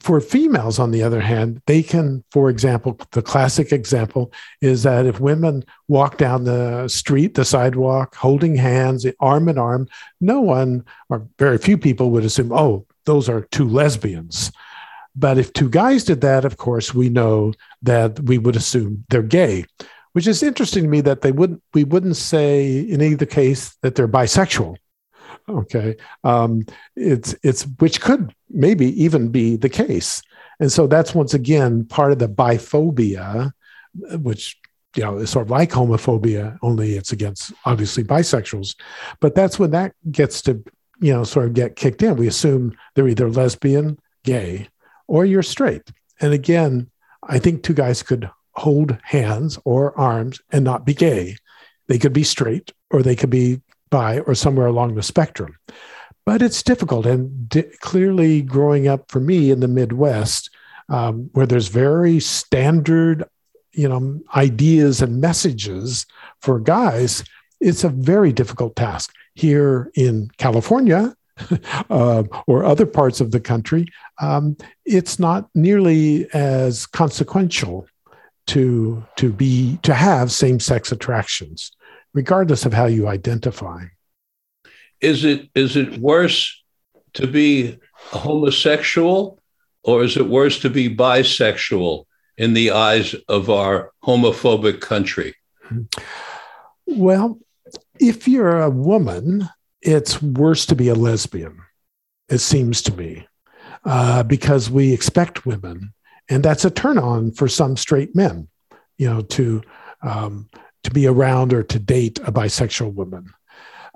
For 0.00 0.20
females, 0.20 0.78
on 0.78 0.92
the 0.92 1.02
other 1.02 1.20
hand, 1.20 1.60
they 1.66 1.82
can, 1.82 2.22
for 2.30 2.50
example, 2.50 2.98
the 3.12 3.22
classic 3.22 3.72
example 3.72 4.32
is 4.60 4.84
that 4.84 5.06
if 5.06 5.18
women 5.18 5.64
walk 5.88 6.18
down 6.18 6.44
the 6.44 6.86
street, 6.88 7.34
the 7.34 7.44
sidewalk, 7.44 8.14
holding 8.14 8.54
hands, 8.54 9.04
arm 9.18 9.48
in 9.48 9.58
arm, 9.58 9.88
no 10.20 10.40
one 10.40 10.84
or 11.08 11.26
very 11.38 11.58
few 11.58 11.76
people 11.76 12.10
would 12.10 12.24
assume, 12.24 12.52
oh, 12.52 12.86
those 13.06 13.28
are 13.28 13.42
two 13.50 13.68
lesbians. 13.68 14.52
But 15.18 15.36
if 15.36 15.52
two 15.52 15.68
guys 15.68 16.04
did 16.04 16.20
that, 16.20 16.44
of 16.44 16.58
course, 16.58 16.94
we 16.94 17.08
know 17.08 17.52
that 17.82 18.20
we 18.20 18.38
would 18.38 18.54
assume 18.54 19.04
they're 19.08 19.20
gay, 19.20 19.64
which 20.12 20.28
is 20.28 20.44
interesting 20.44 20.84
to 20.84 20.88
me 20.88 21.00
that 21.00 21.22
they 21.22 21.32
wouldn't 21.32 21.60
we 21.74 21.82
wouldn't 21.82 22.16
say 22.16 22.78
in 22.80 23.02
either 23.02 23.26
case 23.26 23.76
that 23.82 23.96
they're 23.96 24.06
bisexual. 24.06 24.76
Okay, 25.48 25.96
um, 26.22 26.64
it's 26.94 27.34
it's 27.42 27.64
which 27.80 28.00
could 28.00 28.32
maybe 28.48 29.02
even 29.02 29.30
be 29.30 29.56
the 29.56 29.68
case, 29.68 30.22
and 30.60 30.70
so 30.70 30.86
that's 30.86 31.16
once 31.16 31.34
again 31.34 31.84
part 31.84 32.12
of 32.12 32.20
the 32.20 32.28
biphobia, 32.28 33.52
which 34.20 34.56
you 34.94 35.02
know 35.02 35.18
is 35.18 35.30
sort 35.30 35.46
of 35.46 35.50
like 35.50 35.70
homophobia, 35.70 36.56
only 36.62 36.94
it's 36.94 37.10
against 37.10 37.52
obviously 37.64 38.04
bisexuals, 38.04 38.76
but 39.18 39.34
that's 39.34 39.58
when 39.58 39.72
that 39.72 39.94
gets 40.12 40.42
to 40.42 40.62
you 41.00 41.12
know 41.12 41.24
sort 41.24 41.46
of 41.46 41.54
get 41.54 41.74
kicked 41.74 42.04
in. 42.04 42.14
We 42.14 42.28
assume 42.28 42.76
they're 42.94 43.08
either 43.08 43.28
lesbian, 43.28 43.98
gay, 44.22 44.68
or 45.08 45.24
you're 45.24 45.42
straight, 45.42 45.90
and 46.20 46.32
again, 46.32 46.90
I 47.22 47.38
think 47.38 47.62
two 47.62 47.74
guys 47.74 48.02
could 48.02 48.30
hold 48.52 48.98
hands 49.02 49.58
or 49.64 49.98
arms 49.98 50.40
and 50.50 50.64
not 50.64 50.84
be 50.84 50.94
gay. 50.94 51.36
They 51.86 51.98
could 51.98 52.12
be 52.12 52.24
straight 52.24 52.72
or 52.90 53.02
they 53.02 53.16
could 53.16 53.30
be 53.30 53.60
by 53.90 54.20
or 54.20 54.34
somewhere 54.34 54.66
along 54.66 54.94
the 54.94 55.02
spectrum. 55.02 55.56
But 56.26 56.42
it's 56.42 56.62
difficult. 56.62 57.06
And 57.06 57.48
di- 57.48 57.70
clearly, 57.80 58.42
growing 58.42 58.86
up 58.86 59.10
for 59.10 59.20
me 59.20 59.50
in 59.50 59.60
the 59.60 59.68
Midwest, 59.68 60.50
um, 60.88 61.30
where 61.32 61.46
there's 61.46 61.68
very 61.68 62.20
standard, 62.20 63.24
you 63.72 63.88
know, 63.88 64.20
ideas 64.36 65.00
and 65.00 65.20
messages 65.20 66.04
for 66.42 66.60
guys, 66.60 67.24
it's 67.60 67.84
a 67.84 67.88
very 67.88 68.32
difficult 68.32 68.76
task. 68.76 69.14
Here 69.34 69.90
in 69.94 70.30
California, 70.36 71.14
uh, 71.90 72.22
or 72.46 72.64
other 72.64 72.86
parts 72.86 73.20
of 73.20 73.30
the 73.30 73.40
country, 73.40 73.86
um, 74.20 74.56
it's 74.84 75.18
not 75.18 75.48
nearly 75.54 76.28
as 76.32 76.86
consequential 76.86 77.86
to 78.46 79.04
to 79.16 79.30
be 79.30 79.78
to 79.82 79.94
have 79.94 80.32
same 80.32 80.58
sex 80.58 80.90
attractions 80.90 81.72
regardless 82.14 82.64
of 82.66 82.72
how 82.72 82.86
you 82.86 83.08
identify. 83.08 83.84
Is 85.00 85.24
it 85.24 85.48
is 85.54 85.76
it 85.76 85.98
worse 85.98 86.62
to 87.14 87.26
be 87.26 87.78
homosexual 87.94 89.40
or 89.82 90.02
is 90.02 90.16
it 90.16 90.26
worse 90.26 90.60
to 90.60 90.70
be 90.70 90.94
bisexual 90.94 92.04
in 92.36 92.54
the 92.54 92.70
eyes 92.70 93.14
of 93.28 93.50
our 93.50 93.92
homophobic 94.04 94.80
country? 94.80 95.34
Well, 96.86 97.38
if 98.00 98.26
you're 98.26 98.60
a 98.60 98.70
woman, 98.70 99.48
it's 99.82 100.20
worse 100.22 100.66
to 100.66 100.74
be 100.74 100.88
a 100.88 100.94
lesbian, 100.94 101.60
it 102.28 102.38
seems 102.38 102.82
to 102.82 102.96
me, 102.96 103.26
uh, 103.84 104.22
because 104.22 104.70
we 104.70 104.92
expect 104.92 105.46
women, 105.46 105.92
and 106.28 106.44
that's 106.44 106.64
a 106.64 106.70
turn 106.70 106.98
on 106.98 107.30
for 107.32 107.48
some 107.48 107.76
straight 107.76 108.14
men, 108.14 108.48
you 108.96 109.08
know, 109.08 109.22
to 109.22 109.62
um, 110.02 110.48
to 110.84 110.90
be 110.90 111.06
around 111.06 111.52
or 111.52 111.62
to 111.62 111.78
date 111.78 112.18
a 112.20 112.32
bisexual 112.32 112.92
woman. 112.94 113.32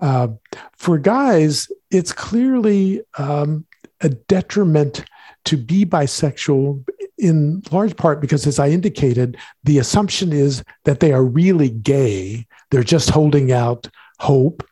Uh, 0.01 0.29
for 0.73 0.99
guys, 0.99 1.71
it's 1.91 2.13
clearly 2.13 3.01
um, 3.19 3.65
a 4.01 4.09
detriment 4.09 5.05
to 5.45 5.57
be 5.57 5.85
bisexual 5.85 6.85
in 7.19 7.63
large 7.71 7.97
part 7.97 8.21
because, 8.21 8.47
as 8.47 8.59
I 8.59 8.69
indicated, 8.69 9.37
the 9.63 9.79
assumption 9.79 10.33
is 10.33 10.65
that 10.85 11.01
they 11.01 11.13
are 11.13 11.25
really 11.25 11.71
gay. 11.71 12.47
They're 12.71 12.83
just 12.83 13.11
holding 13.11 13.53
out 13.53 13.89
hope 14.19 14.67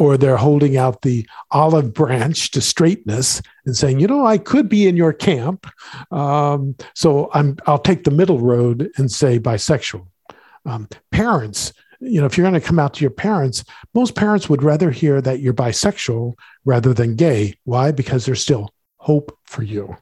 or 0.00 0.16
they're 0.16 0.38
holding 0.38 0.78
out 0.78 1.02
the 1.02 1.28
olive 1.50 1.92
branch 1.92 2.50
to 2.52 2.60
straightness 2.60 3.42
and 3.66 3.76
saying, 3.76 4.00
you 4.00 4.06
know, 4.06 4.24
I 4.24 4.38
could 4.38 4.66
be 4.68 4.88
in 4.88 4.96
your 4.96 5.12
camp. 5.12 5.70
Um, 6.10 6.74
so 6.94 7.30
I'm, 7.34 7.58
I'll 7.66 7.78
take 7.78 8.04
the 8.04 8.10
middle 8.10 8.38
road 8.38 8.90
and 8.96 9.12
say 9.12 9.38
bisexual. 9.38 10.06
Um, 10.66 10.88
parents 11.10 11.72
you 12.00 12.20
know 12.20 12.26
if 12.26 12.36
you're 12.36 12.48
going 12.48 12.58
to 12.58 12.66
come 12.66 12.78
out 12.78 12.94
to 12.94 13.02
your 13.02 13.10
parents 13.10 13.62
most 13.94 14.14
parents 14.14 14.48
would 14.48 14.62
rather 14.62 14.90
hear 14.90 15.20
that 15.20 15.40
you're 15.40 15.54
bisexual 15.54 16.34
rather 16.64 16.94
than 16.94 17.16
gay. 17.16 17.54
Why? 17.64 17.92
Because 17.92 18.24
there's 18.24 18.42
still 18.42 18.74
hope 18.96 19.36
for 19.44 19.62
you. 19.62 19.96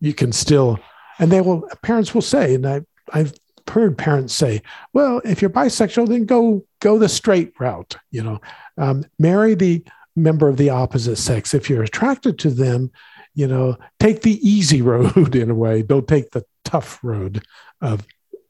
You 0.00 0.14
can 0.14 0.32
still 0.32 0.78
and 1.18 1.30
they 1.30 1.40
will 1.40 1.68
parents 1.82 2.14
will 2.14 2.22
say 2.22 2.54
and 2.54 2.66
I, 2.66 2.80
i've 3.12 3.34
heard 3.68 3.96
parents 3.96 4.34
say 4.34 4.62
well 4.92 5.20
if 5.24 5.40
you're 5.40 5.50
bisexual 5.50 6.08
then 6.08 6.24
go 6.24 6.64
go 6.80 6.98
the 6.98 7.08
straight 7.08 7.52
route 7.58 7.96
you 8.10 8.22
know. 8.22 8.40
Um, 8.76 9.04
marry 9.18 9.54
the 9.54 9.84
member 10.16 10.48
of 10.48 10.56
the 10.56 10.70
opposite 10.70 11.16
sex. 11.16 11.54
If 11.54 11.70
you're 11.70 11.82
attracted 11.82 12.38
to 12.40 12.50
them 12.50 12.90
you 13.34 13.46
know 13.46 13.76
take 13.98 14.22
the 14.22 14.48
easy 14.48 14.82
road 14.92 15.34
in 15.34 15.50
a 15.50 15.54
way. 15.54 15.82
Don't 15.82 16.08
take 16.08 16.30
the 16.30 16.44
tough 16.64 16.98
road 17.02 17.44
of 17.80 18.06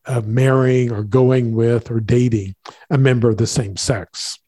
of 0.06 0.26
marrying 0.26 0.92
or 0.92 1.02
going 1.02 1.54
with 1.54 1.90
or 1.90 2.00
dating 2.00 2.54
a 2.90 2.98
member 2.98 3.28
of 3.28 3.38
the 3.38 3.46
same 3.46 3.76
sex. 3.76 4.38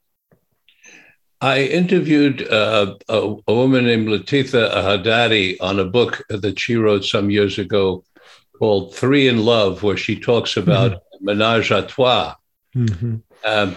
I 1.40 1.64
interviewed 1.64 2.48
uh, 2.48 2.96
a, 3.08 3.36
a, 3.46 3.54
woman 3.54 3.84
named 3.84 4.08
Letha 4.08 4.70
Hadady 4.74 5.56
on 5.60 5.78
a 5.78 5.84
book 5.84 6.24
that 6.30 6.58
she 6.58 6.76
wrote 6.76 7.04
some 7.04 7.30
years 7.30 7.58
ago 7.58 8.04
called 8.58 8.94
Three 8.94 9.28
in 9.28 9.44
Love, 9.44 9.82
where 9.82 9.96
she 9.96 10.18
talks 10.18 10.56
about 10.56 10.92
mm-hmm. 10.92 11.24
menage 11.24 11.70
a 11.70 11.82
trois. 11.82 12.34
Mm-hmm. 12.74 13.16
Um, 13.44 13.76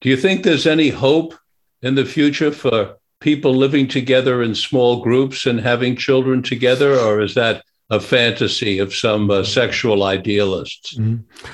do 0.00 0.08
you 0.08 0.16
think 0.16 0.42
there's 0.42 0.66
any 0.66 0.88
hope 0.88 1.34
in 1.82 1.94
the 1.94 2.04
future 2.04 2.52
for 2.52 2.96
people 3.20 3.54
living 3.54 3.86
together 3.86 4.42
in 4.42 4.54
small 4.54 5.02
groups 5.02 5.46
and 5.46 5.60
having 5.60 5.96
children 5.96 6.42
together, 6.42 6.98
or 6.98 7.20
is 7.20 7.34
that 7.34 7.62
a 7.92 8.00
fantasy 8.00 8.78
of 8.78 8.94
some 8.94 9.30
uh, 9.30 9.44
sexual 9.44 10.02
idealists. 10.02 10.96
Mm-hmm. 10.96 11.46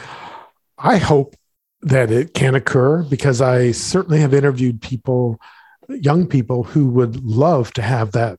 I 0.79 0.97
hope 0.97 1.35
that 1.83 2.13
it 2.13 2.33
can 2.33 2.55
occur 2.55 3.03
because 3.03 3.41
I 3.41 3.73
certainly 3.73 4.21
have 4.21 4.33
interviewed 4.33 4.81
people, 4.81 5.41
young 5.89 6.29
people 6.29 6.63
who 6.63 6.87
would 6.91 7.25
love 7.25 7.73
to 7.73 7.83
have 7.83 8.13
that, 8.13 8.39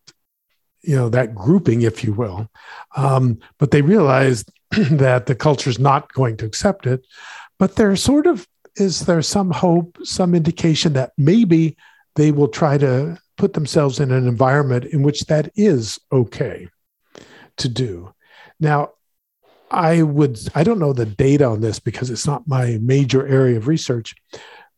you 0.81 0.95
know, 0.95 1.09
that 1.09 1.35
grouping, 1.35 1.81
if 1.81 2.03
you 2.03 2.13
will. 2.13 2.49
Um, 2.95 3.39
but 3.57 3.71
they 3.71 3.81
realize 3.81 4.45
that 4.71 5.25
the 5.25 5.35
culture 5.35 5.69
is 5.69 5.79
not 5.79 6.13
going 6.13 6.37
to 6.37 6.45
accept 6.45 6.87
it. 6.87 7.05
But 7.57 7.75
there 7.75 7.95
sort 7.95 8.27
of 8.27 8.47
is 8.75 9.01
there 9.01 9.21
some 9.21 9.51
hope, 9.51 9.97
some 10.03 10.33
indication 10.33 10.93
that 10.93 11.11
maybe 11.17 11.75
they 12.15 12.31
will 12.31 12.47
try 12.47 12.77
to 12.77 13.17
put 13.37 13.53
themselves 13.53 13.99
in 13.99 14.11
an 14.11 14.27
environment 14.27 14.85
in 14.85 15.03
which 15.03 15.21
that 15.25 15.51
is 15.55 15.99
okay 16.11 16.67
to 17.57 17.69
do. 17.69 18.13
Now, 18.59 18.91
I 19.71 20.01
would, 20.01 20.39
I 20.55 20.63
don't 20.63 20.79
know 20.79 20.93
the 20.93 21.05
data 21.05 21.45
on 21.45 21.61
this 21.61 21.79
because 21.79 22.09
it's 22.09 22.25
not 22.25 22.47
my 22.47 22.79
major 22.81 23.27
area 23.27 23.57
of 23.57 23.67
research, 23.67 24.15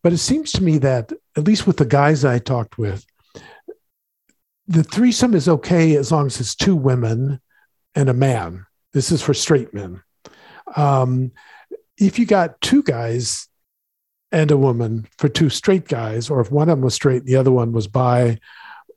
but 0.04 0.14
it 0.14 0.18
seems 0.18 0.52
to 0.54 0.64
me 0.64 0.78
that, 0.80 1.14
at 1.38 1.46
least 1.46 1.66
with 1.66 1.78
the 1.78 1.86
guys 1.86 2.26
I 2.26 2.40
talked 2.40 2.78
with, 2.78 3.06
the 4.72 4.84
threesome 4.84 5.34
is 5.34 5.50
okay 5.50 5.96
as 5.96 6.12
long 6.12 6.28
as 6.28 6.40
it's 6.40 6.56
two 6.56 6.76
women 6.76 7.42
and 7.94 8.10
a 8.10 8.14
man. 8.14 8.66
This 8.94 9.12
is 9.12 9.22
for 9.22 9.34
straight 9.34 9.74
men. 9.74 10.02
Um, 10.76 11.32
if 11.98 12.18
you 12.18 12.26
got 12.26 12.60
two 12.62 12.82
guys 12.82 13.48
and 14.32 14.50
a 14.50 14.58
woman 14.58 15.08
for 15.18 15.28
two 15.28 15.50
straight 15.50 15.88
guys, 15.88 16.30
or 16.30 16.40
if 16.40 16.52
one 16.52 16.70
of 16.70 16.78
them 16.78 16.86
was 16.86 16.94
straight, 16.94 17.20
and 17.20 17.28
the 17.28 17.36
other 17.36 17.52
one 17.52 17.74
was 17.74 17.88
bi 17.88 18.40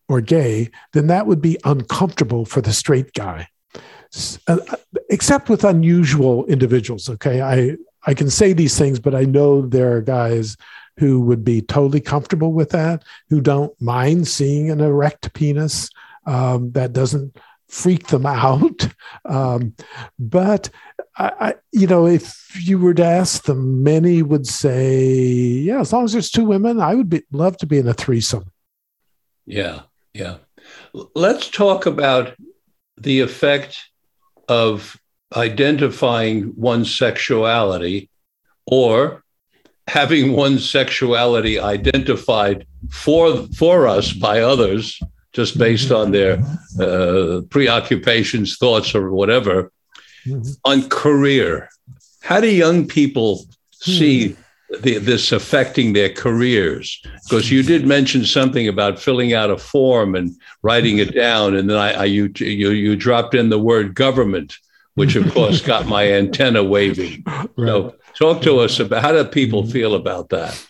or 0.08 0.20
gay, 0.20 0.70
then 0.92 1.08
that 1.08 1.26
would 1.26 1.40
be 1.40 1.58
uncomfortable 1.64 2.44
for 2.44 2.60
the 2.60 2.72
straight 2.72 3.12
guy. 3.12 3.48
Uh, 4.46 4.58
except 5.10 5.48
with 5.48 5.64
unusual 5.64 6.46
individuals. 6.46 7.10
Okay, 7.10 7.42
I 7.42 7.76
I 8.06 8.14
can 8.14 8.30
say 8.30 8.52
these 8.52 8.78
things, 8.78 9.00
but 9.00 9.14
I 9.14 9.24
know 9.24 9.62
there 9.62 9.96
are 9.96 10.00
guys 10.00 10.56
who 10.96 11.20
would 11.20 11.44
be 11.44 11.60
totally 11.60 12.00
comfortable 12.00 12.52
with 12.52 12.70
that, 12.70 13.04
who 13.28 13.40
don't 13.40 13.78
mind 13.80 14.28
seeing 14.28 14.70
an 14.70 14.80
erect 14.80 15.32
penis. 15.34 15.90
Um, 16.26 16.72
that 16.72 16.92
doesn't 16.92 17.36
freak 17.68 18.06
them 18.06 18.26
out. 18.26 18.88
Um, 19.24 19.74
but 20.18 20.70
I, 21.16 21.32
I, 21.40 21.54
you 21.72 21.86
know, 21.86 22.06
if 22.06 22.48
you 22.66 22.78
were 22.78 22.94
to 22.94 23.04
ask 23.04 23.44
them, 23.44 23.82
many 23.82 24.22
would 24.22 24.46
say, 24.46 25.02
"Yeah, 25.02 25.80
as 25.80 25.92
long 25.92 26.04
as 26.04 26.12
there's 26.12 26.30
two 26.30 26.44
women, 26.44 26.80
I 26.80 26.94
would 26.94 27.08
be 27.08 27.22
love 27.32 27.56
to 27.58 27.66
be 27.66 27.78
in 27.78 27.88
a 27.88 27.94
threesome." 27.94 28.50
Yeah, 29.46 29.82
yeah. 30.12 30.36
Let's 31.14 31.50
talk 31.50 31.86
about 31.86 32.34
the 32.96 33.20
effect 33.20 33.90
of 34.48 34.96
identifying 35.34 36.52
one's 36.56 36.94
sexuality 36.94 38.08
or 38.66 39.23
having 39.86 40.32
one's 40.32 40.68
sexuality 40.68 41.58
identified 41.58 42.66
for 42.90 43.46
for 43.56 43.86
us 43.86 44.12
by 44.12 44.40
others 44.40 44.98
just 45.32 45.58
based 45.58 45.90
on 45.90 46.12
their 46.12 46.38
uh, 46.80 47.40
preoccupations 47.50 48.56
thoughts 48.56 48.94
or 48.94 49.10
whatever 49.10 49.72
on 50.64 50.88
career. 50.88 51.68
How 52.22 52.40
do 52.40 52.48
young 52.48 52.86
people 52.86 53.44
see 53.72 54.36
the, 54.80 54.98
this 54.98 55.32
affecting 55.32 55.92
their 55.92 56.08
careers? 56.08 57.02
Because 57.24 57.50
you 57.50 57.62
did 57.62 57.86
mention 57.86 58.24
something 58.24 58.68
about 58.68 58.98
filling 58.98 59.34
out 59.34 59.50
a 59.50 59.58
form 59.58 60.14
and 60.14 60.34
writing 60.62 60.98
it 60.98 61.14
down 61.14 61.56
and 61.56 61.68
then 61.68 61.76
I, 61.76 61.92
I 61.92 62.04
you, 62.04 62.32
you 62.38 62.70
you 62.70 62.96
dropped 62.96 63.34
in 63.34 63.50
the 63.50 63.58
word 63.58 63.94
government 63.94 64.56
which 64.94 65.16
of 65.16 65.30
course 65.32 65.60
got 65.60 65.86
my 65.86 66.10
antenna 66.12 66.62
waving. 66.62 67.24
So 67.58 67.96
talk 68.18 68.42
to 68.42 68.58
us 68.58 68.80
about 68.80 69.02
how 69.02 69.12
do 69.12 69.24
people 69.24 69.66
feel 69.66 69.94
about 69.94 70.28
that 70.28 70.66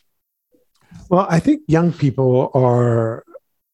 Well, 1.08 1.26
I 1.28 1.40
think 1.40 1.62
young 1.68 1.92
people 1.92 2.50
are 2.54 3.24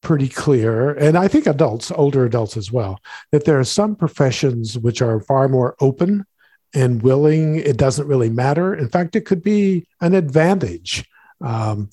pretty 0.01 0.27
clear, 0.27 0.91
and 0.93 1.17
I 1.17 1.27
think 1.27 1.45
adults, 1.45 1.91
older 1.91 2.25
adults 2.25 2.57
as 2.57 2.71
well, 2.71 2.99
that 3.31 3.45
there 3.45 3.59
are 3.59 3.63
some 3.63 3.95
professions 3.95 4.77
which 4.77 5.01
are 5.01 5.19
far 5.19 5.47
more 5.47 5.75
open 5.79 6.25
and 6.73 7.01
willing. 7.01 7.57
It 7.57 7.77
doesn't 7.77 8.07
really 8.07 8.29
matter. 8.29 8.73
In 8.73 8.89
fact, 8.89 9.15
it 9.15 9.25
could 9.25 9.43
be 9.43 9.85
an 10.01 10.13
advantage. 10.13 11.05
Um, 11.39 11.89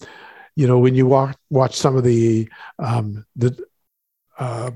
you 0.57 0.67
know, 0.67 0.79
when 0.79 0.95
you 0.95 1.07
walk, 1.07 1.39
watch 1.51 1.77
some 1.77 1.97
of 1.97 2.05
the 2.05 2.49
um, 2.79 3.25
the 3.37 3.57
uh, 4.39 4.71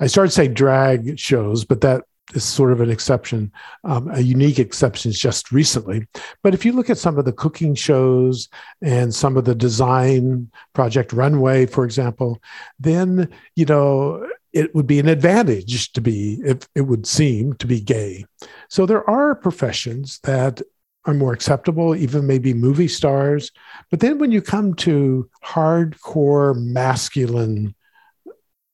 I 0.00 0.06
started 0.06 0.30
saying 0.30 0.54
drag 0.54 1.18
shows, 1.18 1.64
but 1.64 1.80
that 1.80 2.04
is 2.34 2.44
sort 2.44 2.72
of 2.72 2.80
an 2.80 2.90
exception, 2.90 3.52
um, 3.84 4.08
a 4.10 4.20
unique 4.20 4.58
exception 4.58 5.12
just 5.12 5.52
recently. 5.52 6.06
But 6.42 6.54
if 6.54 6.64
you 6.64 6.72
look 6.72 6.88
at 6.88 6.98
some 6.98 7.18
of 7.18 7.24
the 7.24 7.32
cooking 7.32 7.74
shows 7.74 8.48
and 8.80 9.14
some 9.14 9.36
of 9.36 9.44
the 9.44 9.54
design 9.54 10.50
project 10.72 11.12
runway, 11.12 11.66
for 11.66 11.84
example, 11.84 12.40
then 12.78 13.28
you 13.56 13.66
know 13.66 14.26
it 14.52 14.74
would 14.74 14.86
be 14.86 14.98
an 14.98 15.08
advantage 15.08 15.92
to 15.92 16.00
be, 16.00 16.38
if 16.44 16.68
it 16.74 16.82
would 16.82 17.06
seem 17.06 17.54
to 17.54 17.66
be 17.66 17.80
gay. 17.80 18.24
So 18.68 18.86
there 18.86 19.08
are 19.08 19.34
professions 19.34 20.20
that 20.24 20.60
are 21.04 21.14
more 21.14 21.32
acceptable, 21.32 21.96
even 21.96 22.26
maybe 22.26 22.54
movie 22.54 22.88
stars. 22.88 23.50
But 23.90 24.00
then 24.00 24.18
when 24.18 24.30
you 24.30 24.40
come 24.40 24.74
to 24.74 25.28
hardcore 25.44 26.54
masculine 26.62 27.74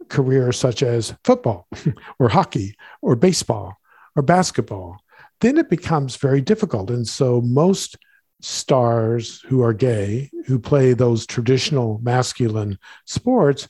careers 0.09 0.59
such 0.59 0.83
as 0.83 1.15
football 1.25 1.67
or 2.19 2.29
hockey 2.29 2.77
or 3.03 3.17
baseball 3.17 3.77
or 4.17 4.23
basketball, 4.23 4.99
then 5.41 5.57
it 5.57 5.71
becomes 5.71 6.17
very 6.17 6.41
difficult. 6.41 6.91
And 6.91 7.07
so 7.07 7.41
most 7.41 7.97
stars 8.41 9.41
who 9.43 9.63
are 9.63 9.73
gay, 9.73 10.31
who 10.47 10.59
play 10.59 10.93
those 10.93 11.27
traditional 11.27 11.99
masculine 12.03 12.79
sports, 13.05 13.69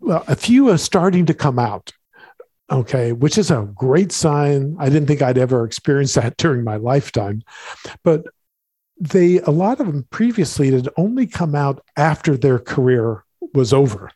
well, 0.00 0.24
a 0.28 0.36
few 0.36 0.70
are 0.70 0.78
starting 0.78 1.26
to 1.26 1.34
come 1.34 1.58
out. 1.58 1.92
Okay, 2.70 3.12
which 3.12 3.36
is 3.36 3.50
a 3.50 3.68
great 3.74 4.12
sign. 4.12 4.76
I 4.78 4.88
didn't 4.88 5.08
think 5.08 5.22
I'd 5.22 5.38
ever 5.38 5.64
experience 5.64 6.14
that 6.14 6.36
during 6.38 6.62
my 6.62 6.76
lifetime. 6.76 7.42
But 8.04 8.26
they, 8.98 9.38
a 9.40 9.50
lot 9.50 9.80
of 9.80 9.86
them 9.86 10.06
previously 10.10 10.70
had 10.70 10.88
only 10.96 11.26
come 11.26 11.54
out 11.54 11.84
after 11.96 12.36
their 12.36 12.58
career 12.58 13.24
was 13.54 13.72
over 13.72 14.10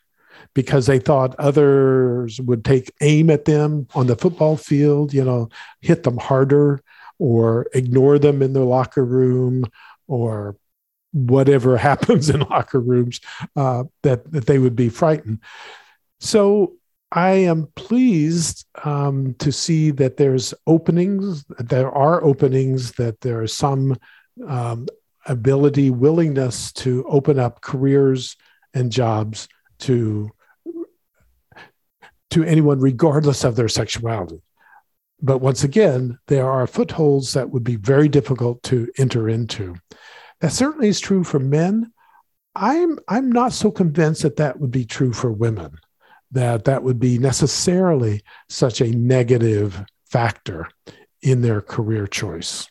because 0.55 0.87
they 0.87 0.97
thought 0.97 1.35
others 1.37 2.41
would 2.41 2.65
take 2.65 2.91
aim 3.01 3.29
at 3.29 3.45
them 3.45 3.87
on 3.93 4.07
the 4.07 4.15
football 4.15 4.57
field, 4.57 5.13
you 5.13 5.23
know, 5.23 5.49
hit 5.81 6.01
them 6.03 6.17
harder 6.17 6.81
or 7.19 7.67
ignore 7.73 8.17
them 8.17 8.41
in 8.41 8.53
the 8.53 8.63
locker 8.63 9.05
room 9.05 9.65
or 10.07 10.55
whatever 11.11 11.77
happens 11.89 12.29
in 12.29 12.39
locker 12.39 12.79
rooms 12.79 13.19
uh, 13.55 13.83
that, 14.01 14.31
that 14.31 14.47
they 14.47 14.57
would 14.57 14.75
be 14.75 14.89
frightened. 14.89 15.39
So 16.19 16.73
I 17.11 17.31
am 17.31 17.67
pleased 17.75 18.65
um, 18.83 19.35
to 19.39 19.51
see 19.51 19.91
that 19.91 20.17
there's 20.17 20.53
openings, 20.65 21.45
there 21.59 21.91
are 21.91 22.23
openings, 22.23 22.93
that 22.93 23.21
there 23.21 23.43
is 23.43 23.53
some 23.53 23.97
um, 24.47 24.87
ability, 25.25 25.89
willingness 25.89 26.71
to 26.73 27.05
open 27.07 27.39
up 27.39 27.61
careers 27.61 28.37
and 28.73 28.91
jobs 28.91 29.47
to 29.79 30.31
to 32.31 32.43
anyone 32.43 32.79
regardless 32.79 33.43
of 33.43 33.55
their 33.55 33.67
sexuality. 33.67 34.41
But 35.21 35.39
once 35.39 35.63
again, 35.63 36.19
there 36.27 36.49
are 36.49 36.67
footholds 36.67 37.33
that 37.33 37.49
would 37.49 37.63
be 37.63 37.77
very 37.77 38.09
difficult 38.09 38.61
to 38.63 38.89
enter 38.97 39.29
into. 39.29 39.75
That 40.41 40.51
certainly 40.51 40.89
is 40.89 40.99
true 40.99 41.23
for 41.23 41.39
men. 41.39 41.91
I'm 42.55 42.99
I'm 43.07 43.31
not 43.31 43.53
so 43.53 43.71
convinced 43.71 44.23
that 44.23 44.37
that 44.37 44.59
would 44.59 44.71
be 44.71 44.85
true 44.85 45.13
for 45.13 45.31
women. 45.31 45.77
That 46.31 46.65
that 46.65 46.83
would 46.83 46.99
be 46.99 47.17
necessarily 47.17 48.23
such 48.49 48.81
a 48.81 48.91
negative 48.91 49.83
factor 50.09 50.67
in 51.21 51.41
their 51.41 51.61
career 51.61 52.07
choice. 52.07 52.69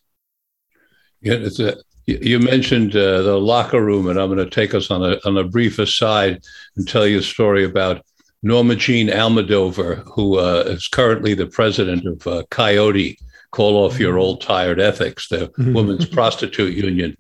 Yeah, 1.21 1.35
it's 1.35 1.59
a, 1.59 1.77
you 2.07 2.39
mentioned 2.39 2.95
uh, 2.95 3.23
the 3.23 3.39
locker 3.39 3.83
room, 3.83 4.09
and 4.09 4.21
I'm 4.21 4.29
going 4.29 4.39
to 4.39 4.55
take 4.55 4.75
us 4.75 4.91
on 4.91 5.03
a 5.03 5.19
on 5.25 5.37
a 5.39 5.45
brief 5.45 5.79
aside 5.79 6.43
and 6.77 6.87
tell 6.87 7.07
you 7.07 7.19
a 7.19 7.23
story 7.23 7.65
about 7.65 8.05
Norma 8.45 8.77
Jean 8.77 9.09
Almodovar, 9.09 10.05
who 10.15 10.39
uh, 10.39 10.65
is 10.67 10.87
currently 10.87 11.33
the 11.33 11.47
president 11.47 12.07
of 12.07 12.27
uh, 12.27 12.43
Coyote, 12.51 13.19
Call 13.53 13.77
Off 13.87 13.99
Your 13.99 14.19
Old 14.19 14.43
Tired 14.43 14.79
Ethics, 14.79 15.29
the 15.29 15.51
women's 15.57 16.05
prostitute 16.19 16.75
union. 16.75 17.17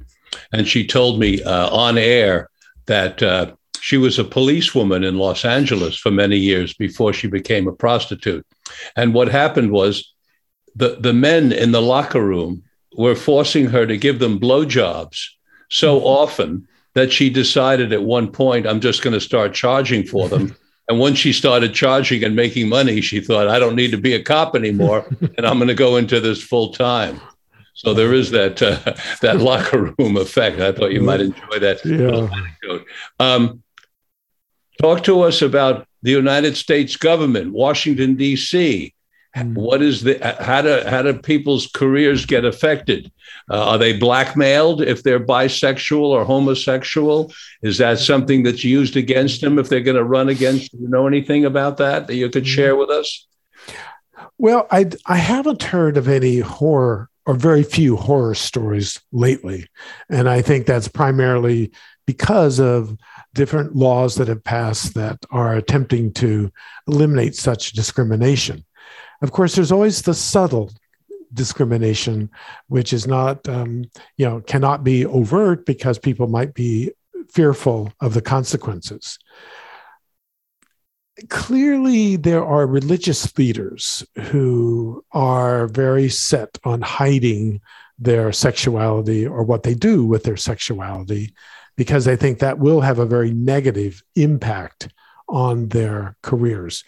And 0.52 0.68
she 0.68 0.87
told 0.87 1.18
me 1.18 1.42
uh, 1.42 1.70
on 1.70 1.96
air 1.96 2.50
that 2.87 3.22
uh, 3.22 3.54
she 3.80 3.96
was 3.96 4.18
a 4.18 4.24
policewoman 4.24 5.02
in 5.02 5.16
Los 5.16 5.46
Angeles 5.46 5.96
for 5.96 6.10
many 6.10 6.37
years 6.37 6.74
before 6.74 7.14
she 7.14 7.26
became 7.26 7.68
a 7.68 7.72
prostitute. 7.72 8.46
And 8.94 9.14
what 9.14 9.28
happened 9.28 9.70
was 9.70 10.12
the, 10.76 10.96
the 11.00 11.14
men 11.14 11.52
in 11.52 11.72
the 11.72 11.82
locker 11.82 12.22
room 12.22 12.64
were 12.98 13.16
forcing 13.16 13.66
her 13.66 13.87
to 13.87 13.96
give 13.96 14.18
them 14.18 14.38
blowjobs 14.38 15.24
so 15.70 16.00
often 16.00 16.68
that 16.92 17.12
she 17.12 17.30
decided 17.30 17.94
at 17.94 18.02
one 18.02 18.30
point, 18.30 18.66
I'm 18.66 18.80
just 18.80 19.02
going 19.02 19.14
to 19.14 19.20
start 19.20 19.54
charging 19.54 20.04
for 20.04 20.28
them. 20.28 20.54
And 20.88 20.98
once 20.98 21.18
she 21.18 21.32
started 21.32 21.72
charging 21.72 22.24
and 22.24 22.36
making 22.36 22.68
money, 22.68 23.00
she 23.00 23.20
thought, 23.20 23.48
I 23.48 23.58
don't 23.58 23.74
need 23.74 23.90
to 23.92 23.96
be 23.96 24.14
a 24.14 24.22
cop 24.22 24.54
anymore, 24.54 25.06
and 25.38 25.46
I'm 25.46 25.58
going 25.58 25.68
to 25.68 25.74
go 25.74 25.96
into 25.96 26.20
this 26.20 26.42
full 26.42 26.72
time. 26.72 27.20
So 27.74 27.92
there 27.92 28.12
is 28.12 28.30
that 28.30 28.62
uh, 28.62 28.94
that 29.20 29.38
locker 29.40 29.94
room 29.98 30.16
effect. 30.16 30.60
I 30.60 30.72
thought 30.72 30.92
you 30.92 31.00
might 31.00 31.20
enjoy 31.20 31.58
that. 31.58 31.84
little 31.84 32.32
anecdote. 32.32 32.86
Um, 33.18 33.62
talk 34.80 35.02
to 35.04 35.22
us 35.22 35.42
about 35.42 35.86
the 36.02 36.12
United 36.12 36.56
States 36.56 36.96
government, 36.96 37.52
Washington 37.52 38.14
D.C. 38.14 38.94
What 39.36 39.82
is 39.82 40.02
the 40.02 40.18
how 40.40 40.62
do 40.62 40.82
how 40.86 41.02
do 41.02 41.12
people's 41.12 41.66
careers 41.66 42.24
get 42.24 42.44
affected? 42.44 43.10
Uh, 43.50 43.70
are 43.70 43.78
they 43.78 43.92
blackmailed 43.92 44.80
if 44.80 45.02
they're 45.02 45.18
bisexual 45.18 46.04
or 46.04 46.24
homosexual? 46.24 47.32
Is 47.60 47.78
that 47.78 47.98
something 47.98 48.44
that's 48.44 48.62
used 48.62 48.96
against 48.96 49.40
them 49.40 49.58
if 49.58 49.68
they're 49.68 49.80
going 49.80 49.96
to 49.96 50.04
run 50.04 50.28
against? 50.28 50.70
Do 50.70 50.78
you 50.78 50.88
know 50.88 51.08
anything 51.08 51.44
about 51.44 51.78
that 51.78 52.06
that 52.06 52.14
you 52.14 52.30
could 52.30 52.46
share 52.46 52.76
with 52.76 52.90
us? 52.90 53.26
Well, 54.38 54.68
I 54.70 54.90
I 55.06 55.16
haven't 55.16 55.64
heard 55.64 55.96
of 55.96 56.06
any 56.06 56.38
horror 56.38 57.10
or 57.26 57.34
very 57.34 57.64
few 57.64 57.96
horror 57.96 58.36
stories 58.36 59.00
lately, 59.10 59.66
and 60.08 60.28
I 60.28 60.42
think 60.42 60.66
that's 60.66 60.88
primarily 60.88 61.72
because 62.06 62.60
of 62.60 62.96
different 63.32 63.74
laws 63.74 64.14
that 64.14 64.28
have 64.28 64.44
passed 64.44 64.94
that 64.94 65.18
are 65.32 65.56
attempting 65.56 66.12
to 66.12 66.52
eliminate 66.86 67.34
such 67.34 67.72
discrimination. 67.72 68.64
Of 69.25 69.33
course, 69.33 69.54
there's 69.54 69.72
always 69.72 70.02
the 70.02 70.12
subtle 70.12 70.70
discrimination, 71.33 72.29
which 72.68 72.92
is 72.92 73.06
not, 73.06 73.48
um, 73.48 73.87
you 74.18 74.27
know, 74.27 74.42
cannot 74.42 74.85
be 74.85 75.06
overt 75.06 75.64
because 75.64 75.98
people 75.98 76.27
might 76.27 76.52
be 76.52 76.92
fearful 77.33 77.90
of 78.02 78.12
the 78.12 78.20
consequences. 78.20 79.18
Clearly, 81.31 82.16
there 82.16 82.44
are 82.44 82.66
religious 82.66 83.37
leaders 83.38 84.04
who 84.25 85.02
are 85.12 85.68
very 85.68 86.10
set 86.10 86.58
on 86.64 86.83
hiding 86.83 87.62
their 87.98 88.31
sexuality 88.31 89.27
or 89.27 89.42
what 89.42 89.62
they 89.62 89.75
do 89.75 90.04
with 90.04 90.25
their 90.25 90.37
sexuality 90.37 91.33
because 91.77 92.04
they 92.04 92.16
think 92.16 92.40
that 92.40 92.58
will 92.58 92.83
have 92.83 92.98
a 92.98 93.06
very 93.06 93.33
negative 93.33 94.02
impact 94.16 94.88
on 95.31 95.68
their 95.68 96.14
careers. 96.20 96.85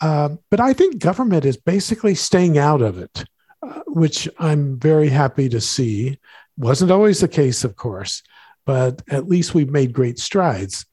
Uh, 0.00 0.36
but 0.50 0.60
I 0.60 0.72
think 0.72 0.98
government 0.98 1.44
is 1.44 1.56
basically 1.56 2.14
staying 2.14 2.58
out 2.58 2.82
of 2.82 2.98
it, 2.98 3.24
uh, 3.62 3.80
which 3.86 4.28
I'm 4.38 4.78
very 4.78 5.08
happy 5.08 5.48
to 5.48 5.60
see. 5.60 6.18
Wasn't 6.58 6.90
always 6.90 7.20
the 7.20 7.28
case, 7.28 7.64
of 7.64 7.76
course, 7.76 8.22
but 8.64 9.02
at 9.08 9.28
least 9.28 9.54
we've 9.54 9.70
made 9.70 9.92
great 9.92 10.18
strides. 10.18 10.86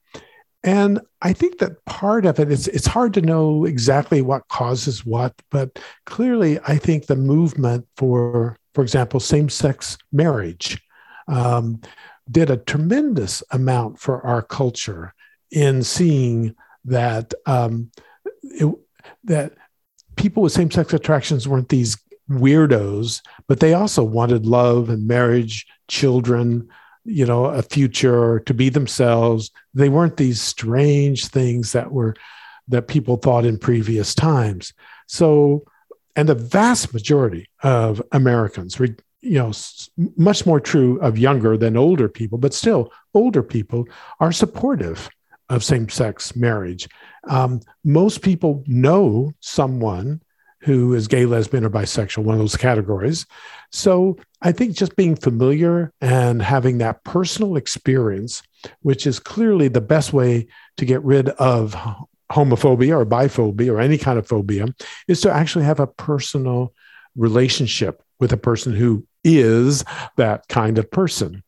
And 0.62 1.00
I 1.20 1.34
think 1.34 1.58
that 1.58 1.84
part 1.84 2.24
of 2.24 2.40
it, 2.40 2.50
it's, 2.50 2.68
it's 2.68 2.86
hard 2.86 3.12
to 3.14 3.20
know 3.20 3.66
exactly 3.66 4.22
what 4.22 4.48
causes 4.48 5.04
what, 5.04 5.34
but 5.50 5.78
clearly 6.06 6.58
I 6.66 6.76
think 6.78 7.04
the 7.06 7.16
movement 7.16 7.86
for, 7.98 8.56
for 8.72 8.82
example, 8.82 9.20
same-sex 9.20 9.98
marriage 10.10 10.82
um, 11.28 11.82
did 12.30 12.48
a 12.48 12.56
tremendous 12.56 13.42
amount 13.50 13.98
for 13.98 14.24
our 14.24 14.40
culture 14.40 15.12
in 15.50 15.82
seeing 15.82 16.54
that 16.86 17.34
um, 17.44 17.90
it, 18.42 18.74
that 19.24 19.52
people 20.16 20.42
with 20.42 20.52
same-sex 20.52 20.92
attractions 20.92 21.48
weren't 21.48 21.68
these 21.68 21.96
weirdos, 22.30 23.20
but 23.46 23.60
they 23.60 23.74
also 23.74 24.02
wanted 24.02 24.46
love 24.46 24.88
and 24.88 25.06
marriage, 25.06 25.66
children, 25.88 26.68
you 27.04 27.26
know, 27.26 27.46
a 27.46 27.62
future 27.62 28.40
to 28.40 28.54
be 28.54 28.68
themselves. 28.68 29.50
They 29.74 29.88
weren't 29.88 30.16
these 30.16 30.40
strange 30.40 31.26
things 31.26 31.72
that 31.72 31.92
were 31.92 32.14
that 32.68 32.88
people 32.88 33.16
thought 33.16 33.44
in 33.44 33.58
previous 33.58 34.14
times. 34.14 34.72
So, 35.06 35.64
and 36.16 36.28
the 36.28 36.34
vast 36.34 36.94
majority 36.94 37.50
of 37.62 38.00
Americans, 38.12 38.80
you 38.80 39.38
know, 39.38 39.52
much 40.16 40.46
more 40.46 40.60
true 40.60 40.98
of 41.00 41.18
younger 41.18 41.58
than 41.58 41.76
older 41.76 42.08
people, 42.08 42.38
but 42.38 42.54
still 42.54 42.90
older 43.12 43.42
people 43.42 43.86
are 44.20 44.32
supportive 44.32 45.10
of 45.48 45.64
same 45.64 45.88
sex 45.88 46.34
marriage. 46.34 46.88
Um, 47.28 47.60
most 47.84 48.22
people 48.22 48.64
know 48.66 49.32
someone 49.40 50.20
who 50.64 50.94
is 50.94 51.08
gay, 51.08 51.26
lesbian, 51.26 51.64
or 51.64 51.70
bisexual, 51.70 52.24
one 52.24 52.34
of 52.34 52.40
those 52.40 52.56
categories. 52.56 53.26
So 53.70 54.16
I 54.40 54.52
think 54.52 54.74
just 54.74 54.96
being 54.96 55.14
familiar 55.14 55.92
and 56.00 56.40
having 56.40 56.78
that 56.78 57.04
personal 57.04 57.56
experience, 57.56 58.42
which 58.80 59.06
is 59.06 59.18
clearly 59.18 59.68
the 59.68 59.82
best 59.82 60.14
way 60.14 60.46
to 60.78 60.86
get 60.86 61.02
rid 61.04 61.28
of 61.28 61.76
homophobia 62.32 62.98
or 62.98 63.04
biphobia 63.04 63.72
or 63.72 63.80
any 63.80 63.98
kind 63.98 64.18
of 64.18 64.26
phobia, 64.26 64.66
is 65.06 65.20
to 65.20 65.30
actually 65.30 65.66
have 65.66 65.80
a 65.80 65.86
personal 65.86 66.72
relationship 67.14 68.02
with 68.18 68.32
a 68.32 68.38
person 68.38 68.74
who 68.74 69.06
is 69.22 69.84
that 70.16 70.48
kind 70.48 70.78
of 70.78 70.90
person. 70.90 71.42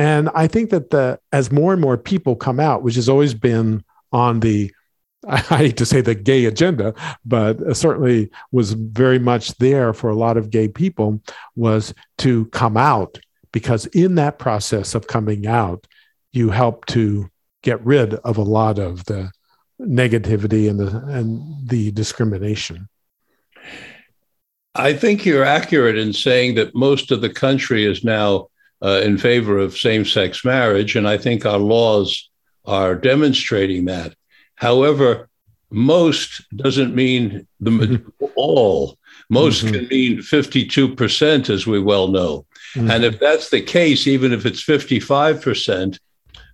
And 0.00 0.30
I 0.34 0.46
think 0.46 0.70
that 0.70 0.88
the 0.88 1.20
as 1.30 1.52
more 1.52 1.74
and 1.74 1.82
more 1.82 1.98
people 1.98 2.34
come 2.34 2.58
out, 2.58 2.82
which 2.82 2.94
has 2.94 3.06
always 3.06 3.34
been 3.34 3.84
on 4.12 4.40
the 4.40 4.72
I 5.28 5.36
hate 5.36 5.76
to 5.76 5.84
say 5.84 6.00
the 6.00 6.14
gay 6.14 6.46
agenda, 6.46 6.94
but 7.22 7.76
certainly 7.76 8.30
was 8.50 8.72
very 8.72 9.18
much 9.18 9.54
there 9.58 9.92
for 9.92 10.08
a 10.08 10.16
lot 10.16 10.38
of 10.38 10.48
gay 10.48 10.68
people 10.68 11.20
was 11.54 11.92
to 12.16 12.46
come 12.46 12.78
out 12.78 13.18
because 13.52 13.84
in 13.88 14.14
that 14.14 14.38
process 14.38 14.94
of 14.94 15.06
coming 15.06 15.46
out, 15.46 15.86
you 16.32 16.48
help 16.48 16.86
to 16.86 17.28
get 17.60 17.84
rid 17.84 18.14
of 18.14 18.38
a 18.38 18.42
lot 18.42 18.78
of 18.78 19.04
the 19.04 19.30
negativity 19.78 20.70
and 20.70 20.80
the 20.80 20.96
and 21.14 21.68
the 21.68 21.90
discrimination. 21.90 22.88
I 24.74 24.94
think 24.94 25.26
you're 25.26 25.44
accurate 25.44 25.98
in 25.98 26.14
saying 26.14 26.54
that 26.54 26.74
most 26.74 27.10
of 27.10 27.20
the 27.20 27.28
country 27.28 27.84
is 27.84 28.02
now 28.02 28.49
uh, 28.82 29.00
in 29.04 29.18
favor 29.18 29.58
of 29.58 29.76
same-sex 29.76 30.44
marriage, 30.44 30.96
and 30.96 31.06
I 31.06 31.18
think 31.18 31.44
our 31.44 31.58
laws 31.58 32.30
are 32.64 32.94
demonstrating 32.94 33.86
that. 33.86 34.14
However, 34.54 35.28
most 35.70 36.42
doesn't 36.56 36.94
mean 36.94 37.46
the 37.60 37.70
mm-hmm. 37.70 38.24
all. 38.36 38.98
Most 39.28 39.64
mm-hmm. 39.64 39.74
can 39.74 39.88
mean 39.88 40.18
52%, 40.18 41.50
as 41.50 41.66
we 41.66 41.80
well 41.80 42.08
know. 42.08 42.46
Mm-hmm. 42.74 42.90
And 42.90 43.04
if 43.04 43.20
that's 43.20 43.50
the 43.50 43.62
case, 43.62 44.06
even 44.06 44.32
if 44.32 44.46
it's 44.46 44.62
55%, 44.62 45.98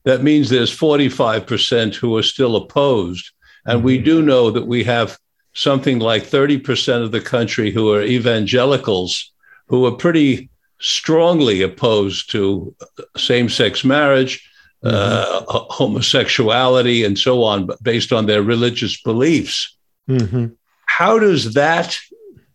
that 0.05 0.23
means 0.23 0.49
there's 0.49 0.77
45% 0.77 1.95
who 1.95 2.17
are 2.17 2.23
still 2.23 2.57
opposed. 2.57 3.31
And 3.65 3.83
we 3.83 3.97
mm-hmm. 3.97 4.05
do 4.05 4.23
know 4.23 4.51
that 4.51 4.67
we 4.67 4.85
have 4.85 5.19
something 5.55 5.99
like 5.99 6.25
30% 6.25 7.03
of 7.03 7.13
the 7.13 7.21
country 7.21 7.71
who 7.71 7.91
are 7.93 8.03
evangelicals 8.03 9.33
who 9.69 9.87
are 9.87 9.97
pretty 9.97 10.51
strongly 10.81 11.63
opposed 11.63 12.31
to 12.31 12.75
same 13.17 13.49
sex 13.49 13.85
marriage 13.85 14.49
uh, 14.85 15.43
homosexuality 15.49 17.05
and 17.05 17.19
so 17.19 17.43
on, 17.43 17.69
based 17.83 18.13
on 18.13 18.27
their 18.27 18.43
religious 18.43 19.01
beliefs. 19.01 19.77
Mm-hmm. 20.09 20.47
How 20.87 21.19
does 21.19 21.55
that 21.55 21.99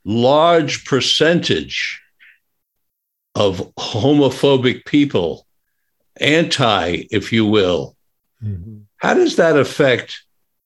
large 0.05 0.86
percentage 0.86 2.01
of 3.36 3.74
homophobic 3.76 4.86
people, 4.86 5.45
anti, 6.19 7.07
if 7.11 7.32
you 7.32 7.45
will, 7.45 7.95
mm-hmm. 8.43 8.80
how 8.97 9.13
does 9.13 9.36
that 9.38 9.57
affect 9.57 10.24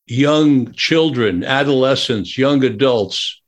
young 0.07 0.71
children, 0.73 1.43
adolescents, 1.43 2.37
young 2.37 2.63
adults 2.63 3.41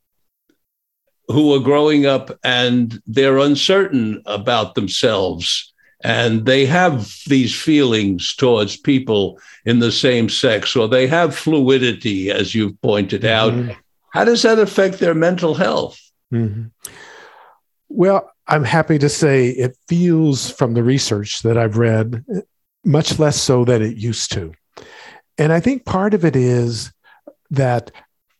who 1.27 1.53
are 1.53 1.59
growing 1.59 2.05
up 2.05 2.37
and 2.43 3.01
they're 3.05 3.37
uncertain 3.37 4.21
about 4.25 4.75
themselves? 4.75 5.73
and 6.01 6.45
they 6.45 6.65
have 6.65 7.11
these 7.27 7.59
feelings 7.59 8.35
towards 8.35 8.77
people 8.77 9.39
in 9.65 9.79
the 9.79 9.91
same 9.91 10.29
sex, 10.29 10.75
or 10.75 10.87
they 10.87 11.07
have 11.07 11.35
fluidity, 11.35 12.29
as 12.29 12.53
you've 12.53 12.79
pointed 12.81 13.23
mm-hmm. 13.23 13.69
out. 13.69 13.75
How 14.11 14.23
does 14.23 14.43
that 14.43 14.59
affect 14.59 14.99
their 14.99 15.15
mental 15.15 15.55
health? 15.55 15.99
Mm-hmm. 16.31 16.65
Well, 17.89 18.31
I'm 18.47 18.63
happy 18.63 18.97
to 18.99 19.09
say 19.09 19.49
it 19.49 19.77
feels 19.87 20.51
from 20.51 20.73
the 20.73 20.83
research 20.83 21.41
that 21.41 21.57
I've 21.57 21.77
read 21.77 22.23
much 22.85 23.19
less 23.19 23.39
so 23.41 23.65
than 23.65 23.81
it 23.81 23.97
used 23.97 24.31
to. 24.33 24.53
And 25.37 25.51
I 25.51 25.59
think 25.59 25.85
part 25.85 26.13
of 26.13 26.23
it 26.23 26.35
is 26.35 26.91
that 27.51 27.91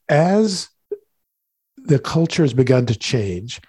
as 0.10 0.70
the 1.88 2.00
culture 2.00 2.44
has 2.44 2.54
begun 2.54 2.86
to 2.86 2.96
change, 2.98 3.62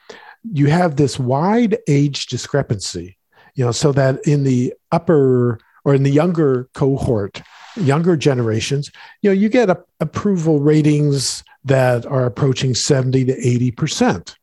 you 0.53 0.67
have 0.67 0.97
this 0.97 1.19
wide 1.19 1.79
age 1.89 2.27
discrepancy 2.27 3.19
you 3.59 3.65
know, 3.65 3.73
so 3.73 3.91
that 3.91 4.25
in 4.25 4.45
the 4.45 4.73
upper 4.93 5.59
or 5.85 5.93
in 5.93 6.05
the 6.05 6.11
younger 6.11 6.69
cohort, 6.75 7.43
younger 7.75 8.17
generations, 8.17 8.93
you 9.21 9.31
know, 9.31 9.35
you 9.35 9.49
get 9.49 9.69
a, 9.69 9.83
approval 9.99 10.61
ratings 10.61 11.43
that 11.65 12.07
are 12.07 12.25
approaching 12.25 12.73
70 12.73 13.25
to 13.25 13.35
80%. 13.73 14.37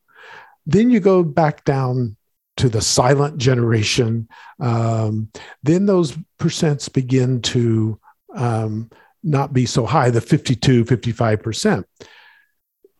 Then 0.66 0.90
you 0.90 1.00
go 1.00 1.22
back 1.22 1.64
down 1.64 2.16
to 2.58 2.68
the 2.68 2.82
silent 2.82 3.38
generation. 3.38 4.28
Um, 4.60 5.30
then 5.62 5.86
those 5.86 6.14
percents 6.38 6.92
begin 6.92 7.40
to 7.42 7.98
um, 8.34 8.90
not 9.22 9.54
be 9.54 9.64
so 9.64 9.86
high, 9.86 10.10
the 10.10 10.20
52, 10.20 10.84
55%. 10.84 11.84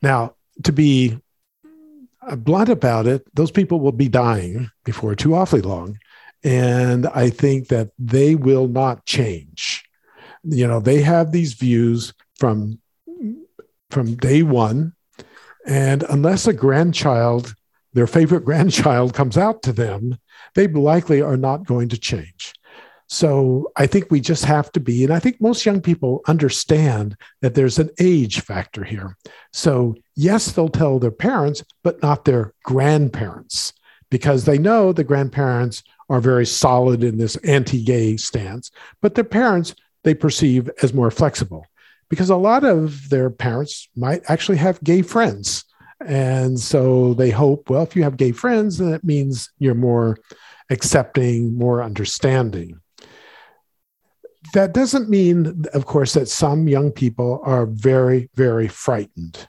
Now, 0.00 0.35
to 0.64 0.72
be 0.72 1.18
uh, 2.26 2.36
blunt 2.36 2.68
about 2.68 3.06
it, 3.06 3.24
those 3.34 3.50
people 3.50 3.80
will 3.80 3.92
be 3.92 4.08
dying 4.08 4.70
before 4.84 5.14
too 5.14 5.34
awfully 5.34 5.60
long. 5.62 5.98
And 6.42 7.06
I 7.08 7.30
think 7.30 7.68
that 7.68 7.90
they 7.98 8.34
will 8.34 8.68
not 8.68 9.04
change. 9.04 9.84
You 10.44 10.66
know, 10.66 10.80
they 10.80 11.02
have 11.02 11.32
these 11.32 11.54
views 11.54 12.12
from 12.38 12.78
from 13.90 14.14
day 14.16 14.42
one. 14.42 14.92
And 15.66 16.02
unless 16.04 16.46
a 16.46 16.52
grandchild, 16.52 17.54
their 17.92 18.06
favorite 18.06 18.44
grandchild 18.50 19.14
comes 19.14 19.38
out 19.38 19.62
to 19.62 19.72
them, 19.72 20.18
they 20.54 20.66
likely 20.66 21.22
are 21.22 21.36
not 21.36 21.66
going 21.66 21.88
to 21.90 21.98
change. 21.98 22.52
So 23.08 23.70
I 23.76 23.86
think 23.86 24.10
we 24.10 24.20
just 24.20 24.44
have 24.44 24.72
to 24.72 24.80
be, 24.80 25.04
and 25.04 25.12
I 25.12 25.20
think 25.20 25.40
most 25.40 25.64
young 25.64 25.80
people 25.80 26.22
understand 26.26 27.16
that 27.40 27.54
there's 27.54 27.78
an 27.78 27.90
age 28.00 28.40
factor 28.40 28.82
here. 28.82 29.16
So, 29.52 29.94
yes, 30.16 30.50
they'll 30.50 30.68
tell 30.68 30.98
their 30.98 31.12
parents, 31.12 31.62
but 31.84 32.02
not 32.02 32.24
their 32.24 32.52
grandparents, 32.64 33.72
because 34.10 34.44
they 34.44 34.58
know 34.58 34.92
the 34.92 35.04
grandparents 35.04 35.84
are 36.08 36.20
very 36.20 36.46
solid 36.46 37.04
in 37.04 37.18
this 37.18 37.36
anti 37.36 37.82
gay 37.82 38.16
stance, 38.16 38.70
but 39.00 39.14
their 39.14 39.24
parents 39.24 39.74
they 40.02 40.14
perceive 40.14 40.70
as 40.82 40.94
more 40.94 41.10
flexible 41.10 41.66
because 42.08 42.30
a 42.30 42.36
lot 42.36 42.64
of 42.64 43.08
their 43.10 43.28
parents 43.30 43.88
might 43.96 44.22
actually 44.28 44.58
have 44.58 44.82
gay 44.84 45.02
friends. 45.02 45.64
And 46.04 46.58
so 46.60 47.14
they 47.14 47.30
hope, 47.30 47.68
well, 47.70 47.82
if 47.82 47.96
you 47.96 48.04
have 48.04 48.16
gay 48.16 48.32
friends, 48.32 48.78
then 48.78 49.00
means 49.02 49.50
you're 49.58 49.74
more 49.74 50.18
accepting, 50.70 51.56
more 51.56 51.82
understanding. 51.82 52.80
That 54.52 54.72
doesn't 54.72 55.08
mean, 55.08 55.64
of 55.74 55.86
course, 55.86 56.14
that 56.14 56.28
some 56.28 56.68
young 56.68 56.90
people 56.90 57.40
are 57.44 57.66
very, 57.66 58.30
very 58.34 58.68
frightened 58.68 59.46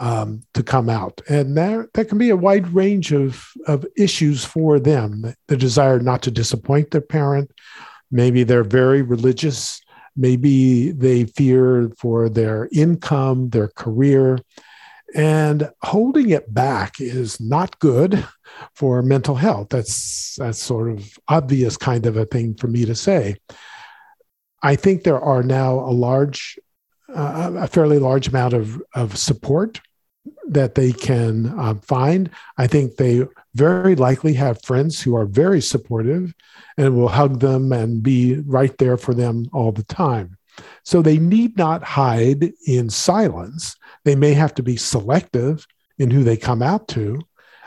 um, 0.00 0.42
to 0.54 0.62
come 0.62 0.88
out. 0.88 1.20
And 1.28 1.56
there, 1.56 1.88
there 1.94 2.04
can 2.04 2.18
be 2.18 2.30
a 2.30 2.36
wide 2.36 2.68
range 2.68 3.12
of, 3.12 3.44
of 3.66 3.86
issues 3.96 4.44
for 4.44 4.78
them 4.78 5.34
the 5.48 5.56
desire 5.56 6.00
not 6.00 6.22
to 6.22 6.30
disappoint 6.30 6.90
their 6.90 7.00
parent. 7.00 7.50
Maybe 8.10 8.44
they're 8.44 8.64
very 8.64 9.02
religious. 9.02 9.80
Maybe 10.16 10.92
they 10.92 11.24
fear 11.24 11.90
for 11.98 12.28
their 12.28 12.68
income, 12.72 13.50
their 13.50 13.68
career. 13.68 14.38
And 15.14 15.70
holding 15.82 16.30
it 16.30 16.52
back 16.52 17.00
is 17.00 17.40
not 17.40 17.78
good 17.78 18.26
for 18.74 19.02
mental 19.02 19.36
health. 19.36 19.68
That's, 19.70 20.34
that's 20.36 20.58
sort 20.58 20.90
of 20.90 21.18
obvious 21.28 21.76
kind 21.76 22.06
of 22.06 22.16
a 22.16 22.24
thing 22.24 22.54
for 22.54 22.66
me 22.66 22.84
to 22.84 22.94
say. 22.94 23.36
I 24.64 24.76
think 24.76 25.02
there 25.02 25.20
are 25.20 25.42
now 25.42 25.74
a 25.78 25.92
large, 25.92 26.58
uh, 27.14 27.52
a 27.54 27.66
fairly 27.66 27.98
large 27.98 28.28
amount 28.28 28.54
of, 28.54 28.82
of 28.94 29.16
support 29.18 29.80
that 30.48 30.74
they 30.74 30.90
can 30.90 31.46
uh, 31.58 31.74
find. 31.82 32.30
I 32.56 32.66
think 32.66 32.96
they 32.96 33.26
very 33.54 33.94
likely 33.94 34.32
have 34.34 34.64
friends 34.64 35.02
who 35.02 35.14
are 35.16 35.26
very 35.26 35.60
supportive 35.60 36.34
and 36.78 36.96
will 36.96 37.08
hug 37.08 37.40
them 37.40 37.72
and 37.72 38.02
be 38.02 38.36
right 38.46 38.76
there 38.78 38.96
for 38.96 39.12
them 39.12 39.46
all 39.52 39.70
the 39.70 39.84
time. 39.84 40.38
So 40.82 41.02
they 41.02 41.18
need 41.18 41.58
not 41.58 41.82
hide 41.82 42.52
in 42.66 42.88
silence. 42.88 43.76
They 44.04 44.16
may 44.16 44.32
have 44.32 44.54
to 44.54 44.62
be 44.62 44.76
selective 44.76 45.66
in 45.98 46.10
who 46.10 46.24
they 46.24 46.38
come 46.38 46.62
out 46.62 46.88
to, 46.88 47.20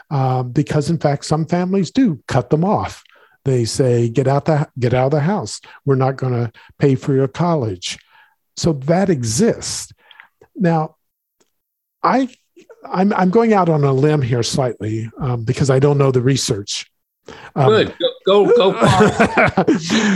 uh, 0.09 0.41
because 0.41 0.89
in 0.89 0.97
fact, 0.97 1.25
some 1.25 1.45
families 1.45 1.91
do 1.91 2.23
cut 2.27 2.49
them 2.49 2.65
off. 2.65 3.03
They 3.47 3.63
say, 3.63 4.09
"Get 4.09 4.27
out 4.27 4.45
the 4.45 4.67
get 4.77 4.93
out 4.93 5.05
of 5.05 5.11
the 5.11 5.21
house. 5.21 5.61
We're 5.85 5.95
not 5.95 6.17
going 6.17 6.33
to 6.33 6.51
pay 6.77 6.95
for 6.95 7.15
your 7.15 7.29
college." 7.29 7.97
So 8.57 8.73
that 8.73 9.09
exists. 9.09 9.93
Now, 10.53 10.97
I 12.03 12.29
I'm, 12.85 13.13
I'm 13.13 13.29
going 13.29 13.53
out 13.53 13.69
on 13.69 13.83
a 13.83 13.93
limb 13.93 14.21
here 14.21 14.43
slightly 14.43 15.09
um, 15.19 15.43
because 15.43 15.69
I 15.69 15.79
don't 15.79 15.97
know 15.97 16.11
the 16.11 16.21
research. 16.21 16.91
Um, 17.55 17.69
Good. 17.69 17.95
Go, 18.25 18.45
go, 18.45 18.71
go, 18.71 18.73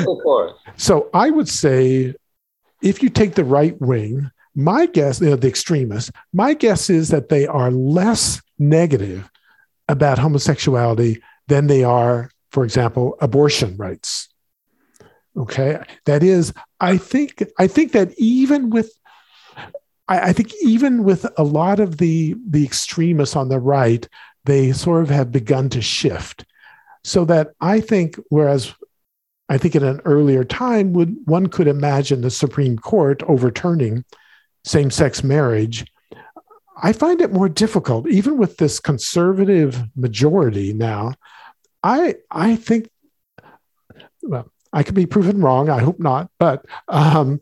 for 0.03 0.23
go 0.23 0.47
it. 0.47 0.55
So 0.75 1.09
I 1.13 1.29
would 1.29 1.47
say 1.47 2.13
if 2.81 3.01
you 3.01 3.09
take 3.09 3.35
the 3.35 3.45
right 3.45 3.79
wing, 3.79 4.29
my 4.55 4.85
guess, 4.85 5.21
you 5.21 5.29
know, 5.29 5.35
the 5.37 5.47
extremists, 5.47 6.11
my 6.33 6.53
guess 6.53 6.89
is 6.89 7.09
that 7.09 7.29
they 7.29 7.47
are 7.47 7.71
less 7.71 8.41
negative 8.59 9.29
about 9.87 10.19
homosexuality 10.19 11.21
than 11.47 11.67
they 11.67 11.83
are, 11.83 12.29
for 12.51 12.63
example, 12.63 13.17
abortion 13.21 13.77
rights. 13.77 14.29
Okay. 15.35 15.81
That 16.05 16.23
is, 16.23 16.53
I 16.79 16.97
think, 16.97 17.43
I 17.57 17.67
think 17.67 17.93
that 17.93 18.13
even 18.17 18.69
with 18.69 18.91
I, 20.11 20.29
I 20.29 20.33
think 20.33 20.51
even 20.61 21.03
with 21.03 21.25
a 21.37 21.43
lot 21.43 21.79
of 21.79 21.97
the 21.97 22.35
the 22.47 22.63
extremists 22.63 23.35
on 23.35 23.49
the 23.49 23.59
right, 23.59 24.07
they 24.45 24.73
sort 24.73 25.03
of 25.03 25.09
have 25.09 25.31
begun 25.31 25.69
to 25.69 25.81
shift. 25.81 26.45
So 27.03 27.25
that 27.25 27.51
I 27.61 27.79
think, 27.79 28.19
whereas 28.29 28.73
I 29.49 29.57
think 29.57 29.75
in 29.75 29.83
an 29.83 30.01
earlier 30.05 30.43
time, 30.43 30.93
would 30.93 31.15
one 31.25 31.47
could 31.47 31.67
imagine 31.67 32.21
the 32.21 32.29
Supreme 32.29 32.77
Court 32.77 33.23
overturning 33.23 34.05
same-sex 34.63 35.23
marriage. 35.23 35.85
I 36.83 36.93
find 36.93 37.21
it 37.21 37.33
more 37.33 37.49
difficult, 37.49 38.07
even 38.07 38.37
with 38.37 38.57
this 38.57 38.79
conservative 38.79 39.83
majority 39.95 40.73
now. 40.73 41.13
I 41.83 42.15
I 42.29 42.55
think 42.55 42.89
well, 44.23 44.51
I 44.73 44.83
could 44.83 44.95
be 44.95 45.05
proven 45.05 45.41
wrong. 45.41 45.69
I 45.69 45.79
hope 45.79 45.99
not, 45.99 46.29
but 46.39 46.65
um, 46.87 47.41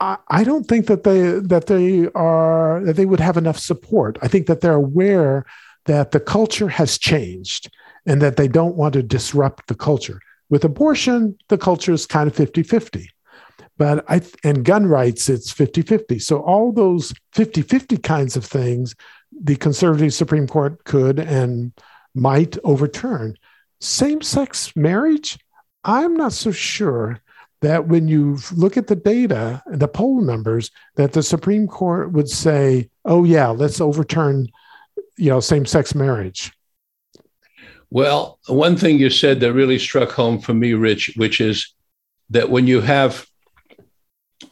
I, 0.00 0.42
don't 0.44 0.64
think 0.64 0.86
that 0.86 1.04
they 1.04 1.20
that 1.20 1.66
they 1.66 2.08
are 2.14 2.80
that 2.84 2.96
they 2.96 3.06
would 3.06 3.20
have 3.20 3.36
enough 3.36 3.58
support. 3.58 4.18
I 4.20 4.28
think 4.28 4.46
that 4.46 4.60
they're 4.60 4.74
aware 4.74 5.46
that 5.86 6.10
the 6.10 6.20
culture 6.20 6.68
has 6.68 6.98
changed 6.98 7.70
and 8.06 8.20
that 8.20 8.36
they 8.36 8.48
don't 8.48 8.76
want 8.76 8.94
to 8.94 9.02
disrupt 9.02 9.68
the 9.68 9.74
culture. 9.74 10.20
With 10.50 10.64
abortion, 10.64 11.38
the 11.48 11.58
culture 11.58 11.92
is 11.92 12.04
kind 12.04 12.28
of 12.28 12.34
50-50. 12.34 13.06
But 13.78 14.04
I 14.08 14.22
and 14.44 14.64
gun 14.64 14.86
rights, 14.86 15.28
it's 15.28 15.52
50-50. 15.52 16.20
So 16.20 16.40
all 16.40 16.72
those 16.72 17.12
50-50 17.34 18.02
kinds 18.02 18.36
of 18.36 18.44
things, 18.44 18.94
the 19.30 19.56
conservative 19.56 20.12
Supreme 20.12 20.48
Court 20.48 20.82
could 20.84 21.18
and 21.18 21.72
might 22.14 22.58
overturn. 22.64 23.36
Same-sex 23.82 24.76
marriage, 24.76 25.38
I'm 25.82 26.14
not 26.14 26.32
so 26.32 26.52
sure 26.52 27.20
that 27.62 27.88
when 27.88 28.06
you 28.06 28.38
look 28.54 28.76
at 28.76 28.86
the 28.86 28.94
data 28.94 29.60
and 29.66 29.80
the 29.80 29.88
poll 29.88 30.20
numbers, 30.20 30.70
that 30.94 31.12
the 31.12 31.22
Supreme 31.22 31.66
Court 31.66 32.12
would 32.12 32.28
say, 32.28 32.90
"Oh 33.04 33.24
yeah, 33.24 33.48
let's 33.48 33.80
overturn, 33.80 34.46
you 35.16 35.30
know, 35.30 35.40
same-sex 35.40 35.96
marriage." 35.96 36.52
Well, 37.90 38.38
one 38.46 38.76
thing 38.76 39.00
you 39.00 39.10
said 39.10 39.40
that 39.40 39.52
really 39.52 39.80
struck 39.80 40.12
home 40.12 40.38
for 40.38 40.54
me, 40.54 40.74
Rich, 40.74 41.14
which 41.16 41.40
is 41.40 41.74
that 42.30 42.50
when 42.50 42.68
you 42.68 42.80
have 42.82 43.26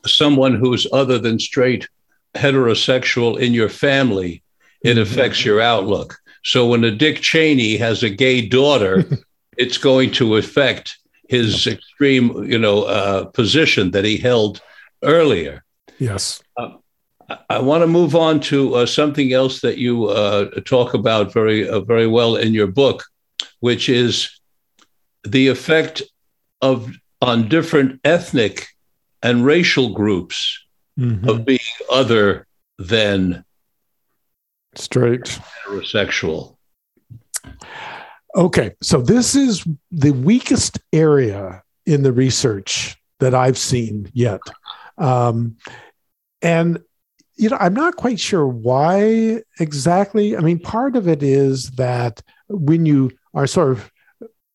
someone 0.07 0.57
who's 0.57 0.89
other 0.93 1.19
than 1.19 1.39
straight 1.39 1.89
heterosexual 2.35 3.39
in 3.39 3.55
your 3.55 3.69
family, 3.69 4.43
it 4.83 4.95
mm-hmm. 4.95 5.03
affects 5.03 5.45
your 5.45 5.61
outlook. 5.61 6.19
So 6.43 6.67
when 6.67 6.85
a 6.85 6.91
Dick 6.91 7.21
Cheney 7.21 7.77
has 7.77 8.03
a 8.03 8.11
gay 8.11 8.47
daughter, 8.47 9.05
it's 9.57 9.79
going 9.79 10.13
to 10.13 10.37
affect 10.37 10.99
his 11.29 11.67
extreme, 11.67 12.45
you 12.45 12.59
know, 12.59 12.83
uh, 12.85 13.25
position 13.27 13.93
that 13.93 14.05
he 14.05 14.17
held 14.17 14.61
earlier. 15.03 15.65
Yes. 15.99 16.43
Uh, 16.57 16.71
I 17.49 17.61
want 17.61 17.83
to 17.83 17.87
move 17.87 18.17
on 18.17 18.41
to 18.41 18.75
uh, 18.75 18.87
something 18.87 19.33
else 19.33 19.61
that 19.61 19.79
you 19.79 20.07
uh, 20.07 20.47
talk 20.65 20.95
about 20.95 21.33
very, 21.33 21.69
uh, 21.69 21.81
very 21.81 22.07
well 22.07 22.37
in 22.37 22.53
your 22.53 22.67
book, 22.67 23.05
which 23.61 23.89
is 23.89 24.41
the 25.23 25.49
effect 25.49 26.03
of 26.61 26.93
on 27.23 27.49
different 27.49 28.01
ethnic 28.05 28.67
and 29.23 29.45
racial 29.45 29.91
groups 29.91 30.59
mm-hmm. 30.99 31.29
of 31.29 31.45
being 31.45 31.59
other 31.91 32.47
than 32.79 33.45
straight 34.81 35.41
heterosexual. 35.67 36.57
Okay, 38.37 38.75
so 38.81 39.01
this 39.01 39.35
is 39.35 39.67
the 39.91 40.13
weakest 40.13 40.79
area 40.93 41.63
in 41.87 42.03
the 42.03 42.13
research 42.13 42.97
that 43.19 43.35
I've 43.35 43.59
seen 43.59 44.11
yet. 44.15 44.41
Um, 44.99 45.57
and, 46.43 46.81
you 47.37 47.49
know, 47.49 47.57
I'm 47.59 47.75
not 47.75 47.97
quite 47.97 48.21
sure 48.21 48.47
why 48.47 49.43
exactly. 49.59 50.37
I 50.37 50.41
mean, 50.41 50.61
part 50.61 50.95
of 50.95 51.09
it 51.09 51.23
is 51.23 51.71
that 51.73 52.23
when 52.49 52.87
you 52.87 53.11
are 53.35 53.47
sort 53.47 53.73
of, 53.73 53.91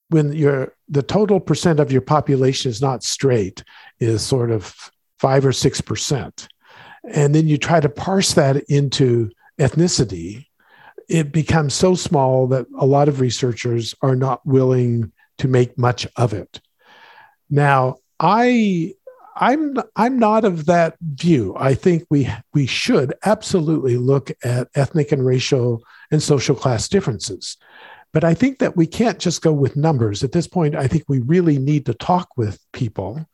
when 0.09 0.33
you're, 0.33 0.73
the 0.87 1.03
total 1.03 1.39
percent 1.39 1.79
of 1.79 1.91
your 1.91 2.01
population 2.01 2.69
is 2.69 2.81
not 2.81 3.03
straight, 3.03 3.63
is 3.99 4.21
sort 4.21 4.51
of 4.51 4.73
five 5.19 5.45
or 5.45 5.51
6%. 5.51 6.47
And 7.11 7.35
then 7.35 7.47
you 7.47 7.57
try 7.57 7.79
to 7.79 7.89
parse 7.89 8.33
that 8.33 8.57
into 8.69 9.31
ethnicity 9.59 10.45
it 11.07 11.31
becomes 11.31 11.73
so 11.73 11.95
small 11.95 12.47
that 12.47 12.65
a 12.77 12.85
lot 12.85 13.07
of 13.07 13.19
researchers 13.19 13.95
are 14.01 14.15
not 14.15 14.45
willing 14.45 15.11
to 15.37 15.47
make 15.47 15.77
much 15.77 16.07
of 16.15 16.33
it. 16.33 16.61
Now, 17.49 17.97
I 18.19 18.93
I'm 19.35 19.75
I'm 19.95 20.17
not 20.17 20.45
of 20.45 20.65
that 20.67 20.95
view. 21.01 21.53
I 21.57 21.73
think 21.73 22.05
we 22.09 22.29
we 22.53 22.65
should 22.65 23.13
absolutely 23.25 23.97
look 23.97 24.31
at 24.43 24.69
ethnic 24.75 25.11
and 25.11 25.25
racial 25.25 25.83
and 26.11 26.23
social 26.23 26.55
class 26.55 26.87
differences. 26.87 27.57
But 28.13 28.23
I 28.23 28.33
think 28.33 28.59
that 28.59 28.77
we 28.77 28.87
can't 28.87 29.19
just 29.19 29.41
go 29.41 29.51
with 29.51 29.75
numbers. 29.75 30.23
At 30.23 30.31
this 30.31 30.47
point, 30.47 30.73
I 30.73 30.87
think 30.87 31.03
we 31.07 31.19
really 31.19 31.59
need 31.59 31.85
to 31.87 31.93
talk 31.93 32.29
with 32.37 32.59
people 32.71 33.27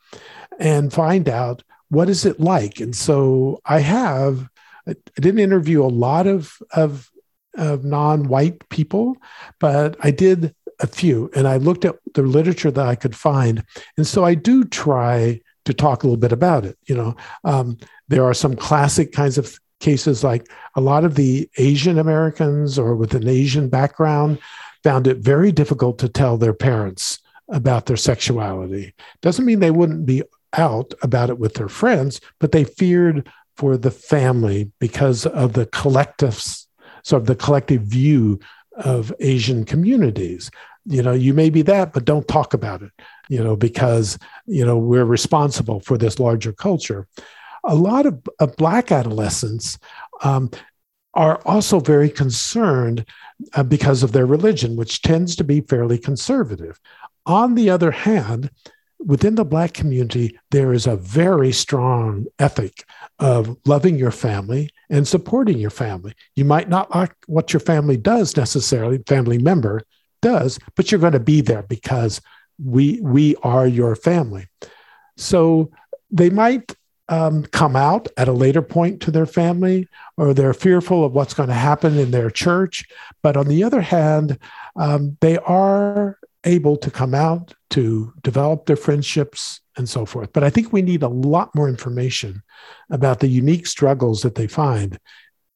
and 0.60 0.92
find 0.92 1.30
out 1.30 1.62
what 1.90 2.10
is 2.10 2.26
it 2.26 2.40
like. 2.40 2.80
And 2.80 2.96
so 2.96 3.62
I 3.64 3.80
have 3.80 4.50
I 4.88 4.96
didn't 5.16 5.40
interview 5.40 5.84
a 5.84 5.88
lot 5.88 6.28
of, 6.28 6.58
of 6.74 7.10
of 7.58 7.84
non-white 7.84 8.70
people, 8.70 9.18
but 9.60 9.98
I 10.00 10.12
did 10.12 10.56
a 10.80 10.88
few, 10.88 11.30
and 11.36 11.48
I 11.48 11.58
looked 11.58 11.84
at 11.84 11.98
the 12.14 12.22
literature 12.22 12.72
that 12.72 12.88
I 12.88 12.96
could 12.96 13.16
find, 13.16 13.64
and 13.98 14.08
so 14.08 14.24
I 14.24 14.36
do 14.36 14.64
try 14.64 15.42
to 15.66 15.74
talk 15.74 16.04
a 16.04 16.08
little 16.08 16.18
bit 16.18 16.32
about 16.32 16.66
it. 16.66 16.78
You 16.86 16.96
know, 16.96 17.16
um, 17.44 17.78
there 18.08 18.24
are 18.24 18.34
some 18.34 18.56
classic 18.56 19.12
kinds 19.12 19.38
of 19.38 19.60
cases, 19.80 20.24
like 20.24 20.50
a 20.76 20.82
lot 20.82 21.04
of 21.04 21.16
the 21.16 21.50
Asian 21.58 22.00
Americans 22.00 22.80
or 22.80 22.96
with 22.96 23.14
an 23.14 23.28
Asian 23.28 23.68
background 23.70 24.40
found 24.84 25.08
it 25.08 25.18
very 25.18 25.52
difficult 25.52 26.00
to 26.00 26.10
tell 26.10 26.38
their 26.38 26.54
parents 26.54 27.20
about 27.50 27.86
their 27.86 27.98
sexuality. 27.98 28.94
Doesn't 29.22 29.46
mean 29.46 29.60
they 29.60 29.72
wouldn't 29.72 30.06
be 30.06 30.24
out 30.54 30.94
about 31.02 31.30
it 31.30 31.40
with 31.40 31.56
their 31.56 31.70
friends, 31.70 32.22
but 32.40 32.52
they 32.52 32.64
feared 32.64 33.30
for 33.58 33.78
the 33.78 33.92
family 33.92 34.72
because 34.80 35.26
of 35.26 35.54
the 35.54 35.66
collectives 35.68 36.68
sort 37.04 37.22
of 37.22 37.28
the 37.28 37.36
collective 37.36 37.82
view 37.82 38.40
of 38.74 39.14
Asian 39.20 39.66
communities. 39.66 40.52
You 40.86 41.04
know, 41.04 41.14
you 41.14 41.34
may 41.34 41.50
be 41.50 41.62
that, 41.64 41.94
but 41.94 42.06
don't 42.06 42.28
talk 42.28 42.54
about 42.54 42.82
it, 42.82 42.92
you 43.30 43.44
know, 43.44 43.56
because, 43.56 44.18
you 44.46 44.66
know, 44.66 44.78
we're 44.78 45.06
responsible 45.06 45.80
for 45.82 45.98
this 45.98 46.20
larger 46.20 46.54
culture. 46.54 47.08
A 47.64 47.76
lot 47.76 48.06
of, 48.06 48.22
of 48.40 48.56
Black 48.56 48.92
adolescents 48.92 49.78
um, 50.24 50.50
are 51.14 51.40
also 51.46 51.80
very 51.80 52.10
concerned 52.10 53.06
uh, 53.54 53.64
because 53.64 54.02
of 54.02 54.12
their 54.12 54.26
religion, 54.26 54.76
which 54.76 55.02
tends 55.02 55.36
to 55.36 55.44
be 55.44 55.62
fairly 55.62 55.98
conservative. 55.98 56.80
On 57.28 57.54
the 57.54 57.70
other 57.70 57.92
hand, 57.92 58.50
within 59.06 59.36
the 59.36 59.46
Black 59.46 59.74
community, 59.74 60.38
there 60.52 60.74
is 60.74 60.88
a 60.88 60.96
very 60.96 61.52
strong 61.52 62.26
ethic 62.40 62.86
of 63.20 63.58
loving 63.66 63.98
your 63.98 64.12
family 64.12 64.70
and 64.90 65.08
supporting 65.08 65.58
your 65.58 65.70
family. 65.70 66.14
You 66.36 66.46
might 66.46 66.70
not 66.70 66.94
like 66.96 67.14
what 67.28 67.54
your 67.54 67.60
family 67.60 67.98
does 67.98 68.38
necessarily, 68.38 69.00
family 69.08 69.38
member 69.38 69.82
does, 70.22 70.60
but 70.76 70.92
you're 70.92 71.02
going 71.02 71.14
to 71.14 71.20
be 71.20 71.42
there 71.42 71.64
because 71.64 72.22
we 72.64 73.00
we 73.02 73.36
are 73.38 73.66
your 73.66 73.96
family. 73.96 74.48
So 75.18 75.72
they 76.12 76.30
might 76.30 76.76
um, 77.10 77.44
come 77.44 77.76
out 77.76 78.08
at 78.18 78.28
a 78.28 78.34
later 78.34 78.62
point 78.62 79.02
to 79.02 79.12
their 79.12 79.26
family, 79.26 79.88
or 80.18 80.34
they're 80.34 80.54
fearful 80.54 81.04
of 81.04 81.14
what's 81.14 81.34
going 81.34 81.50
to 81.50 81.56
happen 81.56 81.98
in 81.98 82.12
their 82.12 82.30
church. 82.30 82.86
But 83.22 83.36
on 83.36 83.48
the 83.48 83.64
other 83.64 83.82
hand, 83.82 84.40
um, 84.76 85.18
they 85.20 85.38
are 85.40 86.18
able 86.44 86.78
to 86.78 86.92
come 86.92 87.14
out 87.14 87.54
to 87.72 88.14
develop 88.22 88.66
their 88.66 88.76
friendships 88.76 89.62
and 89.78 89.88
so 89.88 90.06
forth. 90.06 90.34
But 90.34 90.44
I 90.44 90.50
think 90.50 90.74
we 90.74 90.82
need 90.82 91.04
a 91.04 91.08
lot 91.08 91.54
more 91.56 91.70
information 91.70 92.44
about 92.90 93.20
the 93.20 93.28
unique 93.28 93.68
struggles 93.68 94.22
that 94.22 94.36
they 94.36 94.48
find, 94.48 95.00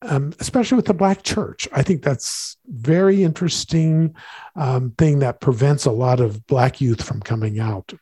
um, 0.01 0.33
especially 0.39 0.75
with 0.75 0.85
the 0.85 0.93
Black 0.93 1.23
church. 1.23 1.67
I 1.73 1.81
think 1.81 2.03
that's 2.03 2.57
very 2.67 3.23
interesting 3.23 4.15
um, 4.55 4.93
thing 4.97 5.19
that 5.19 5.41
prevents 5.41 5.85
a 5.85 5.91
lot 5.91 6.19
of 6.19 6.45
Black 6.47 6.79
youth 6.79 7.03
from 7.03 7.21
coming 7.21 7.59
out. 7.59 7.93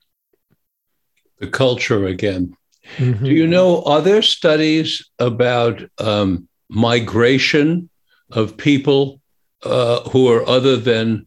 The 1.39 1.47
culture 1.47 2.05
again. 2.05 2.55
Mm-hmm. 2.97 3.23
Do 3.23 3.31
you 3.31 3.47
know, 3.47 3.81
are 3.83 4.01
there 4.01 4.21
studies 4.21 5.09
about 5.17 5.81
um, 5.99 6.47
migration 6.69 7.89
of 8.31 8.57
people 8.57 9.21
uh, 9.63 10.01
who 10.09 10.29
are 10.29 10.47
other 10.47 10.75
than 10.75 11.25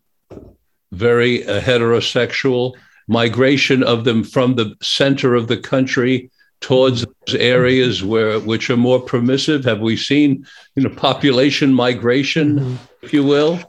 very 0.92 1.46
uh, 1.46 1.60
heterosexual, 1.60 2.74
migration 3.08 3.82
of 3.82 4.04
them 4.04 4.24
from 4.24 4.54
the 4.54 4.74
center 4.82 5.34
of 5.34 5.48
the 5.48 5.56
country 5.56 6.30
towards 6.60 7.04
those 7.04 7.34
areas 7.36 8.02
where 8.02 8.40
which 8.40 8.70
are 8.70 8.76
more 8.76 9.00
permissive? 9.00 9.64
Have 9.64 9.80
we 9.80 9.96
seen, 9.96 10.46
you 10.74 10.82
know, 10.82 10.94
population 10.94 11.72
migration, 11.72 12.58
mm-hmm. 12.58 12.74
if 13.02 13.12
you 13.12 13.24
will? 13.24 13.60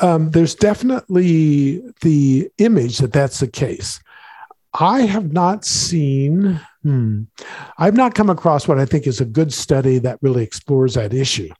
Um, 0.00 0.30
there's 0.30 0.54
definitely 0.54 1.82
the 2.02 2.48
image 2.58 2.98
that 2.98 3.12
that's 3.12 3.40
the 3.40 3.48
case. 3.48 4.00
I 4.74 5.00
have 5.02 5.32
not 5.32 5.64
seen, 5.64 6.60
hmm, 6.82 7.22
I've 7.78 7.96
not 7.96 8.14
come 8.14 8.30
across 8.30 8.68
what 8.68 8.78
I 8.78 8.84
think 8.84 9.06
is 9.06 9.20
a 9.20 9.24
good 9.24 9.52
study 9.52 9.98
that 9.98 10.18
really 10.22 10.44
explores 10.44 10.94
that 10.94 11.14
issue. 11.14 11.50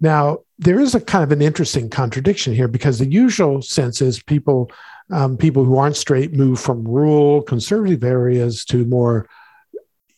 Now, 0.00 0.38
there 0.58 0.80
is 0.80 0.94
a 0.94 1.00
kind 1.00 1.24
of 1.24 1.32
an 1.32 1.42
interesting 1.42 1.88
contradiction 1.90 2.54
here 2.54 2.68
because 2.68 2.98
the 2.98 3.10
usual 3.10 3.62
sense 3.62 4.00
is 4.00 4.22
people, 4.22 4.70
um, 5.10 5.36
people 5.36 5.64
who 5.64 5.76
aren't 5.76 5.96
straight 5.96 6.32
move 6.32 6.60
from 6.60 6.86
rural 6.86 7.42
conservative 7.42 8.04
areas 8.04 8.64
to 8.66 8.84
more 8.84 9.28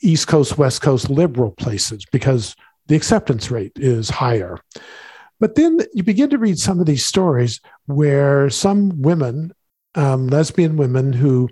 East 0.01 0.29
Coast, 0.29 0.59
West 0.59 0.83
Coast 0.83 1.11
liberal 1.11 1.53
places 1.53 2.05
because 2.13 2.55
the 2.87 2.97
acceptance 2.97 3.51
rate 3.51 3.73
is 3.77 4.11
higher. 4.11 4.59
But 5.41 5.55
then 5.55 5.81
you 5.93 6.03
begin 6.03 6.31
to 6.31 6.39
read 6.39 6.59
some 6.59 6.81
of 6.81 6.87
these 6.87 7.05
stories 7.05 7.61
where 7.87 8.49
some 8.51 9.03
women, 9.03 9.53
um, 9.95 10.29
lesbian 10.29 10.77
women 10.77 11.13
who 11.13 11.49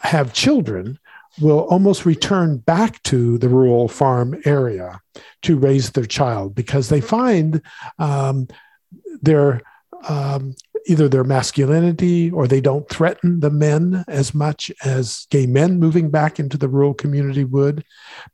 have 0.00 0.32
children 0.32 0.98
will 1.40 1.60
almost 1.60 2.06
return 2.06 2.58
back 2.58 3.02
to 3.04 3.38
the 3.38 3.48
rural 3.48 3.88
farm 3.88 4.40
area 4.44 5.00
to 5.42 5.58
raise 5.58 5.90
their 5.90 6.06
child 6.06 6.54
because 6.54 6.88
they 6.88 7.00
find 7.00 7.62
um, 7.98 8.48
their 9.20 9.62
um, 10.08 10.54
either 10.86 11.08
their 11.08 11.24
masculinity 11.24 12.30
or 12.30 12.46
they 12.46 12.60
don't 12.60 12.88
threaten 12.88 13.40
the 13.40 13.50
men 13.50 14.04
as 14.06 14.34
much 14.34 14.70
as 14.84 15.26
gay 15.30 15.46
men 15.46 15.80
moving 15.80 16.10
back 16.10 16.38
into 16.38 16.56
the 16.56 16.68
rural 16.68 16.94
community 16.94 17.44
would, 17.44 17.84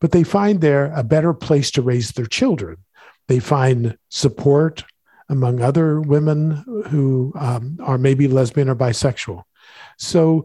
but 0.00 0.12
they 0.12 0.22
find 0.22 0.60
there 0.60 0.92
a 0.94 1.02
better 1.02 1.32
place 1.32 1.70
to 1.70 1.82
raise 1.82 2.12
their 2.12 2.26
children. 2.26 2.76
They 3.28 3.38
find 3.38 3.96
support 4.10 4.84
among 5.28 5.62
other 5.62 6.00
women 6.00 6.62
who 6.90 7.32
um, 7.38 7.78
are 7.82 7.96
maybe 7.96 8.28
lesbian 8.28 8.68
or 8.68 8.76
bisexual. 8.76 9.44
So 9.98 10.44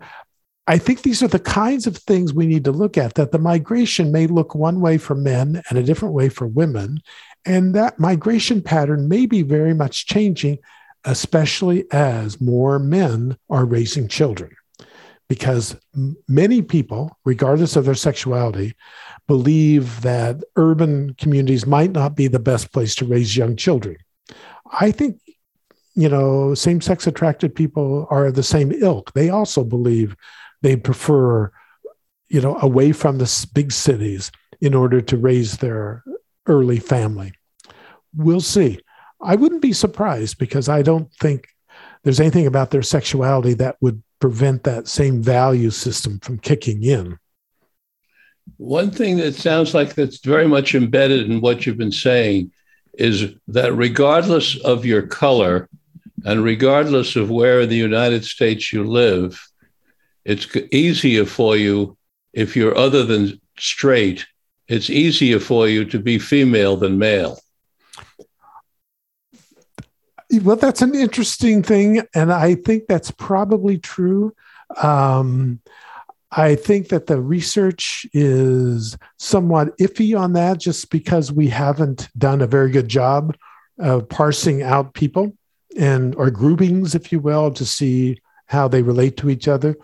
I 0.68 0.78
think 0.78 1.02
these 1.02 1.24
are 1.24 1.30
the 1.30 1.40
kinds 1.40 1.88
of 1.88 1.96
things 1.96 2.34
we 2.34 2.46
need 2.46 2.66
to 2.66 2.72
look 2.72 2.98
at 2.98 3.16
that 3.16 3.32
the 3.32 3.40
migration 3.40 4.12
may 4.12 4.28
look 4.28 4.54
one 4.54 4.82
way 4.82 4.98
for 4.98 5.16
men 5.16 5.62
and 5.70 5.80
a 5.80 5.84
different 5.84 6.14
way 6.14 6.28
for 6.28 6.46
women. 6.46 7.02
And 7.46 7.74
that 7.74 8.00
migration 8.00 8.62
pattern 8.62 9.08
may 9.08 9.26
be 9.26 9.44
very 9.44 9.74
much 9.74 10.08
changing, 10.08 10.60
especially 11.06 11.90
as 11.92 12.42
more 12.42 12.80
men 12.80 13.38
are 13.50 13.64
raising 13.64 14.10
children. 14.10 14.52
Because 15.30 15.76
many 16.28 16.62
people, 16.62 17.18
regardless 17.24 17.76
of 17.78 17.86
their 17.86 17.96
sexuality, 17.96 18.76
believe 19.28 20.02
that 20.02 20.44
urban 20.58 21.14
communities 21.16 21.66
might 21.66 21.92
not 21.92 22.16
be 22.16 22.28
the 22.28 22.40
best 22.40 22.74
place 22.74 22.96
to 22.96 23.06
raise 23.06 23.36
young 23.36 23.56
children. 23.56 23.98
I 24.72 24.92
think 24.92 25.20
you 25.98 26.08
know, 26.08 26.54
same 26.54 26.80
sex 26.80 27.08
attracted 27.08 27.56
people 27.56 28.06
are 28.12 28.32
the 28.32 28.44
same 28.44 28.72
ilk. 28.72 29.12
They 29.14 29.32
also 29.32 29.64
believe 29.64 30.16
they 30.62 30.76
prefer, 30.76 31.52
you 32.30 32.42
know, 32.42 32.58
away 32.58 32.92
from 32.92 33.18
the 33.18 33.48
big 33.54 33.72
cities 33.72 34.32
in 34.62 34.74
order 34.74 35.02
to 35.02 35.18
raise 35.18 35.58
their 35.58 36.04
early 36.48 36.80
family. 36.80 37.34
We'll 38.16 38.42
see. 38.42 38.80
I 39.22 39.36
wouldn't 39.36 39.62
be 39.62 39.74
surprised 39.74 40.38
because 40.38 40.70
I 40.70 40.82
don't 40.82 41.12
think 41.16 41.48
there's 42.04 42.20
anything 42.20 42.48
about 42.48 42.72
their 42.72 42.84
sexuality 42.84 43.54
that 43.56 43.78
would 43.82 44.02
prevent 44.20 44.64
that 44.64 44.88
same 44.88 45.22
value 45.22 45.70
system 45.70 46.20
from 46.20 46.40
kicking 46.40 46.84
in. 46.84 47.20
One 48.58 48.92
thing 48.92 49.18
that 49.18 49.36
sounds 49.36 49.74
like 49.74 49.94
that's 49.94 50.20
very 50.20 50.48
much 50.48 50.74
embedded 50.74 51.30
in 51.30 51.42
what 51.42 51.66
you've 51.66 51.78
been 51.78 51.92
saying 51.92 52.52
is 52.94 53.34
that 53.48 53.74
regardless 53.74 54.58
of 54.62 54.86
your 54.86 55.04
color 55.04 55.70
and 56.26 56.44
regardless 56.44 57.16
of 57.16 57.30
where 57.30 57.62
in 57.62 57.70
the 57.70 57.76
United 57.76 58.26
States 58.26 58.74
you 58.74 58.84
live, 58.84 59.47
it's 60.28 60.46
easier 60.74 61.26
for 61.26 61.56
you 61.56 61.98
if 62.34 62.56
you're 62.56 62.78
other 62.78 63.04
than 63.04 63.40
straight. 63.58 64.28
It's 64.68 64.90
easier 64.90 65.40
for 65.40 65.70
you 65.70 65.86
to 65.86 66.00
be 66.00 66.20
female 66.20 66.76
than 66.76 67.00
male. 67.00 67.40
Well 70.42 70.58
that's 70.58 70.82
an 70.82 70.94
interesting 70.94 71.64
thing 71.64 72.02
and 72.14 72.34
i 72.34 72.56
think 72.56 72.88
that's 72.88 73.12
probably 73.12 73.78
true. 73.78 74.34
Um, 74.76 75.62
i 76.30 76.56
think 76.56 76.90
that 76.90 77.08
the 77.08 77.22
research 77.22 78.06
is 78.12 78.98
somewhat 79.18 79.78
iffy 79.78 80.20
on 80.20 80.34
that 80.34 80.60
just 80.60 80.90
because 80.90 81.32
we 81.32 81.48
haven't 81.48 82.10
done 82.18 82.42
a 82.42 82.48
very 82.48 82.70
good 82.70 82.90
job 82.90 83.34
of 83.80 84.10
parsing 84.10 84.62
out 84.62 84.94
people 84.94 85.32
and 85.78 86.14
or 86.16 86.30
groupings 86.30 86.94
if 86.94 87.14
you 87.14 87.22
will 87.22 87.50
to 87.52 87.66
see 87.66 88.20
how 88.48 88.68
they 88.68 88.82
relate 88.82 89.16
to 89.16 89.30
each 89.30 89.48
other 89.48 89.78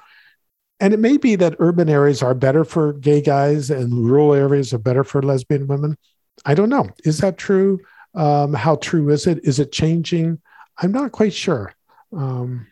and 0.80 0.94
it 0.94 1.00
may 1.00 1.18
be 1.18 1.36
that 1.36 1.56
urban 1.60 1.90
areas 1.90 2.22
are 2.22 2.34
better 2.34 2.64
for 2.64 2.94
gay 2.94 3.22
guys 3.22 3.70
and 3.70 4.06
rural 4.06 4.34
areas 4.34 4.74
are 4.74 4.80
better 4.80 5.04
for 5.04 5.22
lesbian 5.22 5.68
women. 5.68 5.98
I 6.46 6.54
don't 6.54 6.70
know. 6.70 6.90
Is 7.06 7.20
that 7.20 7.38
true? 7.38 7.80
Um, 8.16 8.54
how 8.54 8.76
true 8.76 9.10
is 9.10 9.28
it? 9.28 9.40
Is 9.44 9.60
it 9.60 9.72
changing? 9.72 10.42
I'm 10.78 10.92
not 10.92 11.12
quite 11.12 11.34
sure. 11.34 11.74
Um, 12.12 12.68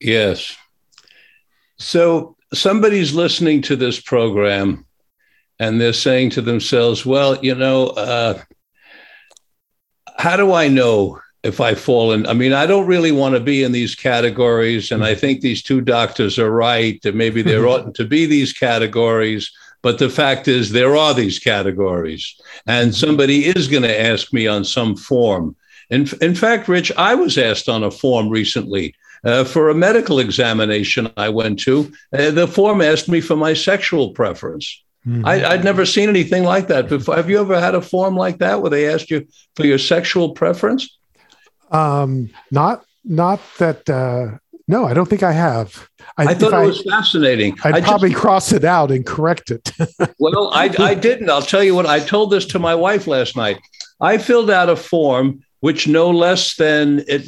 yes. 0.00 0.56
So 1.78 2.36
somebody's 2.52 3.14
listening 3.14 3.62
to 3.62 3.76
this 3.76 4.00
program 4.00 4.86
and 5.58 5.80
they're 5.80 5.92
saying 5.92 6.30
to 6.30 6.42
themselves, 6.42 7.04
well, 7.04 7.42
you 7.42 7.54
know, 7.54 7.88
uh, 7.88 8.40
how 10.16 10.36
do 10.36 10.52
I 10.52 10.68
know 10.68 11.20
if 11.44 11.60
I 11.60 11.74
fall 11.74 12.12
in. 12.12 12.26
I 12.26 12.32
mean, 12.32 12.54
I 12.54 12.66
don't 12.66 12.86
really 12.86 13.12
want 13.12 13.34
to 13.34 13.40
be 13.40 13.62
in 13.62 13.70
these 13.70 13.94
categories. 13.94 14.90
And 14.90 15.04
I 15.04 15.14
think 15.14 15.40
these 15.40 15.62
two 15.62 15.82
doctors 15.82 16.38
are 16.38 16.50
right 16.50 17.00
that 17.02 17.14
maybe 17.14 17.42
there 17.42 17.60
mm-hmm. 17.60 17.68
oughtn't 17.68 17.96
to 17.96 18.04
be 18.04 18.24
these 18.24 18.52
categories. 18.52 19.52
But 19.82 19.98
the 19.98 20.08
fact 20.08 20.48
is, 20.48 20.70
there 20.70 20.96
are 20.96 21.12
these 21.12 21.38
categories. 21.38 22.34
And 22.66 22.90
mm-hmm. 22.90 23.06
somebody 23.06 23.44
is 23.44 23.68
going 23.68 23.82
to 23.82 24.00
ask 24.00 24.32
me 24.32 24.46
on 24.46 24.64
some 24.64 24.96
form. 24.96 25.54
In, 25.90 26.08
in 26.22 26.34
fact, 26.34 26.66
Rich, 26.66 26.90
I 26.96 27.14
was 27.14 27.36
asked 27.36 27.68
on 27.68 27.84
a 27.84 27.90
form 27.90 28.30
recently 28.30 28.94
uh, 29.22 29.44
for 29.44 29.68
a 29.68 29.74
medical 29.74 30.20
examination 30.20 31.12
I 31.18 31.28
went 31.28 31.58
to. 31.60 31.92
Uh, 32.10 32.30
the 32.30 32.48
form 32.48 32.80
asked 32.80 33.08
me 33.08 33.20
for 33.20 33.36
my 33.36 33.52
sexual 33.52 34.10
preference. 34.10 34.82
Mm-hmm. 35.06 35.26
I, 35.26 35.56
would 35.56 35.64
never 35.64 35.84
seen 35.84 36.08
anything 36.08 36.44
like 36.44 36.68
that 36.68 36.88
before. 36.88 37.16
Have 37.16 37.28
you 37.28 37.38
ever 37.38 37.60
had 37.60 37.74
a 37.74 37.82
form 37.82 38.16
like 38.16 38.38
that 38.38 38.62
where 38.62 38.70
they 38.70 38.88
asked 38.88 39.10
you 39.10 39.26
for 39.54 39.66
your 39.66 39.76
sexual 39.76 40.30
preference? 40.30 40.88
Um, 41.74 42.30
not 42.50 42.84
not 43.04 43.40
that. 43.58 43.88
Uh, 43.88 44.38
no, 44.66 44.86
I 44.86 44.94
don't 44.94 45.08
think 45.08 45.22
I 45.22 45.32
have. 45.32 45.88
I, 46.16 46.24
I 46.24 46.34
thought 46.34 46.54
it 46.54 46.56
I, 46.56 46.64
was 46.64 46.82
fascinating. 46.82 47.54
I'd 47.64 47.74
I 47.74 47.80
probably 47.82 48.10
just, 48.10 48.20
cross 48.22 48.52
it 48.52 48.64
out 48.64 48.90
and 48.90 49.04
correct 49.04 49.50
it. 49.50 49.70
well, 50.18 50.50
I, 50.54 50.74
I 50.78 50.94
didn't. 50.94 51.28
I'll 51.28 51.42
tell 51.42 51.62
you 51.62 51.74
what. 51.74 51.84
I 51.84 52.00
told 52.00 52.30
this 52.30 52.46
to 52.46 52.58
my 52.58 52.74
wife 52.74 53.06
last 53.06 53.36
night. 53.36 53.58
I 54.00 54.16
filled 54.16 54.50
out 54.50 54.70
a 54.70 54.76
form 54.76 55.44
which 55.60 55.88
no 55.88 56.10
less 56.10 56.56
than 56.56 57.02
it, 57.08 57.26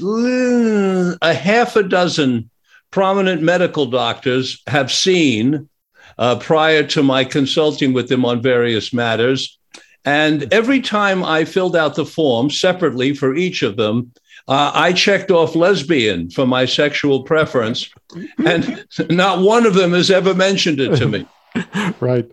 a 1.22 1.34
half 1.34 1.76
a 1.76 1.82
dozen 1.82 2.50
prominent 2.90 3.42
medical 3.42 3.86
doctors 3.86 4.62
have 4.66 4.92
seen 4.92 5.68
uh, 6.18 6.36
prior 6.36 6.82
to 6.82 7.02
my 7.02 7.24
consulting 7.24 7.92
with 7.92 8.08
them 8.08 8.24
on 8.24 8.40
various 8.42 8.92
matters. 8.92 9.58
And 10.04 10.52
every 10.52 10.80
time 10.80 11.24
I 11.24 11.44
filled 11.44 11.76
out 11.76 11.94
the 11.94 12.06
form 12.06 12.50
separately 12.50 13.14
for 13.14 13.34
each 13.34 13.62
of 13.62 13.76
them, 13.76 14.12
uh, 14.48 14.70
I 14.74 14.92
checked 14.92 15.30
off 15.30 15.54
lesbian 15.56 16.30
for 16.30 16.46
my 16.46 16.64
sexual 16.66 17.22
preference, 17.24 17.90
and 18.44 18.84
not 19.10 19.40
one 19.40 19.66
of 19.66 19.74
them 19.74 19.92
has 19.92 20.10
ever 20.10 20.34
mentioned 20.34 20.80
it 20.80 20.96
to 20.96 21.08
me. 21.08 21.26
right. 22.00 22.30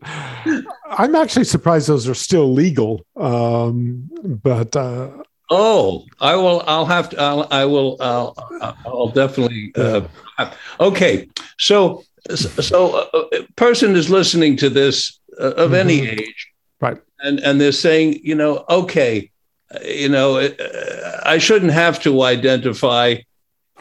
I'm 0.91 1.16
actually 1.16 1.45
surprised 1.45 1.88
those 1.88 2.07
are 2.07 2.14
still 2.14 2.51
legal. 2.53 3.05
Um, 3.16 4.09
but 4.24 4.76
uh, 4.76 5.09
Oh, 5.49 6.05
I 6.20 6.36
will. 6.36 6.64
I'll 6.68 6.86
have 6.86 7.09
to. 7.09 7.22
I'll, 7.22 7.47
I 7.51 7.66
will. 7.66 7.97
I'll, 7.99 8.34
I'll 8.86 9.09
definitely. 9.09 9.72
Uh, 9.76 10.01
okay, 10.80 11.30
so 11.57 12.03
so 12.36 13.07
a, 13.14 13.18
a 13.38 13.43
person 13.55 13.95
is 13.95 14.09
listening 14.09 14.55
to 14.57 14.70
this 14.70 15.20
uh, 15.39 15.51
of 15.51 15.74
any 15.74 16.01
Mhm. 16.01 16.20
age, 16.22 16.47
Right. 16.82 16.97
And 17.20 17.39
and 17.41 17.59
they're 17.61 17.72
saying, 17.72 18.20
you 18.24 18.36
know, 18.36 18.64
okay, 18.70 19.30
uh, 19.30 19.32
you 19.86 20.09
know, 20.09 20.38
uh, 20.38 20.49
I 21.26 21.38
shouldn't 21.38 21.71
have 21.71 22.01
to 22.03 22.21
identify, 22.24 23.15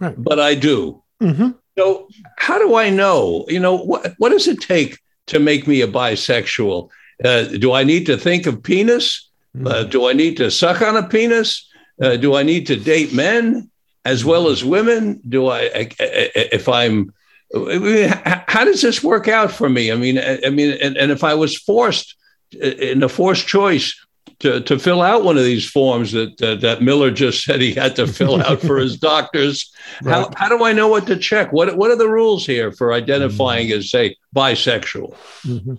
Right. 0.01 0.15
but 0.17 0.39
I 0.41 0.55
do. 0.55 1.03
mhm. 1.23 1.55
So 1.79 2.09
how 2.39 2.59
do 2.59 2.75
I 2.77 2.91
know? 2.91 3.47
You 3.49 3.61
know, 3.61 3.77
what 3.77 4.15
what 4.19 4.31
does 4.31 4.47
it 4.49 4.61
take 4.61 4.99
to 5.29 5.39
make 5.39 5.67
me 5.67 5.81
a 5.83 5.89
bisexual? 5.89 6.89
Uh, 7.25 7.45
do 7.45 7.73
I 7.73 7.85
need 7.85 8.05
to 8.07 8.17
think 8.17 8.47
of 8.47 8.63
penis? 8.63 9.29
Uh, 9.67 9.83
do 9.85 10.09
I 10.09 10.13
need 10.13 10.37
to 10.39 10.51
suck 10.51 10.83
on 10.83 10.97
a 10.97 11.07
penis? 11.09 11.69
Uh, 12.03 12.17
do 12.17 12.35
I 12.35 12.43
need 12.43 12.67
to 12.67 12.77
date 12.77 13.13
men 13.13 13.71
as 14.05 14.25
well 14.25 14.49
as 14.49 14.65
women? 14.65 15.21
Do 15.29 15.47
I, 15.49 15.61
I- 15.61 15.89
I- 16.01 16.49
if 16.53 16.69
I'm, 16.69 17.13
I 17.55 17.79
mean, 17.79 18.11
h- 18.11 18.43
how 18.49 18.65
does 18.65 18.81
this 18.81 19.03
work 19.05 19.29
out 19.29 19.53
for 19.53 19.69
me? 19.69 19.93
I 19.93 19.97
mean, 19.97 20.19
I, 20.19 20.41
I 20.47 20.51
mean, 20.51 20.71
and, 20.83 20.97
and 20.97 21.13
if 21.13 21.23
I 21.23 21.35
was 21.35 21.57
forced 21.57 22.17
uh, 22.57 22.67
in 22.67 23.03
a 23.03 23.09
forced 23.09 23.47
choice 23.47 23.95
to, 24.43 24.61
to 24.61 24.79
fill 24.79 25.03
out 25.03 25.25
one 25.25 25.37
of 25.39 25.45
these 25.45 25.69
forms 25.69 26.13
that 26.13 26.41
uh, 26.43 26.55
that 26.57 26.83
Miller 26.83 27.11
just 27.11 27.45
said 27.45 27.61
he 27.61 27.73
had 27.75 27.97
to 27.97 28.07
fill 28.07 28.43
out 28.43 28.61
for 28.61 28.77
his 28.79 28.97
doctors, 29.11 29.73
how, 30.05 30.25
Right. 30.25 30.35
how 30.39 30.49
do 30.49 30.63
I 30.65 30.73
know 30.73 30.89
what 30.89 31.07
to 31.07 31.17
check? 31.17 31.53
What 31.53 31.77
what 31.77 31.91
are 31.91 31.97
the 31.97 32.09
rules 32.09 32.45
here 32.47 32.71
for 32.73 32.93
identifying 32.93 33.73
as 33.73 33.91
say 33.91 34.17
bisexual? 34.37 35.17
Mhm. 35.45 35.79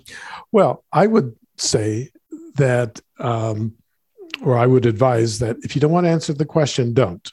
Well, 0.51 0.83
I 0.91 1.07
would 1.07 1.35
say 1.57 2.09
that, 2.55 2.99
um, 3.19 3.73
or 4.41 4.57
I 4.57 4.65
would 4.65 4.85
advise 4.85 5.39
that 5.39 5.57
if 5.63 5.75
you 5.75 5.81
don't 5.81 5.91
want 5.91 6.05
to 6.05 6.11
answer 6.11 6.33
the 6.33 6.45
question, 6.45 6.93
don't. 6.93 7.31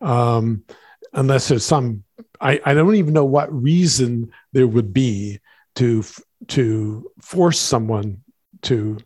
Um, 0.00 0.64
unless 1.12 1.48
there's 1.48 1.64
some, 1.64 2.04
I, 2.40 2.60
I 2.64 2.74
don't 2.74 2.94
even 2.96 3.12
know 3.14 3.24
what 3.24 3.52
reason 3.52 4.32
there 4.52 4.66
would 4.66 4.92
be 4.92 5.38
to 5.76 6.04
to 6.48 7.10
force 7.20 7.58
someone 7.58 8.22
to 8.62 8.98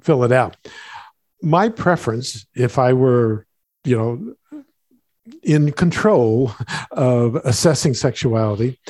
fill 0.00 0.22
it 0.24 0.32
out. 0.32 0.56
My 1.44 1.68
preference, 1.68 2.46
if 2.54 2.78
I 2.78 2.94
were, 2.94 3.46
you 3.84 3.96
know, 3.96 4.34
in 5.42 5.72
control 5.72 6.52
of 6.90 7.36
assessing 7.36 7.94
sexuality, 7.94 8.80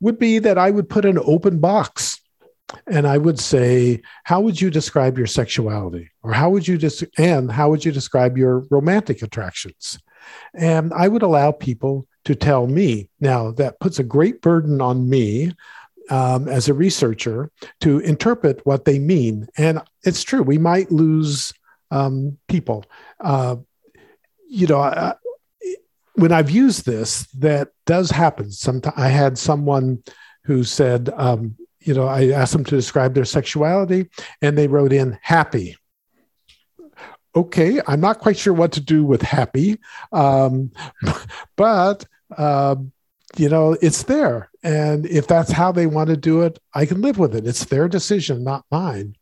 would 0.00 0.18
be 0.18 0.38
that 0.38 0.58
I 0.58 0.70
would 0.70 0.88
put 0.88 1.04
an 1.04 1.18
open 1.18 1.58
box 1.58 2.20
and 2.86 3.06
I 3.06 3.18
would 3.18 3.38
say, 3.38 4.02
how 4.24 4.40
would 4.40 4.60
you 4.60 4.70
describe 4.70 5.18
your 5.18 5.26
sexuality? 5.26 6.10
Or 6.22 6.32
how 6.32 6.50
would 6.50 6.66
you 6.66 6.78
dis- 6.78 7.04
and 7.16 7.50
how 7.50 7.70
would 7.70 7.84
you 7.84 7.92
describe 7.92 8.36
your 8.36 8.60
romantic 8.70 9.22
attractions? 9.22 9.98
And 10.54 10.92
I 10.92 11.08
would 11.08 11.22
allow 11.22 11.52
people 11.52 12.06
to 12.24 12.34
tell 12.34 12.66
me. 12.66 13.08
Now, 13.20 13.52
that 13.52 13.78
puts 13.80 13.98
a 13.98 14.04
great 14.04 14.42
burden 14.42 14.80
on 14.80 15.08
me 15.08 15.52
um, 16.10 16.48
as 16.48 16.68
a 16.68 16.74
researcher 16.74 17.50
to 17.80 18.00
interpret 18.00 18.64
what 18.64 18.84
they 18.84 18.98
mean. 18.98 19.48
And 19.56 19.80
it's 20.02 20.22
true, 20.22 20.42
we 20.42 20.58
might 20.58 20.90
lose 20.90 21.52
um, 21.90 22.38
people. 22.48 22.84
Uh, 23.20 23.56
you 24.48 24.66
know, 24.66 24.80
I, 24.80 25.14
when 26.14 26.32
I've 26.32 26.50
used 26.50 26.86
this, 26.86 27.26
that 27.38 27.70
does 27.84 28.10
happen. 28.10 28.50
Sometimes 28.50 28.94
I 28.96 29.08
had 29.08 29.38
someone 29.38 30.02
who 30.44 30.64
said, 30.64 31.10
um, 31.14 31.56
you 31.80 31.94
know, 31.94 32.06
I 32.06 32.30
asked 32.30 32.52
them 32.52 32.64
to 32.64 32.74
describe 32.74 33.14
their 33.14 33.24
sexuality, 33.24 34.08
and 34.42 34.56
they 34.56 34.66
wrote 34.66 34.92
in 34.92 35.18
happy. 35.22 35.76
Okay, 37.34 37.80
I'm 37.86 38.00
not 38.00 38.18
quite 38.18 38.38
sure 38.38 38.54
what 38.54 38.72
to 38.72 38.80
do 38.80 39.04
with 39.04 39.22
happy, 39.22 39.78
um, 40.12 40.72
but 41.56 42.06
uh, 42.36 42.76
you 43.36 43.48
know, 43.48 43.76
it's 43.82 44.04
there, 44.04 44.50
and 44.62 45.04
if 45.04 45.26
that's 45.26 45.52
how 45.52 45.70
they 45.70 45.86
want 45.86 46.08
to 46.08 46.16
do 46.16 46.42
it, 46.42 46.58
I 46.74 46.86
can 46.86 47.02
live 47.02 47.18
with 47.18 47.36
it. 47.36 47.46
It's 47.46 47.66
their 47.66 47.88
decision, 47.88 48.42
not 48.42 48.64
mine. 48.70 49.16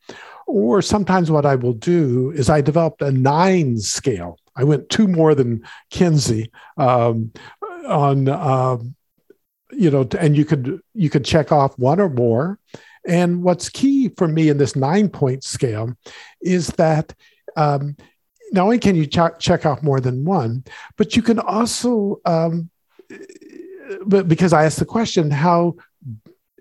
Or 0.47 0.83
sometimes 0.83 1.31
what 1.31 1.47
I 1.47 1.55
will 1.55 1.73
do 1.73 2.31
is 2.33 2.51
I 2.51 2.61
developed 2.61 3.03
a 3.03 3.11
nine 3.11 3.79
scale. 3.79 4.39
I 4.57 4.65
went 4.65 4.89
two 4.89 5.09
more 5.09 5.35
than 5.35 5.63
Kinsey 5.91 6.51
um, 6.77 7.33
on, 7.87 8.29
um, 8.29 8.95
you 9.73 9.91
know, 9.91 10.07
and 10.19 10.37
you 10.37 10.45
could 10.45 10.81
you 10.95 11.11
could 11.11 11.25
check 11.25 11.51
off 11.51 11.79
one 11.79 12.01
or 12.01 12.09
more. 12.09 12.59
And 13.07 13.43
what's 13.43 13.69
key 13.69 14.11
for 14.17 14.29
me 14.29 14.49
in 14.49 14.59
this 14.59 14.77
nine 14.77 15.09
point 15.09 15.45
scale 15.45 15.95
is 16.41 16.69
that 16.69 17.15
um, 17.57 17.97
not 18.53 18.65
only 18.65 18.79
can 18.79 18.97
you 18.97 19.07
ch- 19.07 19.39
check 19.39 19.67
off 19.67 19.83
more 19.83 20.01
than 20.01 20.25
one, 20.25 20.65
but 20.97 21.17
you 21.17 21.23
can 21.23 21.39
also, 21.39 22.21
um, 22.25 22.71
but 24.07 24.29
because 24.29 24.53
I 24.53 24.65
asked 24.65 24.79
the 24.79 24.85
question, 24.85 25.31
how 25.31 25.75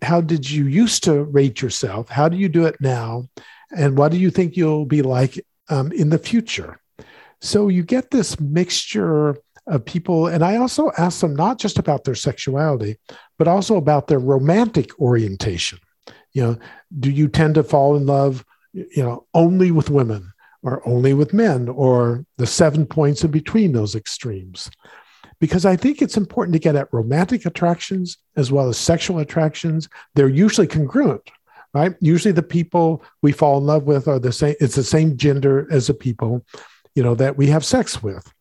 how 0.02 0.20
did 0.20 0.50
you 0.50 0.68
used 0.68 1.04
to 1.06 1.24
rate 1.24 1.62
yourself? 1.62 2.10
How 2.10 2.28
do 2.28 2.36
you 2.36 2.50
do 2.50 2.66
it 2.66 2.76
now? 2.82 3.30
And 3.76 3.98
what 3.98 4.12
do 4.12 4.18
you 4.18 4.30
think 4.30 4.56
you'll 4.56 4.86
be 4.86 5.02
like 5.02 5.44
um, 5.70 5.92
in 5.92 6.10
the 6.10 6.18
future? 6.18 6.80
So 7.42 7.68
you 7.68 7.84
get 7.84 8.12
this 8.12 8.40
mixture 8.40 9.36
of 9.68 9.86
people. 9.86 10.28
And 10.28 10.44
I 10.44 10.58
also 10.58 10.92
ask 10.98 11.22
them 11.22 11.36
not 11.36 11.58
just 11.58 11.80
about 11.80 12.04
their 12.04 12.16
sexuality, 12.16 12.98
but 13.38 13.48
also 13.48 13.78
about 13.78 14.08
their 14.08 14.20
romantic 14.20 14.98
orientation. 15.00 15.80
You 16.34 16.44
know, 16.44 16.58
do 17.00 17.12
you 17.12 17.28
tend 17.28 17.56
to 17.56 17.64
fall 17.64 17.96
in 17.96 18.06
love, 18.06 18.44
you 18.74 19.04
know, 19.04 19.26
only 19.34 19.72
with 19.72 19.90
women 19.90 20.32
or 20.64 20.88
only 20.88 21.14
with 21.14 21.34
men 21.34 21.70
or 21.70 22.26
the 22.38 22.48
seven 22.48 22.86
points 22.86 23.24
in 23.24 23.32
between 23.32 23.72
those 23.72 23.96
extremes? 23.96 24.70
Because 25.40 25.66
I 25.66 25.76
think 25.76 26.02
it's 26.02 26.18
important 26.18 26.54
to 26.54 26.60
get 26.60 26.76
at 26.76 26.94
romantic 26.94 27.46
attractions 27.46 28.18
as 28.36 28.52
well 28.52 28.70
as 28.70 28.78
sexual 28.78 29.20
attractions. 29.20 29.90
They're 30.16 30.30
usually 30.30 30.68
congruent, 30.68 31.30
right? 31.74 31.96
Usually 32.00 32.32
the 32.32 32.44
people 32.44 33.04
we 33.22 33.32
fall 33.32 33.58
in 33.58 33.66
love 33.66 33.84
with 33.84 34.08
are 34.08 34.20
the 34.20 34.32
same, 34.32 34.56
it's 34.60 34.76
the 34.76 34.84
same 34.84 35.18
gender 35.18 35.68
as 35.72 35.88
the 35.88 35.94
people, 35.94 36.46
you 36.96 37.04
know, 37.04 37.16
that 37.16 37.38
we 37.38 37.48
have 37.48 37.66
sex 37.66 38.02
with 38.02 38.32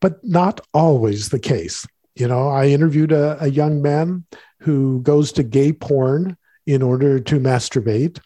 but 0.00 0.22
not 0.24 0.60
always 0.74 1.28
the 1.28 1.38
case. 1.38 1.86
You 2.14 2.28
know, 2.28 2.48
I 2.48 2.66
interviewed 2.68 3.12
a, 3.12 3.42
a 3.42 3.48
young 3.48 3.82
man 3.82 4.24
who 4.60 5.00
goes 5.02 5.32
to 5.32 5.42
gay 5.42 5.72
porn 5.72 6.36
in 6.66 6.82
order 6.82 7.20
to 7.20 7.40
masturbate, 7.40 8.20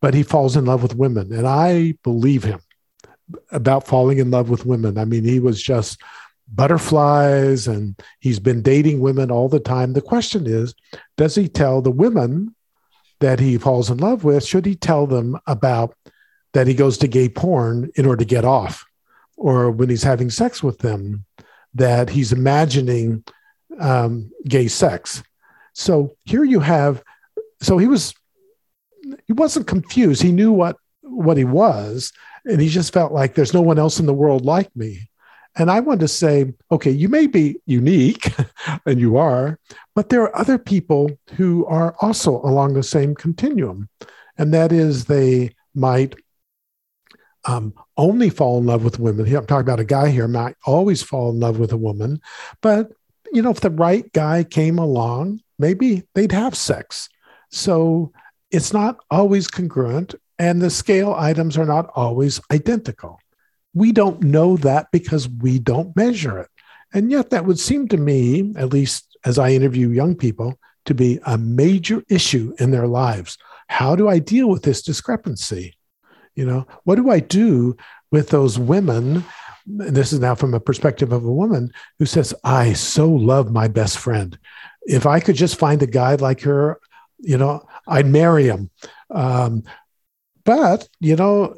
but 0.00 0.14
he 0.14 0.22
falls 0.22 0.56
in 0.56 0.66
love 0.66 0.82
with 0.82 0.94
women. 0.94 1.32
And 1.32 1.46
I 1.46 1.94
believe 2.02 2.44
him 2.44 2.60
about 3.50 3.86
falling 3.86 4.18
in 4.18 4.30
love 4.30 4.50
with 4.50 4.66
women. 4.66 4.98
I 4.98 5.04
mean, 5.04 5.24
he 5.24 5.40
was 5.40 5.62
just 5.62 6.00
butterflies 6.52 7.68
and 7.68 7.98
he's 8.18 8.40
been 8.40 8.60
dating 8.60 9.00
women 9.00 9.30
all 9.30 9.48
the 9.48 9.60
time. 9.60 9.92
The 9.92 10.02
question 10.02 10.46
is 10.46 10.74
does 11.16 11.34
he 11.34 11.48
tell 11.48 11.80
the 11.80 11.92
women 11.92 12.54
that 13.20 13.38
he 13.38 13.58
falls 13.58 13.90
in 13.90 13.98
love 13.98 14.24
with, 14.24 14.44
should 14.44 14.66
he 14.66 14.74
tell 14.74 15.06
them 15.06 15.38
about 15.46 15.94
that 16.52 16.66
he 16.66 16.74
goes 16.74 16.98
to 16.98 17.08
gay 17.08 17.28
porn 17.28 17.90
in 17.94 18.06
order 18.06 18.24
to 18.24 18.28
get 18.28 18.44
off? 18.44 18.84
or 19.40 19.70
when 19.70 19.88
he's 19.88 20.02
having 20.02 20.30
sex 20.30 20.62
with 20.62 20.78
them 20.78 21.24
that 21.74 22.10
he's 22.10 22.30
imagining 22.30 23.24
um, 23.80 24.30
gay 24.44 24.68
sex. 24.68 25.22
So 25.72 26.14
here 26.24 26.44
you 26.44 26.60
have, 26.60 27.02
so 27.62 27.78
he 27.78 27.88
was, 27.88 28.14
he 29.26 29.32
wasn't 29.32 29.66
confused. 29.66 30.22
He 30.22 30.30
knew 30.30 30.52
what 30.52 30.76
what 31.02 31.36
he 31.36 31.44
was, 31.44 32.12
and 32.44 32.60
he 32.60 32.68
just 32.68 32.92
felt 32.92 33.12
like 33.12 33.34
there's 33.34 33.54
no 33.54 33.62
one 33.62 33.78
else 33.78 33.98
in 33.98 34.06
the 34.06 34.14
world 34.14 34.44
like 34.44 34.74
me. 34.76 35.09
And 35.60 35.70
I 35.70 35.80
wanted 35.80 36.00
to 36.00 36.08
say, 36.08 36.54
okay, 36.72 36.90
you 36.90 37.10
may 37.10 37.26
be 37.26 37.60
unique, 37.66 38.32
and 38.86 38.98
you 38.98 39.18
are, 39.18 39.58
but 39.94 40.08
there 40.08 40.22
are 40.22 40.36
other 40.36 40.56
people 40.58 41.10
who 41.34 41.66
are 41.66 41.94
also 42.00 42.36
along 42.36 42.72
the 42.72 42.82
same 42.82 43.14
continuum, 43.14 43.90
and 44.38 44.54
that 44.54 44.72
is 44.72 45.04
they 45.04 45.54
might 45.74 46.14
um, 47.44 47.74
only 47.98 48.30
fall 48.30 48.56
in 48.56 48.64
love 48.64 48.84
with 48.84 48.98
women. 48.98 49.26
I'm 49.36 49.46
talking 49.46 49.60
about 49.60 49.80
a 49.80 49.84
guy 49.84 50.08
here 50.08 50.26
might 50.26 50.56
always 50.64 51.02
fall 51.02 51.28
in 51.28 51.40
love 51.40 51.58
with 51.58 51.72
a 51.72 51.76
woman, 51.76 52.22
but 52.62 52.92
you 53.30 53.42
know, 53.42 53.50
if 53.50 53.60
the 53.60 53.70
right 53.70 54.10
guy 54.12 54.44
came 54.44 54.78
along, 54.78 55.40
maybe 55.58 56.04
they'd 56.14 56.32
have 56.32 56.56
sex. 56.56 57.10
So 57.50 58.12
it's 58.50 58.72
not 58.72 58.96
always 59.10 59.46
congruent, 59.46 60.14
and 60.38 60.62
the 60.62 60.70
scale 60.70 61.14
items 61.16 61.58
are 61.58 61.66
not 61.66 61.90
always 61.94 62.40
identical. 62.50 63.20
We 63.74 63.92
don't 63.92 64.22
know 64.22 64.56
that 64.58 64.88
because 64.90 65.28
we 65.28 65.58
don't 65.58 65.94
measure 65.96 66.38
it. 66.38 66.48
And 66.92 67.10
yet, 67.10 67.30
that 67.30 67.44
would 67.44 67.58
seem 67.58 67.88
to 67.88 67.96
me, 67.96 68.52
at 68.56 68.72
least 68.72 69.16
as 69.24 69.38
I 69.38 69.50
interview 69.50 69.90
young 69.90 70.16
people, 70.16 70.58
to 70.86 70.94
be 70.94 71.20
a 71.24 71.38
major 71.38 72.02
issue 72.08 72.54
in 72.58 72.70
their 72.70 72.86
lives. 72.86 73.38
How 73.68 73.94
do 73.94 74.08
I 74.08 74.18
deal 74.18 74.48
with 74.48 74.62
this 74.62 74.82
discrepancy? 74.82 75.76
You 76.34 76.46
know, 76.46 76.66
what 76.84 76.96
do 76.96 77.10
I 77.10 77.20
do 77.20 77.76
with 78.10 78.30
those 78.30 78.58
women? 78.58 79.24
And 79.66 79.94
this 79.94 80.12
is 80.12 80.18
now 80.18 80.34
from 80.34 80.54
a 80.54 80.60
perspective 80.60 81.12
of 81.12 81.24
a 81.24 81.32
woman 81.32 81.70
who 81.98 82.06
says, 82.06 82.34
I 82.42 82.72
so 82.72 83.08
love 83.08 83.52
my 83.52 83.68
best 83.68 83.98
friend. 83.98 84.36
If 84.82 85.06
I 85.06 85.20
could 85.20 85.36
just 85.36 85.58
find 85.58 85.82
a 85.82 85.86
guy 85.86 86.14
like 86.14 86.40
her, 86.40 86.80
You 87.22 87.36
know, 87.36 87.66
I'd 87.86 88.06
marry 88.06 88.44
him. 88.44 88.70
Um, 89.10 89.64
but, 90.44 90.88
you 91.00 91.16
know, 91.16 91.54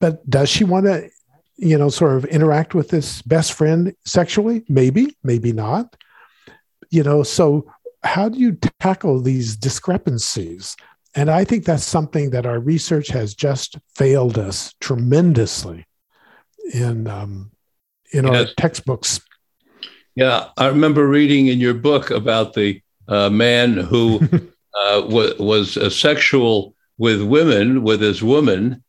but 0.00 0.28
does 0.28 0.48
she 0.48 0.64
want 0.64 0.86
to, 0.86 1.10
you 1.56 1.78
know, 1.78 1.88
sort 1.88 2.16
of 2.16 2.24
interact 2.26 2.74
with 2.74 2.88
this 2.88 3.22
best 3.22 3.52
friend 3.52 3.94
sexually? 4.04 4.64
Maybe, 4.68 5.16
maybe 5.22 5.52
not. 5.52 5.96
You 6.90 7.02
know, 7.02 7.22
so 7.22 7.70
how 8.02 8.28
do 8.28 8.38
you 8.38 8.58
tackle 8.80 9.20
these 9.20 9.56
discrepancies? 9.56 10.76
And 11.14 11.30
I 11.30 11.44
think 11.44 11.64
that's 11.64 11.84
something 11.84 12.30
that 12.30 12.44
our 12.46 12.58
research 12.58 13.08
has 13.08 13.34
just 13.34 13.78
failed 13.94 14.38
us 14.38 14.74
tremendously 14.80 15.86
in 16.72 17.06
um, 17.06 17.52
in 18.12 18.26
our 18.26 18.34
Yes. 18.34 18.54
textbooks. 18.56 19.20
Yeah, 20.14 20.48
I 20.56 20.66
remember 20.68 21.06
reading 21.08 21.48
in 21.48 21.58
your 21.58 21.74
book 21.74 22.10
about 22.10 22.54
the 22.54 22.80
uh, 23.08 23.30
man 23.30 23.74
who 23.76 24.20
uh, 24.74 25.02
wa- 25.06 25.34
was 25.38 25.76
uh, 25.76 25.90
sexual 25.90 26.74
with 26.98 27.22
women, 27.22 27.82
with 27.82 28.00
his 28.00 28.22
woman, 28.22 28.82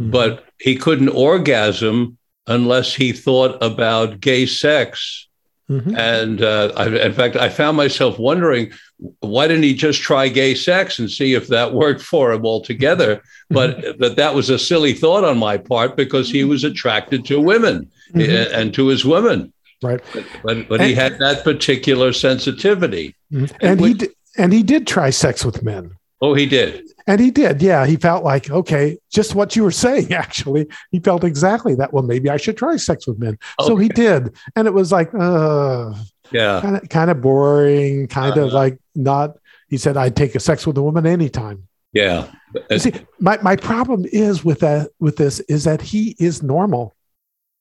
but 0.00 0.44
he 0.58 0.74
couldn't 0.76 1.10
orgasm 1.10 2.16
unless 2.46 2.94
he 2.94 3.12
thought 3.12 3.58
about 3.62 4.18
gay 4.20 4.46
sex. 4.46 5.26
Mhm. 5.70 5.96
And 5.96 6.42
uh, 6.42 6.72
I, 6.76 6.86
in 6.88 7.12
fact, 7.12 7.36
I 7.36 7.48
found 7.48 7.76
myself 7.76 8.18
wondering 8.18 8.72
why 9.20 9.46
didn't 9.46 9.62
he 9.62 9.72
just 9.74 10.02
try 10.02 10.28
gay 10.28 10.54
sex 10.54 10.98
and 10.98 11.08
see 11.10 11.34
if 11.34 11.46
that 11.48 11.72
worked 11.74 12.02
for 12.02 12.32
him 12.32 12.44
altogether? 12.44 13.22
But 13.50 13.98
but 13.98 14.16
that 14.16 14.34
was 14.34 14.50
a 14.50 14.58
silly 14.58 14.94
thought 14.94 15.22
on 15.24 15.38
my 15.38 15.58
part 15.58 15.96
because 15.96 16.28
he 16.30 16.42
was 16.44 16.64
attracted 16.64 17.24
to 17.26 17.40
women 17.40 17.88
Mhm. 18.14 18.28
uh, 18.28 18.50
and 18.58 18.74
to 18.74 18.88
his 18.88 19.04
women. 19.04 19.52
right. 19.82 20.00
But 20.42 20.68
but 20.68 20.80
he 20.80 20.92
had 20.94 21.18
that 21.20 21.44
particular 21.44 22.12
sensitivity. 22.12 23.14
Mhm. 23.32 23.50
And 23.60 23.62
And 23.62 23.80
he 23.80 23.86
which- 23.90 23.98
did, 23.98 24.10
and 24.36 24.52
he 24.52 24.62
did 24.62 24.86
try 24.86 25.10
sex 25.10 25.44
with 25.44 25.62
men. 25.62 25.92
Oh, 26.22 26.34
he 26.34 26.44
did. 26.46 26.86
And 27.06 27.18
he 27.20 27.30
did. 27.30 27.62
Yeah, 27.62 27.86
he 27.86 27.96
felt 27.96 28.22
like 28.24 28.50
okay, 28.50 28.98
just 29.10 29.34
what 29.34 29.56
you 29.56 29.62
were 29.64 29.70
saying. 29.70 30.12
Actually, 30.24 30.66
he 30.90 31.00
felt 31.00 31.24
exactly 31.24 31.74
that. 31.76 31.92
Well, 31.92 32.02
maybe 32.02 32.28
I 32.30 32.36
should 32.36 32.56
try 32.56 32.76
sex 32.76 33.06
with 33.06 33.18
men. 33.18 33.38
So 33.62 33.76
he 33.76 33.88
did, 33.88 34.34
and 34.54 34.66
it 34.68 34.74
was 34.74 34.92
like, 34.92 35.12
uh, 35.14 35.94
Yeah. 36.30 36.60
kind 36.60 36.76
of 36.76 36.88
kind 36.88 37.10
of 37.10 37.20
boring, 37.22 38.06
kind 38.08 38.36
of 38.36 38.48
Uh-huh. 38.48 38.56
like 38.56 38.78
not. 38.94 39.36
He 39.68 39.78
said, 39.78 39.96
"I'd 39.96 40.14
take 40.16 40.34
a 40.34 40.40
sex 40.40 40.66
with 40.66 40.76
a 40.76 40.82
woman 40.82 41.06
anytime." 41.06 41.66
Yeah. 41.92 42.28
You 42.70 42.78
see, 42.78 42.92
my 43.18 43.38
my 43.42 43.56
problem 43.56 44.04
is 44.12 44.44
with 44.44 44.60
that 44.60 44.90
with 45.00 45.16
this 45.16 45.40
is 45.48 45.64
that 45.64 45.80
he 45.80 46.14
is 46.18 46.42
normal. 46.42 46.94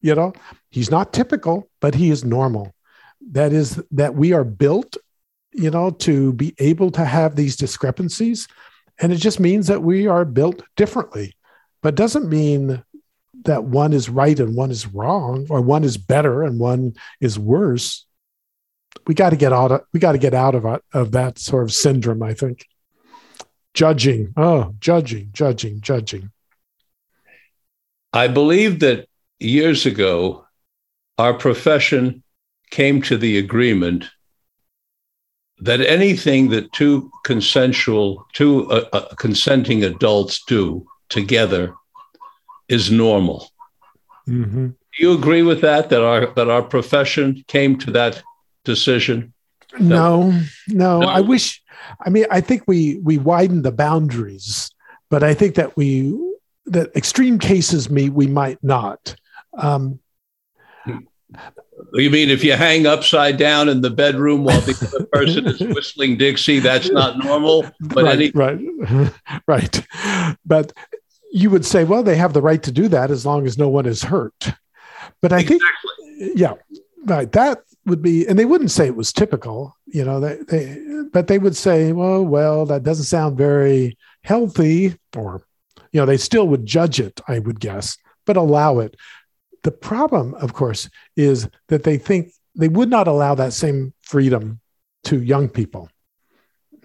You 0.01 0.16
know, 0.16 0.34
he's 0.70 0.91
not 0.91 1.14
typical, 1.14 1.68
but 1.82 1.95
he 1.95 2.10
is 2.10 2.24
normal. 2.24 2.74
That 3.32 3.51
is 3.53 3.82
that 3.91 4.16
we 4.16 4.34
are 4.34 4.43
built, 4.43 4.97
you 5.54 5.70
know, 5.70 5.91
to 5.91 6.34
be 6.34 6.54
able 6.60 6.91
to 6.91 7.06
have 7.06 7.36
these 7.36 7.56
discrepancies, 7.56 8.47
and 9.00 9.12
it 9.12 9.18
just 9.18 9.39
means 9.39 9.68
that 9.68 9.84
we 9.84 10.08
are 10.08 10.26
built 10.26 10.62
differently. 10.76 11.36
But 11.82 11.95
doesn't 11.95 12.30
mean 12.30 12.84
that 13.45 13.64
one 13.64 13.93
is 13.93 14.10
right 14.10 14.38
and 14.39 14.56
one 14.56 14.72
is 14.72 14.88
wrong, 14.88 15.47
or 15.50 15.62
one 15.62 15.84
is 15.84 15.97
better 15.97 16.43
and 16.43 16.60
one 16.60 16.93
is 17.22 17.39
worse. 17.39 18.06
We 19.08 19.14
got 19.14 19.30
to 19.30 19.38
get 19.38 19.54
out 19.54 19.72
of 19.72 19.82
we 19.93 20.00
got 20.00 20.12
to 20.14 20.18
get 20.18 20.34
out 20.34 20.56
of 20.56 20.66
of 20.93 21.12
that 21.12 21.39
sort 21.39 21.64
of 21.64 21.74
syndrome. 21.74 22.22
I 22.22 22.34
think 22.34 22.66
judging 23.74 24.34
oh 24.36 24.74
judging 24.80 25.30
judging 25.32 25.80
judging 25.80 26.32
I 28.12 28.28
believe 28.28 28.80
that 28.80 29.08
years 29.39 29.86
ago, 29.86 30.45
our 31.18 31.34
profession 31.34 32.24
came 32.72 33.02
to 33.04 33.18
the 33.18 33.38
agreement 33.38 34.10
that 35.62 35.82
anything 35.82 36.49
that 36.49 36.72
two 36.74 37.12
consensual, 37.24 38.26
two 38.34 38.70
uh, 38.72 38.88
uh, 38.93 39.14
consenting 39.16 39.84
adults 39.84 40.43
do 40.45 40.86
together 41.10 41.74
is 42.68 42.91
normal. 42.91 43.49
mm-hmm. 44.28 44.68
Do 44.68 45.03
you 45.05 45.14
agree 45.14 45.43
with 45.43 45.62
that? 45.62 45.89
That 45.89 46.01
our 46.03 46.28
that 46.34 46.49
our 46.49 46.64
profession 46.64 47.43
came 47.47 47.78
to 47.80 47.91
that 47.91 48.22
decision? 48.64 49.34
no 49.80 50.32
no 50.68 50.99
No. 50.99 51.07
i 51.07 51.22
wish 51.22 51.62
i 52.05 52.10
mean 52.10 52.26
i 52.32 52.41
think 52.41 52.64
we 52.66 52.97
we 53.03 53.20
widened 53.20 53.64
the 53.64 53.72
boundaries 53.72 54.72
but 55.10 55.24
i 55.24 55.34
think 55.36 55.55
that 55.55 55.78
we 55.78 56.18
that 56.66 56.89
extreme 56.95 57.38
cases 57.38 57.88
me 57.89 58.10
we 58.10 58.26
might 58.26 58.57
not 58.64 59.16
um 59.53 59.99
You 61.93 62.09
mean 62.09 62.30
if 62.30 62.43
you 62.43 62.53
hang 62.53 62.86
upside 62.86 63.38
down 63.38 63.69
in 63.69 63.82
the 63.82 63.89
bedroom 63.89 64.43
while 64.43 64.61
the 64.61 64.91
other 64.93 65.05
person 65.13 65.47
is 65.47 65.59
whistling 65.59 66.17
Dixie, 66.17 66.59
that's 66.59 66.89
not 66.89 67.17
normal? 67.17 67.65
But 67.80 68.03
right, 68.03 68.15
any 68.15 68.32
right. 68.32 69.13
Right. 69.47 69.88
But 70.45 70.73
you 71.32 71.49
would 71.49 71.65
say 71.65 71.84
well 71.84 72.03
they 72.03 72.15
have 72.15 72.34
the 72.34 72.41
right 72.41 72.61
to 72.63 72.71
do 72.71 72.88
that 72.89 73.11
as 73.11 73.25
long 73.25 73.45
as 73.45 73.57
no 73.57 73.69
one 73.69 73.86
is 73.86 74.03
hurt. 74.03 74.51
But 75.21 75.34
i 75.34 75.43
think 75.43 75.61
yeah 76.17 76.53
right. 77.05 77.32
That 77.32 77.63
would 77.86 78.01
be 78.01 78.27
and 78.27 78.38
they 78.38 78.45
wouldn't 78.45 78.71
say 78.71 78.86
it 78.86 78.95
was 78.95 79.11
typical 79.11 79.75
you 79.88 80.03
know 80.05 80.19
they, 80.19 80.38
they 80.47 81.03
but 81.11 81.27
they 81.27 81.39
would 81.39 81.55
say 81.55 81.91
well 81.91 82.23
well 82.23 82.65
that 82.65 82.84
doesn't 82.84 83.05
sound 83.05 83.38
very 83.38 83.97
healthy 84.23 84.97
or 85.15 85.41
you 85.91 85.99
know 85.99 86.05
they 86.05 86.17
still 86.17 86.47
would 86.47 86.65
judge 86.65 86.99
it 86.99 87.19
i 87.27 87.39
would 87.39 87.59
guess 87.59 87.97
but 88.25 88.38
allow 88.38 88.80
it 88.80 88.95
the 89.64 89.72
problem 89.72 90.34
of 90.36 90.53
course 90.53 90.89
is 91.16 91.47
that 91.68 91.84
they 91.84 91.97
think 91.97 92.32
they 92.55 92.68
would 92.68 92.89
not 92.89 93.07
allow 93.07 93.36
that 93.36 93.53
same 93.53 93.93
freedom 94.01 94.60
to 95.03 95.22
young 95.22 95.49
people 95.49 95.89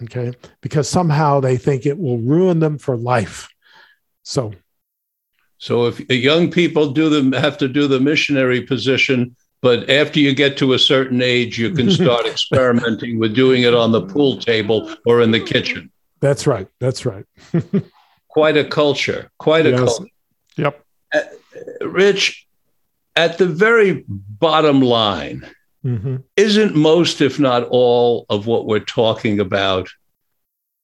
okay 0.02 0.32
because 0.60 0.88
somehow 0.88 1.40
they 1.40 1.56
think 1.56 1.86
it 1.86 1.98
will 1.98 2.18
ruin 2.18 2.58
them 2.60 2.78
for 2.78 2.96
life 2.96 3.48
so 4.22 4.52
So 5.58 5.86
if 5.86 6.00
young 6.10 6.50
people 6.50 6.92
do 6.92 7.08
the 7.08 7.40
have 7.40 7.56
to 7.58 7.68
do 7.68 7.86
the 7.88 8.00
missionary 8.00 8.60
position, 8.62 9.34
but 9.62 9.88
after 9.88 10.20
you 10.20 10.34
get 10.34 10.58
to 10.58 10.74
a 10.74 10.78
certain 10.78 11.22
age, 11.22 11.58
you 11.58 11.70
can 11.70 11.88
start 12.02 12.26
experimenting 12.26 13.18
with 13.18 13.34
doing 13.34 13.62
it 13.62 13.72
on 13.74 13.92
the 13.92 14.02
pool 14.02 14.36
table 14.36 14.90
or 15.06 15.22
in 15.22 15.30
the 15.30 15.40
kitchen. 15.40 15.90
that's 16.20 16.46
right 16.46 16.68
that's 16.80 17.06
right 17.06 17.24
Quite 18.28 18.56
a 18.56 18.64
culture. 18.64 19.30
Quite 19.38 19.66
a 19.66 19.70
Yes. 19.70 19.80
culture. 19.84 20.10
yep 20.56 20.74
uh, 21.14 21.20
Rich, 21.86 22.43
at 23.16 23.38
the 23.38 23.46
very 23.46 24.04
bottom 24.08 24.80
line, 24.80 25.48
hmm 25.82 26.16
isn't 26.36 26.74
most, 26.74 27.20
if 27.20 27.38
not 27.38 27.62
all, 27.64 28.26
of 28.30 28.46
what 28.46 28.66
we're 28.66 28.80
talking 28.80 29.38
about 29.38 29.88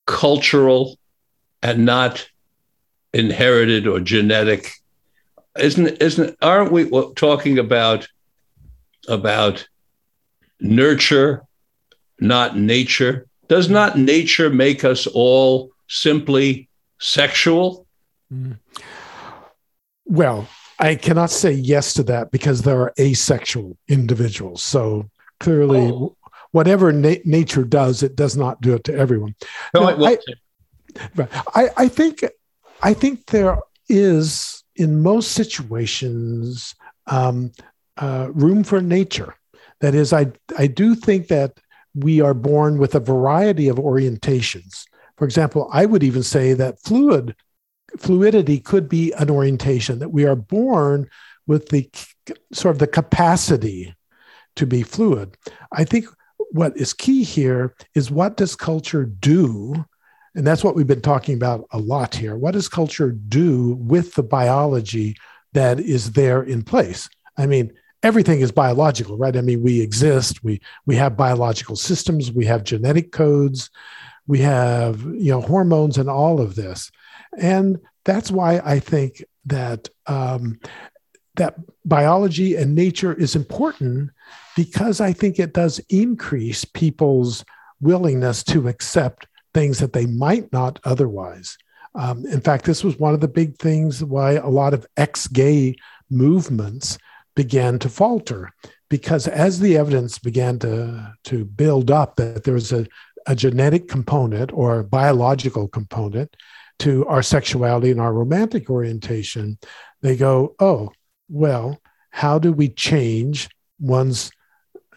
cultural 0.06 0.98
and 1.62 1.84
not 1.84 2.28
inherited 3.12 3.86
or 3.86 4.00
genetic? 4.00 4.72
Isn't 5.58 5.88
isn't 6.00 6.36
aren't 6.42 6.72
we 6.72 6.88
talking 7.14 7.58
about 7.58 8.06
about 9.08 9.66
nurture, 10.60 11.42
not 12.20 12.56
nature? 12.56 13.26
Does 13.48 13.68
not 13.68 13.98
nature 13.98 14.50
make 14.50 14.84
us 14.84 15.06
all 15.06 15.70
simply 15.88 16.68
sexual? 17.00 17.86
Well, 20.04 20.48
I 20.80 20.94
cannot 20.94 21.30
say 21.30 21.52
yes 21.52 21.94
to 21.94 22.02
that 22.04 22.30
because 22.30 22.62
there 22.62 22.80
are 22.80 22.92
asexual 22.98 23.76
individuals. 23.88 24.62
So 24.62 25.08
clearly, 25.38 25.90
Oh. 25.92 26.16
whatever 26.52 26.90
na- 26.92 27.22
nature 27.24 27.64
does, 27.64 28.02
it 28.02 28.16
does 28.16 28.36
not 28.36 28.60
do 28.60 28.74
it 28.74 28.84
to 28.84 28.94
everyone. 28.94 29.34
No, 29.74 29.80
No, 29.90 29.96
well, 29.96 30.16
Right. 31.16 31.28
I, 31.54 31.68
I 31.76 31.88
think 31.88 32.24
I 32.82 32.94
think 32.94 33.26
there 33.26 33.58
is 33.88 34.64
in 34.74 35.02
most 35.02 35.32
situations 35.32 36.74
um, 37.06 37.52
uh, 37.96 38.28
room 38.32 38.64
for 38.64 38.80
nature. 38.80 39.34
That 39.80 39.94
is, 39.94 40.12
I 40.12 40.32
I 40.58 40.66
do 40.66 40.94
think 40.94 41.28
that 41.28 41.58
we 41.94 42.20
are 42.20 42.34
born 42.34 42.78
with 42.78 42.94
a 42.94 43.00
variety 43.00 43.68
of 43.68 43.76
orientations. 43.76 44.84
For 45.16 45.24
example, 45.26 45.68
I 45.72 45.86
would 45.86 46.02
even 46.02 46.22
say 46.22 46.54
that 46.54 46.80
fluid 46.80 47.36
fluidity 47.98 48.58
could 48.58 48.88
be 48.88 49.12
an 49.12 49.30
orientation 49.30 49.98
that 49.98 50.10
we 50.10 50.26
are 50.26 50.36
born 50.36 51.08
with 51.46 51.68
the 51.68 51.90
sort 52.52 52.74
of 52.74 52.78
the 52.78 52.86
capacity 52.86 53.94
to 54.56 54.66
be 54.66 54.82
fluid. 54.82 55.36
I 55.72 55.84
think 55.84 56.06
what 56.50 56.76
is 56.76 56.92
key 56.92 57.22
here 57.22 57.74
is 57.94 58.10
what 58.10 58.36
does 58.36 58.56
culture 58.56 59.04
do 59.04 59.84
and 60.34 60.46
that's 60.46 60.62
what 60.62 60.76
we've 60.76 60.86
been 60.86 61.00
talking 61.00 61.34
about 61.34 61.66
a 61.72 61.78
lot 61.78 62.14
here. 62.14 62.36
What 62.36 62.52
does 62.52 62.68
culture 62.68 63.10
do 63.10 63.74
with 63.80 64.14
the 64.14 64.22
biology 64.22 65.16
that 65.52 65.80
is 65.80 66.12
there 66.12 66.42
in 66.42 66.62
place? 66.62 67.08
I 67.36 67.46
mean, 67.46 67.72
everything 68.02 68.40
is 68.40 68.52
biological, 68.52 69.16
right? 69.16 69.36
I 69.36 69.40
mean, 69.40 69.62
we 69.62 69.80
exist, 69.80 70.44
we 70.44 70.60
we 70.86 70.96
have 70.96 71.16
biological 71.16 71.76
systems, 71.76 72.32
we 72.32 72.44
have 72.46 72.64
genetic 72.64 73.12
codes, 73.12 73.70
we 74.26 74.38
have, 74.40 75.02
you 75.02 75.32
know, 75.32 75.40
hormones 75.40 75.98
and 75.98 76.08
all 76.08 76.40
of 76.40 76.54
this. 76.54 76.90
And 77.38 77.78
that's 78.04 78.30
why 78.30 78.60
I 78.64 78.78
think 78.80 79.24
that 79.46 79.88
um, 80.06 80.58
that 81.36 81.54
biology 81.84 82.56
and 82.56 82.74
nature 82.74 83.14
is 83.14 83.36
important 83.36 84.10
because 84.56 85.00
I 85.00 85.12
think 85.12 85.38
it 85.38 85.54
does 85.54 85.80
increase 85.88 86.64
people's 86.64 87.44
willingness 87.80 88.42
to 88.44 88.68
accept 88.68 89.26
things 89.54 89.78
that 89.78 89.92
they 89.92 90.06
might 90.06 90.52
not 90.52 90.78
otherwise. 90.84 91.56
Um, 91.94 92.26
in 92.26 92.40
fact, 92.40 92.64
this 92.64 92.84
was 92.84 92.98
one 92.98 93.14
of 93.14 93.20
the 93.20 93.28
big 93.28 93.56
things 93.56 94.04
why 94.04 94.32
a 94.32 94.48
lot 94.48 94.74
of 94.74 94.86
ex 94.96 95.26
gay 95.26 95.76
movements 96.10 96.98
began 97.34 97.78
to 97.78 97.88
falter 97.88 98.52
because 98.88 99.26
as 99.26 99.60
the 99.60 99.76
evidence 99.76 100.18
began 100.18 100.58
to, 100.58 101.14
to 101.24 101.44
build 101.44 101.90
up 101.90 102.16
that 102.16 102.44
there 102.44 102.54
was 102.54 102.72
a, 102.72 102.86
a 103.26 103.34
genetic 103.34 103.88
component 103.88 104.52
or 104.52 104.82
biological 104.82 105.68
component 105.68 106.36
to 106.80 107.06
our 107.06 107.22
sexuality 107.22 107.90
and 107.90 108.00
our 108.00 108.12
romantic 108.12 108.70
orientation, 108.70 109.58
they 110.02 110.16
go, 110.16 110.54
oh, 110.58 110.90
well, 111.28 111.80
how 112.10 112.38
do 112.38 112.52
we 112.52 112.68
change 112.68 113.48
one's 113.78 114.30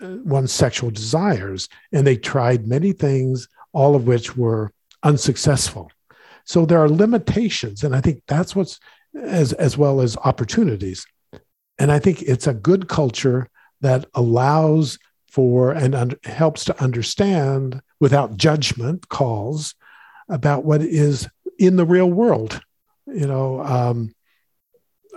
uh, 0.02 0.18
one's 0.24 0.52
sexual 0.52 0.90
desires? 0.90 1.70
And 1.92 2.06
they 2.08 2.18
tried 2.18 2.68
many 2.68 2.92
things, 2.92 3.48
all 3.72 3.96
of 3.96 4.08
which 4.08 4.36
were 4.36 4.72
unsuccessful. 5.04 5.92
So 6.46 6.66
there 6.66 6.80
are 6.80 6.90
limitations, 6.90 7.84
and 7.84 7.96
I 7.96 8.02
think 8.02 8.24
that's 8.28 8.56
what's 8.56 8.80
as 9.22 9.54
as 9.54 9.78
well 9.78 10.02
as 10.02 10.18
opportunities. 10.18 11.06
And 11.78 11.92
I 11.92 12.00
think 12.00 12.22
it's 12.22 12.48
a 12.48 12.54
good 12.54 12.88
culture 12.88 13.50
that 13.82 14.06
allows 14.14 14.98
for 15.28 15.72
and 15.72 15.96
un- 15.96 16.16
helps 16.24 16.66
to 16.66 16.82
understand 16.82 17.82
without 18.00 18.38
judgment 18.38 19.10
calls 19.10 19.76
about 20.30 20.64
what 20.64 20.82
is 20.82 21.28
in 21.60 21.76
the 21.76 21.86
real 21.86 22.10
world. 22.10 22.62
You 23.08 23.28
know, 23.28 23.62
um, 23.62 24.14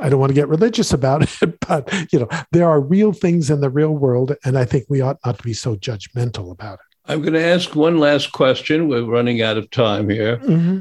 I 0.01 0.09
don't 0.09 0.20
want 0.20 0.30
to 0.30 0.34
get 0.34 0.49
religious 0.49 0.93
about 0.93 1.22
it, 1.43 1.59
but 1.66 2.12
you 2.12 2.20
know, 2.20 2.28
there 2.53 2.68
are 2.68 2.80
real 2.80 3.12
things 3.12 3.51
in 3.51 3.61
the 3.61 3.70
real 3.70 3.93
world, 3.93 4.34
and 4.45 4.59
I 4.59 4.64
think 4.64 4.87
we 4.89 5.01
ought 5.01 5.18
not 5.24 5.39
to 5.39 5.45
be 5.45 5.55
so 5.55 5.76
judgmental 5.76 6.51
about 6.51 6.74
it. 6.74 6.80
I'm 7.09 7.20
going 7.20 7.34
to 7.34 7.45
ask 7.45 7.74
one 7.76 7.99
last 7.99 8.32
question. 8.32 8.89
We're 8.89 9.05
running 9.05 9.41
out 9.41 9.57
of 9.57 9.70
time 9.70 10.09
here. 10.09 10.39
Mm-hmm. 10.39 10.80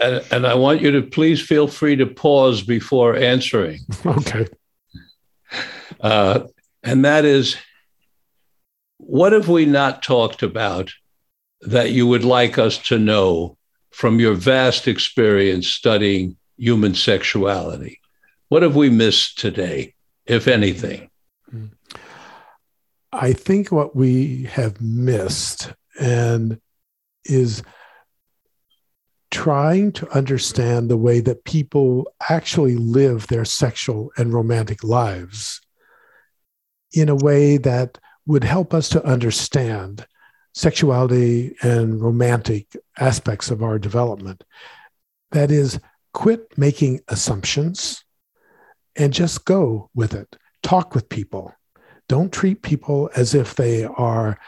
And, 0.00 0.24
and 0.30 0.46
I 0.46 0.54
want 0.54 0.80
you 0.80 0.90
to 0.92 1.02
please 1.02 1.42
feel 1.42 1.68
free 1.68 1.96
to 1.96 2.06
pause 2.06 2.62
before 2.62 3.16
answering. 3.16 3.80
Okay. 4.06 4.46
Uh, 6.00 6.40
and 6.82 7.04
that 7.04 7.24
is 7.24 7.56
what 8.98 9.32
have 9.32 9.48
we 9.48 9.64
not 9.64 10.02
talked 10.02 10.42
about 10.42 10.92
that 11.62 11.92
you 11.92 12.06
would 12.06 12.24
like 12.24 12.58
us 12.58 12.78
to 12.78 12.98
know 12.98 13.56
from 13.90 14.20
your 14.20 14.34
vast 14.34 14.88
experience 14.88 15.68
studying 15.68 16.36
human 16.56 16.94
sexuality? 16.94 18.00
What 18.48 18.62
have 18.62 18.76
we 18.76 18.90
missed 18.90 19.38
today, 19.38 19.94
if 20.26 20.48
anything? 20.48 21.10
Mm. 21.52 21.70
I 23.12 23.32
think 23.32 23.72
what 23.72 23.96
we 23.96 24.44
have 24.44 24.80
missed 24.80 25.72
and 25.98 26.60
is 27.24 27.62
trying 29.30 29.92
to 29.92 30.08
understand 30.10 30.88
the 30.88 30.96
way 30.96 31.20
that 31.20 31.44
people 31.44 32.06
actually 32.28 32.76
live 32.76 33.26
their 33.26 33.44
sexual 33.44 34.10
and 34.16 34.32
romantic 34.32 34.84
lives 34.84 35.60
in 36.92 37.08
a 37.08 37.16
way 37.16 37.56
that 37.56 37.98
would 38.26 38.44
help 38.44 38.72
us 38.72 38.88
to 38.88 39.04
understand 39.04 40.06
sexuality 40.54 41.54
and 41.62 42.00
romantic 42.00 42.76
aspects 42.98 43.50
of 43.50 43.62
our 43.62 43.78
development. 43.78 44.44
That 45.32 45.50
is, 45.50 45.78
quit 46.12 46.56
making 46.56 47.00
assumptions 47.08 48.02
and 48.96 49.12
just 49.12 49.44
go 49.44 49.90
with 49.94 50.14
it. 50.14 50.36
Talk 50.62 50.94
with 50.94 51.08
people. 51.08 51.52
Don't 52.08 52.32
treat 52.32 52.62
people 52.62 53.10
as 53.14 53.34
if 53.34 53.54
they 53.54 53.84
are 53.84 54.38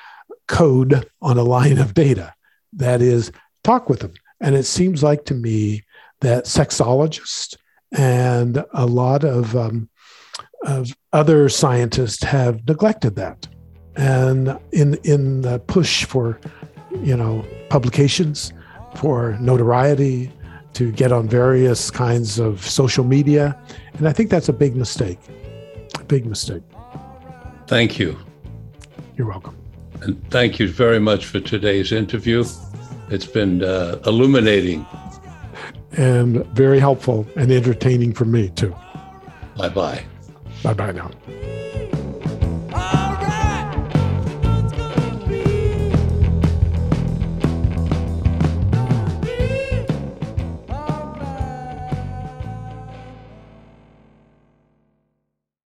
code 0.47 1.07
on 1.21 1.37
a 1.37 1.43
line 1.43 1.79
of 1.79 1.93
data. 1.93 2.33
That 2.73 3.03
is, 3.03 3.33
talk 3.65 3.89
with 3.89 4.01
them. 4.01 4.15
And 4.41 4.55
it 4.55 4.65
seems 4.65 5.03
like 5.03 5.25
to 5.27 5.35
me 5.35 5.83
that 6.21 6.45
sexologists 6.45 7.57
and 7.93 8.65
a 8.73 8.87
lot 8.87 9.25
of, 9.25 9.55
um, 9.57 9.91
of 10.65 10.97
other 11.13 11.49
scientists 11.49 12.23
have 12.23 12.67
neglected 12.67 13.17
that. 13.17 13.47
And 13.97 14.59
in, 14.73 14.95
in 15.05 15.43
the 15.43 15.59
push 15.59 16.05
for, 16.05 16.41
you 16.91 17.17
know, 17.17 17.45
publications, 17.69 18.53
for 18.97 19.37
notoriety, 19.41 20.33
to 20.75 20.93
get 20.93 21.13
on 21.13 21.29
various 21.29 21.91
kinds 21.91 22.39
of 22.39 22.65
social 22.65 23.05
media. 23.05 23.59
And 23.95 24.09
I 24.09 24.13
think 24.13 24.31
that's 24.31 24.49
a 24.49 24.53
big 24.53 24.77
mistake. 24.77 25.19
A 25.99 26.05
big 26.05 26.27
mistake. 26.27 26.63
Thank 27.67 27.99
you. 27.99 28.17
You're 29.17 29.27
welcome. 29.27 29.57
And 30.03 30.31
thank 30.31 30.59
you 30.59 30.69
very 30.69 31.01
much 31.01 31.27
for 31.27 31.41
today's 31.41 31.93
interview. 31.93 32.45
It's 33.11 33.27
been 33.27 33.65
uh, 33.65 34.01
illuminating. 34.07 34.87
And 35.93 36.47
very 36.49 36.79
helpful 36.79 37.27
and 37.37 37.51
entertaining 37.51 38.13
for 38.13 38.25
me, 38.25 38.51
too. 38.51 38.75
Bye 39.57 39.71
bye. 39.71 40.05
Bye 40.63 40.75
bye 40.75 40.93
now. 40.93 41.11